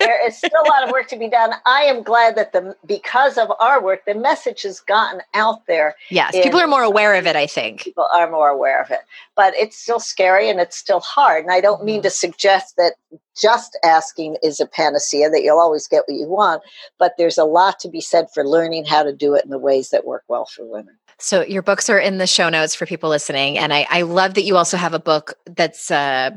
there 0.00 0.26
is 0.26 0.36
still 0.36 0.50
a 0.64 0.68
lot 0.68 0.84
of 0.84 0.90
work 0.90 1.08
to 1.08 1.16
be 1.16 1.28
done. 1.28 1.52
I 1.66 1.82
am 1.82 2.02
glad 2.02 2.36
that 2.36 2.52
the 2.52 2.74
because 2.86 3.38
of 3.38 3.50
our 3.60 3.82
work, 3.82 4.04
the 4.06 4.14
message 4.14 4.62
has 4.62 4.80
gotten 4.80 5.20
out 5.34 5.66
there. 5.66 5.94
yes, 6.10 6.34
in- 6.34 6.42
people 6.42 6.60
are 6.60 6.66
more 6.66 6.82
aware 6.82 7.14
of 7.14 7.26
it, 7.26 7.36
I 7.36 7.46
think. 7.46 7.82
People 7.82 8.06
are 8.14 8.30
more 8.30 8.48
aware 8.48 8.80
of 8.80 8.90
it, 8.90 9.00
but 9.36 9.54
it's 9.54 9.76
still 9.76 10.00
scary 10.00 10.48
and 10.48 10.60
it's 10.60 10.76
still 10.76 11.00
hard. 11.00 11.44
And 11.44 11.52
I 11.52 11.60
don't 11.60 11.84
mean 11.84 12.02
to 12.02 12.10
suggest 12.10 12.76
that 12.76 12.94
just 13.40 13.78
asking 13.84 14.36
is 14.42 14.60
a 14.60 14.66
panacea 14.66 15.30
that 15.30 15.42
you'll 15.42 15.58
always 15.58 15.86
get 15.86 16.04
what 16.06 16.16
you 16.16 16.26
want, 16.26 16.62
but 16.98 17.14
there's 17.16 17.38
a 17.38 17.44
lot 17.44 17.78
to 17.80 17.88
be 17.88 18.00
said 18.00 18.28
for 18.32 18.46
learning 18.46 18.84
how 18.84 19.02
to 19.02 19.14
do 19.14 19.34
it 19.34 19.44
in 19.44 19.50
the 19.50 19.58
ways 19.58 19.90
that 19.90 20.04
work 20.04 20.24
well 20.28 20.46
for 20.46 20.64
women. 20.64 20.96
So, 21.18 21.42
your 21.42 21.62
books 21.62 21.90
are 21.90 21.98
in 21.98 22.16
the 22.16 22.26
show 22.26 22.48
notes 22.48 22.74
for 22.74 22.86
people 22.86 23.10
listening. 23.10 23.58
And 23.58 23.74
I, 23.74 23.86
I 23.90 24.02
love 24.02 24.34
that 24.34 24.42
you 24.42 24.56
also 24.56 24.78
have 24.78 24.94
a 24.94 24.98
book 24.98 25.34
that's 25.44 25.90
uh, 25.90 26.30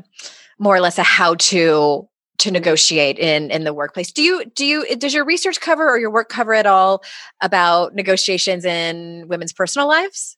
more 0.64 0.74
or 0.74 0.80
less 0.80 0.98
a 0.98 1.02
how 1.02 1.34
to 1.36 2.08
to 2.38 2.50
negotiate 2.50 3.18
in 3.18 3.50
in 3.50 3.62
the 3.64 3.72
workplace. 3.74 4.10
Do 4.10 4.22
you 4.22 4.44
do 4.46 4.64
you 4.66 4.96
does 4.96 5.14
your 5.14 5.24
research 5.24 5.60
cover 5.60 5.88
or 5.88 5.98
your 5.98 6.10
work 6.10 6.28
cover 6.30 6.54
at 6.54 6.66
all 6.66 7.04
about 7.40 7.94
negotiations 7.94 8.64
in 8.64 9.28
women's 9.28 9.52
personal 9.52 9.86
lives? 9.86 10.36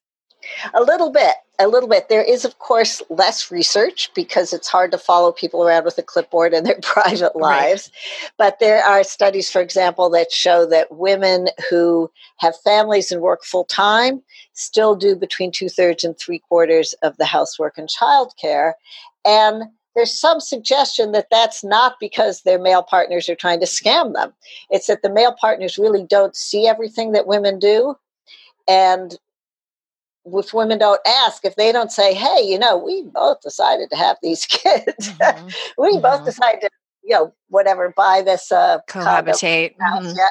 A 0.75 0.83
little 0.83 1.11
bit, 1.11 1.35
a 1.59 1.67
little 1.67 1.89
bit. 1.89 2.09
There 2.09 2.23
is, 2.23 2.45
of 2.45 2.59
course, 2.59 3.03
less 3.09 3.51
research 3.51 4.11
because 4.15 4.53
it's 4.53 4.69
hard 4.69 4.93
to 4.93 4.99
follow 4.99 5.33
people 5.33 5.65
around 5.67 5.85
with 5.85 5.99
a 5.99 6.03
clipboard 6.03 6.53
in 6.53 6.63
their 6.65 6.79
private 6.83 7.33
Right. 7.35 7.73
lives. 7.73 7.91
But 8.37 8.61
there 8.61 8.85
are 8.85 9.03
studies, 9.03 9.51
for 9.51 9.61
example, 9.61 10.09
that 10.11 10.31
show 10.31 10.67
that 10.67 10.95
women 10.95 11.49
who 11.69 12.11
have 12.39 12.55
families 12.63 13.11
and 13.11 13.23
work 13.23 13.43
full 13.45 13.65
time 13.65 14.23
still 14.53 14.95
do 14.95 15.17
between 15.17 15.51
two 15.51 15.69
thirds 15.69 16.05
and 16.05 16.17
three 16.17 16.39
quarters 16.39 16.95
of 17.03 17.17
the 17.17 17.25
housework 17.27 17.77
and 17.79 17.89
childcare. 17.89 18.75
And 19.25 19.65
there's 19.97 20.13
some 20.13 20.41
suggestion 20.41 21.13
that 21.13 21.29
that's 21.31 21.65
not 21.65 21.97
because 21.99 22.43
their 22.43 22.59
male 22.59 22.83
partners 22.83 23.29
are 23.31 23.35
trying 23.35 23.59
to 23.61 23.67
scam 23.67 24.13
them. 24.13 24.33
It's 24.71 24.87
that 24.89 25.01
the 25.03 25.11
male 25.11 25.35
partners 25.41 25.79
really 25.79 26.05
don't 26.05 26.37
see 26.37 26.69
everything 26.69 27.13
that 27.13 27.27
women 27.27 27.59
do. 27.59 27.97
And 28.69 29.19
if 30.27 30.53
women 30.53 30.79
don't 30.79 31.01
ask, 31.07 31.45
if 31.45 31.57
they 31.57 31.73
don't 31.73 31.91
say, 31.91 32.13
hey, 32.13 32.43
you 32.43 32.59
know, 32.59 32.77
we 32.77 33.05
both 33.05 33.41
decided 33.41 33.89
to 33.91 33.97
have 33.97 34.19
these 34.23 34.45
kids, 34.47 35.09
Mhm. 35.19 35.55
we 35.79 35.99
both 35.99 36.21
Mhm. 36.21 36.25
decided 36.27 36.61
to, 36.61 36.71
you 37.03 37.15
know, 37.15 37.33
whatever, 37.49 37.93
buy 37.97 38.21
this 38.23 38.53
uh, 38.53 38.79
Cohabitate. 38.87 39.77
Mhm. 39.79 40.15
yeah. 40.17 40.29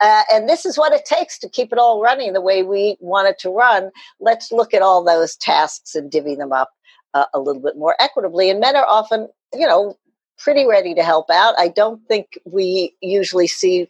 Uh, 0.00 0.22
and 0.32 0.48
this 0.48 0.64
is 0.64 0.78
what 0.78 0.92
it 0.92 1.04
takes 1.04 1.40
to 1.40 1.48
keep 1.48 1.72
it 1.72 1.78
all 1.78 2.00
running 2.00 2.32
the 2.34 2.40
way 2.40 2.62
we 2.62 2.96
want 3.00 3.26
it 3.26 3.36
to 3.40 3.50
run. 3.50 3.90
Let's 4.20 4.52
look 4.52 4.72
at 4.72 4.80
all 4.80 5.02
those 5.02 5.34
tasks 5.34 5.96
and 5.96 6.08
divvy 6.08 6.36
them 6.36 6.52
up 6.52 6.70
uh, 7.14 7.24
a 7.34 7.40
little 7.40 7.62
bit 7.62 7.76
more 7.76 7.94
equitably. 7.98 8.50
And 8.50 8.60
men 8.60 8.76
are 8.76 8.86
often, 8.86 9.28
you 9.54 9.66
know, 9.66 9.96
pretty 10.38 10.66
ready 10.66 10.94
to 10.94 11.02
help 11.02 11.30
out. 11.30 11.54
I 11.58 11.68
don't 11.68 12.00
think 12.06 12.38
we 12.44 12.94
usually 13.00 13.46
see 13.46 13.88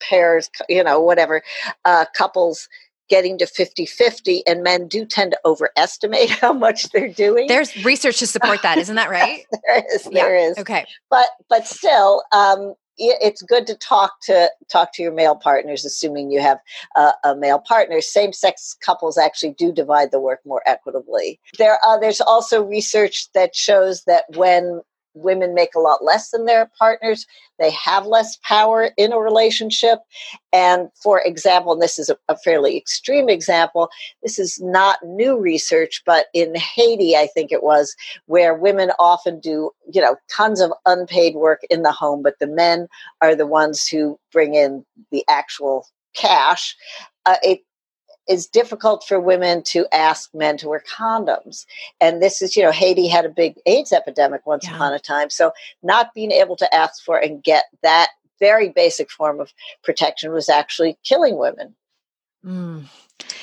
pairs, 0.00 0.50
you 0.68 0.84
know, 0.84 1.00
whatever, 1.00 1.42
uh, 1.84 2.04
couples 2.16 2.68
getting 3.08 3.38
to 3.38 3.46
50 3.46 3.86
50 3.86 4.46
and 4.46 4.62
men 4.62 4.86
do 4.86 5.06
tend 5.06 5.32
to 5.32 5.38
overestimate 5.44 6.28
how 6.42 6.52
much 6.52 6.90
they're 6.90 7.08
doing 7.08 7.46
there's 7.46 7.74
research 7.84 8.18
to 8.18 8.26
support 8.26 8.60
that 8.62 8.76
isn't 8.76 8.96
that 8.96 9.08
right 9.10 9.46
there 9.64 9.84
is 9.94 10.04
there 10.12 10.36
yeah. 10.36 10.50
is. 10.50 10.58
okay 10.58 10.84
but 11.08 11.26
but 11.48 11.66
still 11.66 12.22
um 12.32 12.74
it's 12.98 13.42
good 13.42 13.66
to 13.66 13.74
talk 13.74 14.20
to 14.22 14.50
talk 14.70 14.92
to 14.94 15.02
your 15.02 15.12
male 15.12 15.36
partners 15.36 15.84
assuming 15.84 16.30
you 16.30 16.40
have 16.40 16.58
uh, 16.96 17.12
a 17.24 17.34
male 17.34 17.58
partner. 17.58 18.00
Same-sex 18.00 18.76
couples 18.80 19.18
actually 19.18 19.52
do 19.52 19.72
divide 19.72 20.10
the 20.10 20.20
work 20.20 20.40
more 20.44 20.62
equitably. 20.66 21.40
There 21.58 21.78
are 21.84 22.00
there's 22.00 22.20
also 22.20 22.62
research 22.62 23.28
that 23.32 23.54
shows 23.54 24.04
that 24.04 24.24
when 24.34 24.82
women 25.18 25.54
make 25.54 25.74
a 25.74 25.80
lot 25.80 26.04
less 26.04 26.30
than 26.30 26.44
their 26.44 26.70
partners. 26.78 27.26
They 27.58 27.70
have 27.70 28.06
less 28.06 28.38
power 28.42 28.90
in 28.96 29.12
a 29.12 29.18
relationship. 29.18 29.98
And 30.52 30.88
for 31.02 31.20
example, 31.20 31.72
and 31.72 31.82
this 31.82 31.98
is 31.98 32.08
a, 32.08 32.16
a, 32.28 32.36
fairly 32.38 32.76
extreme 32.76 33.28
example, 33.28 33.90
this 34.22 34.38
is 34.38 34.60
not 34.60 34.98
new 35.04 35.38
research, 35.38 36.02
but 36.06 36.26
in 36.32 36.54
Haiti, 36.54 37.16
I 37.16 37.28
think 37.34 37.52
it 37.52 37.62
was, 37.62 37.94
where 38.26 38.54
women 38.54 38.92
often 38.98 39.40
do, 39.40 39.70
you 39.92 40.00
know, 40.00 40.16
tons 40.30 40.60
of 40.60 40.72
unpaid 40.86 41.34
work 41.34 41.60
in 41.68 41.82
the 41.82 41.92
home, 41.92 42.22
but 42.22 42.38
the 42.38 42.46
men 42.46 42.88
are 43.20 43.34
the 43.34 43.46
ones 43.46 43.86
who 43.86 44.18
bring 44.32 44.54
in 44.54 44.84
the 45.10 45.24
actual 45.28 45.86
cash. 46.14 46.76
Uh, 47.26 47.36
it 47.42 47.60
is 48.28 48.46
difficult 48.46 49.04
for 49.06 49.18
women 49.18 49.62
to 49.62 49.86
ask 49.92 50.34
men 50.34 50.56
to 50.58 50.68
wear 50.68 50.82
condoms. 50.88 51.64
And 52.00 52.22
this 52.22 52.42
is, 52.42 52.56
you 52.56 52.62
know, 52.62 52.70
Haiti 52.70 53.08
had 53.08 53.24
a 53.24 53.30
big 53.30 53.54
AIDS 53.66 53.92
epidemic 53.92 54.46
once 54.46 54.64
yeah. 54.64 54.74
upon 54.74 54.92
a 54.92 54.98
time. 54.98 55.30
So 55.30 55.52
not 55.82 56.14
being 56.14 56.30
able 56.30 56.56
to 56.56 56.74
ask 56.74 57.02
for 57.02 57.18
and 57.18 57.42
get 57.42 57.64
that 57.82 58.10
very 58.38 58.68
basic 58.68 59.10
form 59.10 59.40
of 59.40 59.52
protection 59.82 60.32
was 60.32 60.48
actually 60.48 60.98
killing 61.04 61.38
women. 61.38 61.74
Mm. 62.44 62.84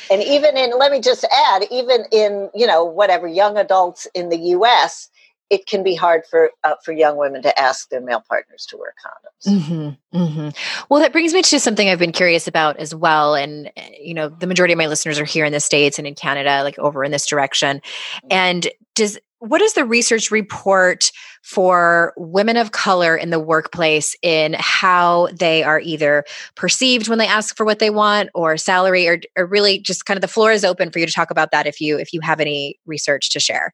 And 0.09 0.23
even 0.23 0.55
in, 0.55 0.71
let 0.77 0.91
me 0.91 1.01
just 1.01 1.25
add, 1.25 1.65
even 1.71 2.05
in, 2.11 2.49
you 2.53 2.65
know, 2.65 2.86
whatever 2.86 3.27
young 3.27 3.57
adults 3.57 4.07
in 4.13 4.29
the 4.29 4.38
US, 4.38 5.09
it 5.49 5.67
can 5.67 5.83
be 5.83 5.95
hard 5.95 6.23
for 6.29 6.51
uh, 6.63 6.75
for 6.83 6.91
young 6.91 7.17
women 7.17 7.41
to 7.43 7.59
ask 7.59 7.89
their 7.89 8.01
male 8.01 8.23
partners 8.27 8.65
to 8.69 8.77
wear 8.77 8.93
condoms. 9.03 9.59
Mm-hmm, 9.59 10.17
mm-hmm. 10.17 10.85
Well, 10.89 10.99
that 11.01 11.11
brings 11.11 11.33
me 11.33 11.41
to 11.43 11.59
something 11.59 11.87
I've 11.87 11.99
been 11.99 12.11
curious 12.11 12.47
about 12.47 12.77
as 12.77 12.95
well. 12.95 13.35
And 13.35 13.71
eh, 13.77 13.89
you 13.99 14.13
know, 14.13 14.29
the 14.29 14.47
majority 14.47 14.73
of 14.73 14.77
my 14.77 14.87
listeners 14.87 15.19
are 15.19 15.25
here 15.25 15.45
in 15.45 15.53
the 15.53 15.59
states 15.59 15.97
and 15.99 16.07
in 16.07 16.15
Canada, 16.15 16.63
like 16.63 16.79
over 16.79 17.03
in 17.03 17.11
this 17.11 17.27
direction. 17.27 17.77
Mm-hmm. 17.77 18.27
And 18.31 18.67
does 18.95 19.19
what 19.39 19.59
does 19.59 19.73
the 19.73 19.85
research 19.85 20.31
report 20.31 21.11
for 21.43 22.13
women 22.17 22.57
of 22.57 22.71
color 22.71 23.15
in 23.15 23.29
the 23.29 23.39
workplace 23.39 24.15
in 24.23 24.55
how 24.57 25.27
they 25.37 25.61
are 25.61 25.79
either 25.79 26.23
perceived 26.55 27.07
when 27.07 27.19
they 27.19 27.27
ask 27.27 27.55
for 27.55 27.65
what 27.65 27.77
they 27.77 27.91
want 27.91 28.29
or 28.33 28.57
salary 28.57 29.07
or, 29.07 29.19
or 29.37 29.45
really 29.45 29.79
just 29.79 30.05
kind 30.05 30.17
of 30.17 30.21
the 30.21 30.27
floor 30.27 30.51
is 30.51 30.65
open 30.65 30.89
for 30.89 30.97
you 30.97 31.05
to 31.05 31.11
talk 31.11 31.29
about 31.29 31.51
that 31.51 31.67
if 31.67 31.79
you 31.79 31.99
if 31.99 32.13
you 32.13 32.21
have 32.21 32.39
any 32.39 32.79
research 32.85 33.29
to 33.29 33.39
share 33.39 33.73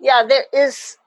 yeah, 0.00 0.24
there 0.28 0.44
is 0.52 0.98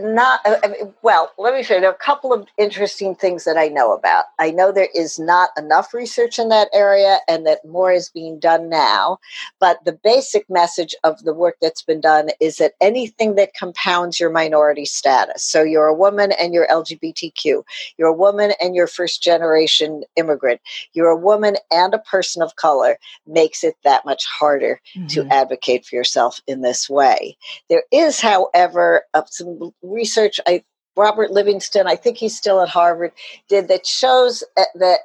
not 0.00 0.40
uh, 0.44 0.56
I 0.62 0.68
mean, 0.68 0.94
well 1.02 1.32
let 1.38 1.54
me 1.54 1.62
show 1.62 1.74
you 1.74 1.80
there 1.80 1.90
are 1.90 1.94
a 1.94 1.98
couple 1.98 2.32
of 2.32 2.46
interesting 2.58 3.14
things 3.14 3.44
that 3.44 3.56
i 3.56 3.68
know 3.68 3.92
about. 3.92 4.24
I 4.38 4.50
know 4.50 4.72
there 4.72 4.88
is 4.94 5.18
not 5.18 5.50
enough 5.56 5.94
research 5.94 6.38
in 6.38 6.48
that 6.48 6.68
area 6.72 7.18
and 7.28 7.46
that 7.46 7.64
more 7.64 7.92
is 7.92 8.10
being 8.10 8.38
done 8.38 8.68
now 8.68 9.18
but 9.60 9.84
the 9.84 9.92
basic 9.92 10.48
message 10.50 10.94
of 11.04 11.22
the 11.24 11.34
work 11.34 11.56
that's 11.60 11.82
been 11.82 12.00
done 12.00 12.30
is 12.40 12.56
that 12.56 12.74
anything 12.80 13.34
that 13.36 13.54
compounds 13.54 14.18
your 14.18 14.30
minority 14.30 14.84
status 14.84 15.44
so 15.44 15.62
you're 15.62 15.86
a 15.86 15.94
woman 15.94 16.32
and 16.32 16.52
you're 16.54 16.68
lgbtq 16.68 17.62
you're 17.96 18.08
a 18.08 18.12
woman 18.12 18.52
and 18.60 18.74
you're 18.74 18.86
first 18.86 19.22
generation 19.22 20.02
immigrant 20.16 20.60
you're 20.92 21.08
a 21.08 21.16
woman 21.16 21.56
and 21.70 21.94
a 21.94 21.98
person 21.98 22.42
of 22.42 22.56
color 22.56 22.98
makes 23.26 23.64
it 23.64 23.76
that 23.84 24.04
much 24.04 24.24
harder 24.24 24.80
mm-hmm. 24.96 25.06
to 25.08 25.26
advocate 25.26 25.84
for 25.84 25.96
yourself 25.96 26.40
in 26.46 26.60
this 26.60 26.88
way. 26.88 27.36
There 27.68 27.84
is 27.90 28.20
however 28.20 29.02
some 29.26 29.72
research 29.84 30.40
I 30.46 30.64
Robert 30.96 31.30
Livingston, 31.30 31.86
I 31.86 31.96
think 31.96 32.18
he's 32.18 32.36
still 32.36 32.60
at 32.60 32.68
Harvard, 32.68 33.12
did 33.48 33.68
that 33.68 33.86
shows 33.86 34.44
uh, 34.56 34.62
that 34.76 35.00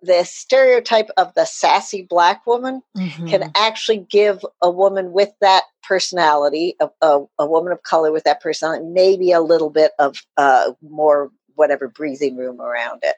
the 0.00 0.24
stereotype 0.24 1.08
of 1.16 1.34
the 1.34 1.44
sassy 1.44 2.02
black 2.02 2.46
woman 2.46 2.82
mm-hmm. 2.96 3.26
can 3.26 3.50
actually 3.56 4.06
give 4.08 4.44
a 4.62 4.70
woman 4.70 5.12
with 5.12 5.30
that 5.40 5.64
personality, 5.82 6.76
a, 6.80 6.88
a, 7.02 7.24
a, 7.40 7.46
woman 7.46 7.72
of 7.72 7.82
color 7.82 8.12
with 8.12 8.22
that 8.24 8.40
personality, 8.40 8.84
maybe 8.84 9.32
a 9.32 9.40
little 9.40 9.70
bit 9.70 9.92
of 9.98 10.22
uh, 10.36 10.72
more 10.82 11.32
whatever 11.56 11.88
breathing 11.88 12.36
room 12.36 12.60
around 12.60 13.02
it, 13.02 13.16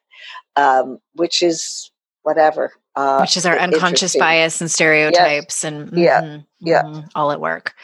um, 0.57 0.99
which 1.15 1.43
is 1.43 1.91
whatever. 2.23 2.73
Uh, 2.97 3.19
which 3.19 3.37
is 3.37 3.45
our 3.45 3.59
unconscious 3.59 4.17
bias 4.17 4.61
and 4.61 4.71
stereotypes 4.71 5.63
yes. 5.63 5.65
and 5.65 5.87
mm-hmm, 5.89 5.99
yeah, 5.99 6.39
yeah, 6.61 6.83
mm-hmm, 6.83 7.07
all 7.15 7.31
at 7.31 7.41
work. 7.41 7.75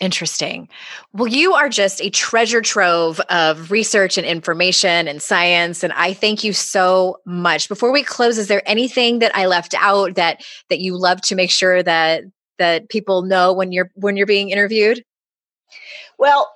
Interesting. 0.00 0.66
Well, 1.12 1.28
you 1.28 1.52
are 1.52 1.68
just 1.68 2.00
a 2.00 2.08
treasure 2.08 2.62
trove 2.62 3.20
of 3.28 3.70
research 3.70 4.16
and 4.16 4.26
information 4.26 5.06
and 5.06 5.20
science 5.20 5.84
and 5.84 5.92
I 5.92 6.14
thank 6.14 6.42
you 6.42 6.54
so 6.54 7.18
much. 7.26 7.68
Before 7.68 7.92
we 7.92 8.02
close, 8.02 8.38
is 8.38 8.48
there 8.48 8.62
anything 8.64 9.18
that 9.18 9.36
I 9.36 9.44
left 9.44 9.74
out 9.76 10.14
that 10.14 10.42
that 10.70 10.80
you 10.80 10.96
love 10.96 11.20
to 11.22 11.34
make 11.34 11.50
sure 11.50 11.82
that 11.82 12.24
that 12.58 12.88
people 12.88 13.22
know 13.22 13.52
when 13.52 13.72
you're 13.72 13.90
when 13.94 14.16
you're 14.16 14.26
being 14.26 14.48
interviewed? 14.48 15.04
Well, 16.18 16.50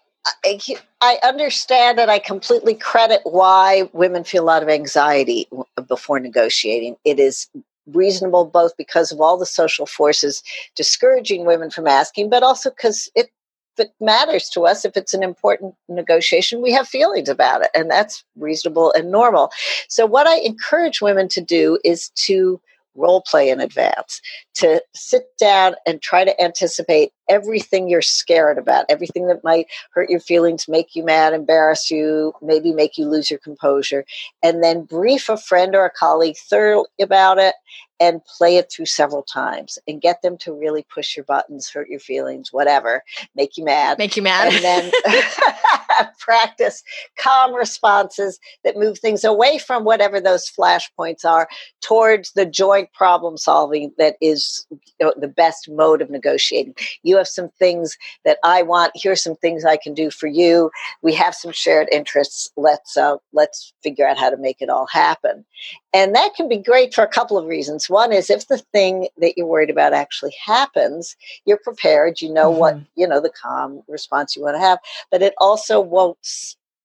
I, 0.44 0.58
I 1.02 1.18
understand 1.22 1.98
and 1.98 2.10
I 2.10 2.18
completely 2.18 2.74
credit 2.74 3.20
why 3.24 3.90
women 3.92 4.24
feel 4.24 4.42
a 4.42 4.46
lot 4.46 4.62
of 4.62 4.70
anxiety 4.70 5.48
before 5.86 6.18
negotiating. 6.18 6.96
It 7.04 7.20
is 7.20 7.48
reasonable 7.86 8.46
both 8.46 8.76
because 8.76 9.12
of 9.12 9.20
all 9.20 9.36
the 9.36 9.46
social 9.46 9.86
forces 9.86 10.42
discouraging 10.74 11.44
women 11.44 11.70
from 11.70 11.86
asking, 11.86 12.30
but 12.30 12.42
also 12.42 12.70
because 12.70 13.10
it 13.14 13.30
it 13.78 13.92
matters 14.00 14.48
to 14.50 14.66
us, 14.66 14.84
if 14.84 14.96
it's 14.96 15.14
an 15.14 15.22
important 15.22 15.74
negotiation, 15.88 16.62
we 16.62 16.72
have 16.72 16.88
feelings 16.88 17.28
about 17.28 17.62
it, 17.62 17.70
and 17.74 17.90
that's 17.90 18.24
reasonable 18.36 18.92
and 18.92 19.10
normal. 19.10 19.50
So, 19.88 20.06
what 20.06 20.26
I 20.26 20.38
encourage 20.38 21.00
women 21.00 21.28
to 21.28 21.40
do 21.40 21.78
is 21.84 22.10
to 22.26 22.60
role 22.94 23.22
play 23.22 23.50
in 23.50 23.60
advance, 23.60 24.20
to 24.54 24.82
sit 24.94 25.24
down 25.38 25.74
and 25.86 26.00
try 26.00 26.24
to 26.24 26.42
anticipate 26.42 27.12
everything 27.28 27.88
you're 27.88 28.02
scared 28.02 28.58
about, 28.58 28.84
everything 28.88 29.26
that 29.26 29.42
might 29.44 29.66
hurt 29.92 30.10
your 30.10 30.20
feelings, 30.20 30.68
make 30.68 30.94
you 30.94 31.04
mad, 31.04 31.32
embarrass 31.32 31.90
you, 31.90 32.32
maybe 32.42 32.72
make 32.72 32.98
you 32.98 33.08
lose 33.08 33.30
your 33.30 33.40
composure, 33.40 34.04
and 34.42 34.62
then 34.62 34.84
brief 34.84 35.28
a 35.28 35.36
friend 35.36 35.74
or 35.74 35.84
a 35.84 35.90
colleague 35.90 36.36
thoroughly 36.36 36.86
about 37.00 37.38
it 37.38 37.54
and 38.00 38.24
play 38.24 38.56
it 38.56 38.70
through 38.70 38.86
several 38.86 39.22
times 39.22 39.78
and 39.86 40.00
get 40.00 40.20
them 40.22 40.36
to 40.38 40.52
really 40.52 40.84
push 40.92 41.16
your 41.16 41.24
buttons, 41.24 41.70
hurt 41.70 41.88
your 41.88 42.00
feelings, 42.00 42.52
whatever, 42.52 43.02
make 43.34 43.56
you 43.56 43.64
mad. 43.64 43.98
Make 43.98 44.16
you 44.16 44.22
mad. 44.22 44.52
And 44.52 44.64
then 44.64 44.92
practice 46.18 46.82
calm 47.18 47.54
responses 47.54 48.38
that 48.64 48.76
move 48.76 48.98
things 48.98 49.24
away 49.24 49.58
from 49.58 49.84
whatever 49.84 50.20
those 50.20 50.50
flashpoints 50.50 51.24
are 51.24 51.48
towards 51.80 52.32
the 52.32 52.46
joint 52.46 52.92
problem 52.92 53.36
solving 53.36 53.92
that 53.98 54.16
is 54.20 54.66
the 54.98 55.32
best 55.34 55.68
mode 55.68 56.02
of 56.02 56.10
negotiating. 56.10 56.74
You 57.02 57.16
have 57.16 57.28
some 57.28 57.50
things 57.58 57.96
that 58.24 58.38
I 58.44 58.62
want. 58.62 58.92
Here's 58.94 59.22
some 59.22 59.36
things 59.36 59.64
I 59.64 59.76
can 59.76 59.94
do 59.94 60.10
for 60.10 60.26
you. 60.26 60.70
We 61.02 61.14
have 61.14 61.34
some 61.34 61.52
shared 61.52 61.88
interests. 61.92 62.50
Let's 62.56 62.96
uh, 62.96 63.16
let's 63.32 63.72
figure 63.82 64.06
out 64.06 64.18
how 64.18 64.30
to 64.30 64.36
make 64.36 64.60
it 64.60 64.70
all 64.70 64.86
happen. 64.86 65.44
And 65.92 66.14
that 66.14 66.34
can 66.34 66.48
be 66.48 66.58
great 66.58 66.92
for 66.92 67.04
a 67.04 67.08
couple 67.08 67.38
of 67.38 67.46
reasons. 67.46 67.88
One 67.88 68.12
is 68.12 68.28
if 68.28 68.48
the 68.48 68.58
thing 68.58 69.08
that 69.18 69.34
you're 69.36 69.46
worried 69.46 69.70
about 69.70 69.92
actually 69.92 70.34
happens, 70.44 71.16
you're 71.44 71.60
prepared, 71.62 72.20
you 72.20 72.32
know 72.32 72.50
mm-hmm. 72.50 72.58
what, 72.58 72.78
you 72.96 73.06
know, 73.06 73.20
the 73.20 73.30
calm 73.30 73.82
response 73.86 74.34
you 74.34 74.42
want 74.42 74.56
to 74.56 74.60
have, 74.60 74.78
but 75.10 75.22
it 75.22 75.34
also 75.38 75.80
won't 75.84 76.18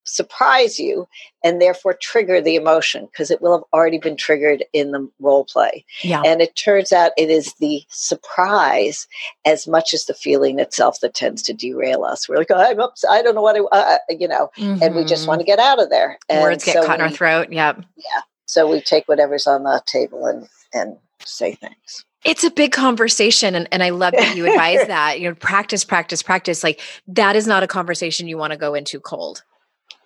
surprise 0.04 0.78
you 0.78 1.06
and 1.44 1.60
therefore 1.60 1.96
trigger 2.00 2.40
the 2.40 2.56
emotion 2.56 3.06
because 3.06 3.30
it 3.30 3.40
will 3.40 3.56
have 3.56 3.64
already 3.72 3.98
been 3.98 4.16
triggered 4.16 4.64
in 4.72 4.92
the 4.92 5.08
role 5.20 5.44
play. 5.44 5.84
Yeah. 6.02 6.22
And 6.24 6.40
it 6.40 6.56
turns 6.56 6.92
out 6.92 7.12
it 7.16 7.30
is 7.30 7.54
the 7.54 7.82
surprise 7.88 9.06
as 9.44 9.66
much 9.66 9.94
as 9.94 10.06
the 10.06 10.14
feeling 10.14 10.58
itself 10.58 11.00
that 11.00 11.14
tends 11.14 11.42
to 11.42 11.52
derail 11.52 12.04
us. 12.04 12.28
We're 12.28 12.36
like, 12.38 12.50
oh, 12.50 12.56
I'm 12.56 12.80
ups- 12.80 13.04
I 13.08 13.22
don't 13.22 13.34
know 13.34 13.42
what 13.42 13.56
I, 13.56 13.60
uh, 13.60 13.66
uh 13.72 13.98
you 14.10 14.28
know, 14.28 14.50
mm-hmm. 14.56 14.82
and 14.82 14.94
we 14.94 15.04
just 15.04 15.22
mm-hmm. 15.22 15.28
want 15.28 15.40
to 15.40 15.46
get 15.46 15.58
out 15.58 15.80
of 15.80 15.90
there. 15.90 16.18
And 16.28 16.42
Words 16.42 16.64
get 16.64 16.74
so 16.74 16.86
caught 16.86 16.98
we, 16.98 17.04
in 17.04 17.10
our 17.10 17.16
throat. 17.16 17.52
Yep. 17.52 17.84
Yeah. 17.96 18.20
So 18.46 18.68
we 18.68 18.80
take 18.80 19.06
whatever's 19.06 19.46
on 19.46 19.62
the 19.62 19.80
table 19.86 20.26
and, 20.26 20.48
and 20.74 20.96
say 21.24 21.54
things. 21.54 22.04
It's 22.24 22.44
a 22.44 22.50
big 22.50 22.72
conversation. 22.72 23.54
And, 23.54 23.68
and 23.72 23.82
I 23.82 23.90
love 23.90 24.12
that 24.12 24.36
you 24.36 24.46
advise 24.46 24.86
that. 24.86 25.20
You 25.20 25.30
know, 25.30 25.34
practice, 25.34 25.84
practice, 25.84 26.22
practice. 26.22 26.62
Like 26.62 26.80
that 27.08 27.36
is 27.36 27.46
not 27.46 27.62
a 27.62 27.66
conversation 27.66 28.28
you 28.28 28.36
want 28.36 28.52
to 28.52 28.58
go 28.58 28.74
into 28.74 29.00
cold. 29.00 29.42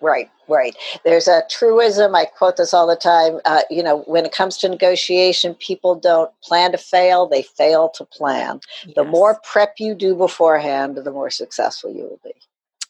Right, 0.01 0.29
right. 0.49 0.75
There's 1.03 1.27
a 1.27 1.43
truism. 1.49 2.15
I 2.15 2.25
quote 2.25 2.57
this 2.57 2.73
all 2.73 2.85
the 2.85 2.97
time. 2.97 3.39
Uh, 3.45 3.61
you 3.69 3.81
know, 3.81 4.01
when 4.01 4.25
it 4.25 4.33
comes 4.33 4.57
to 4.57 4.69
negotiation, 4.69 5.55
people 5.55 5.95
don't 5.95 6.29
plan 6.43 6.73
to 6.73 6.77
fail; 6.77 7.27
they 7.27 7.41
fail 7.41 7.89
to 7.95 8.05
plan. 8.05 8.59
Yes. 8.85 8.93
The 8.95 9.05
more 9.05 9.39
prep 9.43 9.75
you 9.79 9.95
do 9.95 10.13
beforehand, 10.13 10.97
the 10.97 11.11
more 11.11 11.29
successful 11.29 11.91
you 11.91 12.03
will 12.03 12.19
be. 12.23 12.33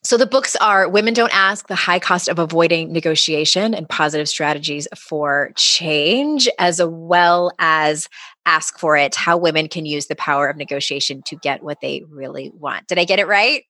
So 0.04 0.18
the 0.18 0.28
books 0.28 0.56
are 0.58 0.88
Women 0.88 1.16
Don't 1.16 1.34
Ask, 1.34 1.68
The 1.68 1.76
High 1.76 1.98
Cost 1.98 2.28
of 2.28 2.38
Avoiding 2.38 2.94
Negotiation 2.94 3.74
and 3.74 3.90
Positive 3.90 4.30
Strategies 4.30 4.88
for 4.96 5.52
Change, 5.56 6.48
as 6.60 6.80
well 6.84 7.52
as 7.58 8.08
Ask 8.46 8.80
for 8.80 8.96
It, 8.98 9.16
How 9.16 9.38
Women 9.38 9.68
Can 9.68 9.86
Use 9.86 10.08
the 10.08 10.16
Power 10.16 10.48
of 10.48 10.58
Negotiation 10.58 11.22
to 11.24 11.36
Get 11.36 11.64
What 11.64 11.82
They 11.82 12.04
Really 12.10 12.52
Want. 12.54 12.88
Did 12.88 13.00
I 13.00 13.06
get 13.06 13.20
it 13.20 13.28
right? 13.28 13.64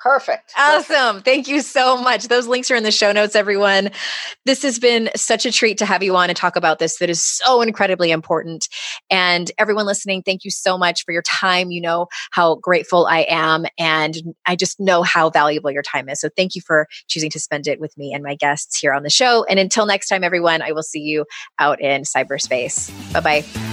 Perfect. 0.00 0.54
Awesome. 0.56 0.94
Perfect. 0.96 1.24
Thank 1.26 1.48
you 1.48 1.60
so 1.60 2.00
much. 2.00 2.28
Those 2.28 2.46
links 2.46 2.70
are 2.70 2.74
in 2.74 2.84
the 2.84 2.90
show 2.90 3.12
notes, 3.12 3.36
everyone. 3.36 3.90
This 4.46 4.62
has 4.62 4.78
been 4.78 5.10
such 5.14 5.44
a 5.44 5.52
treat 5.52 5.76
to 5.78 5.84
have 5.84 6.02
you 6.02 6.16
on 6.16 6.30
and 6.30 6.36
talk 6.36 6.56
about 6.56 6.78
this 6.78 6.98
that 6.98 7.10
is 7.10 7.22
so 7.22 7.60
incredibly 7.60 8.10
important. 8.10 8.66
And 9.10 9.50
everyone 9.58 9.84
listening, 9.84 10.22
thank 10.22 10.42
you 10.42 10.50
so 10.50 10.78
much 10.78 11.04
for 11.04 11.12
your 11.12 11.22
time. 11.22 11.70
You 11.70 11.82
know 11.82 12.06
how 12.30 12.54
grateful 12.56 13.06
I 13.06 13.26
am. 13.28 13.66
And 13.78 14.16
I 14.46 14.56
just 14.56 14.80
know 14.80 15.02
how 15.02 15.28
valuable 15.28 15.70
your 15.70 15.82
time 15.82 16.08
is. 16.08 16.18
So 16.18 16.30
thank 16.34 16.54
you 16.54 16.62
for 16.62 16.86
choosing 17.06 17.30
to 17.30 17.40
spend 17.40 17.66
it 17.66 17.78
with 17.78 17.94
me 17.98 18.14
and 18.14 18.24
my 18.24 18.36
guests 18.36 18.78
here 18.78 18.94
on 18.94 19.02
the 19.02 19.10
show. 19.10 19.44
And 19.44 19.58
until 19.58 19.84
next 19.84 20.08
time, 20.08 20.24
everyone, 20.24 20.62
I 20.62 20.72
will 20.72 20.82
see 20.82 21.00
you 21.00 21.26
out 21.58 21.78
in 21.78 22.02
cyberspace. 22.02 22.90
Bye 23.12 23.20
bye. 23.20 23.69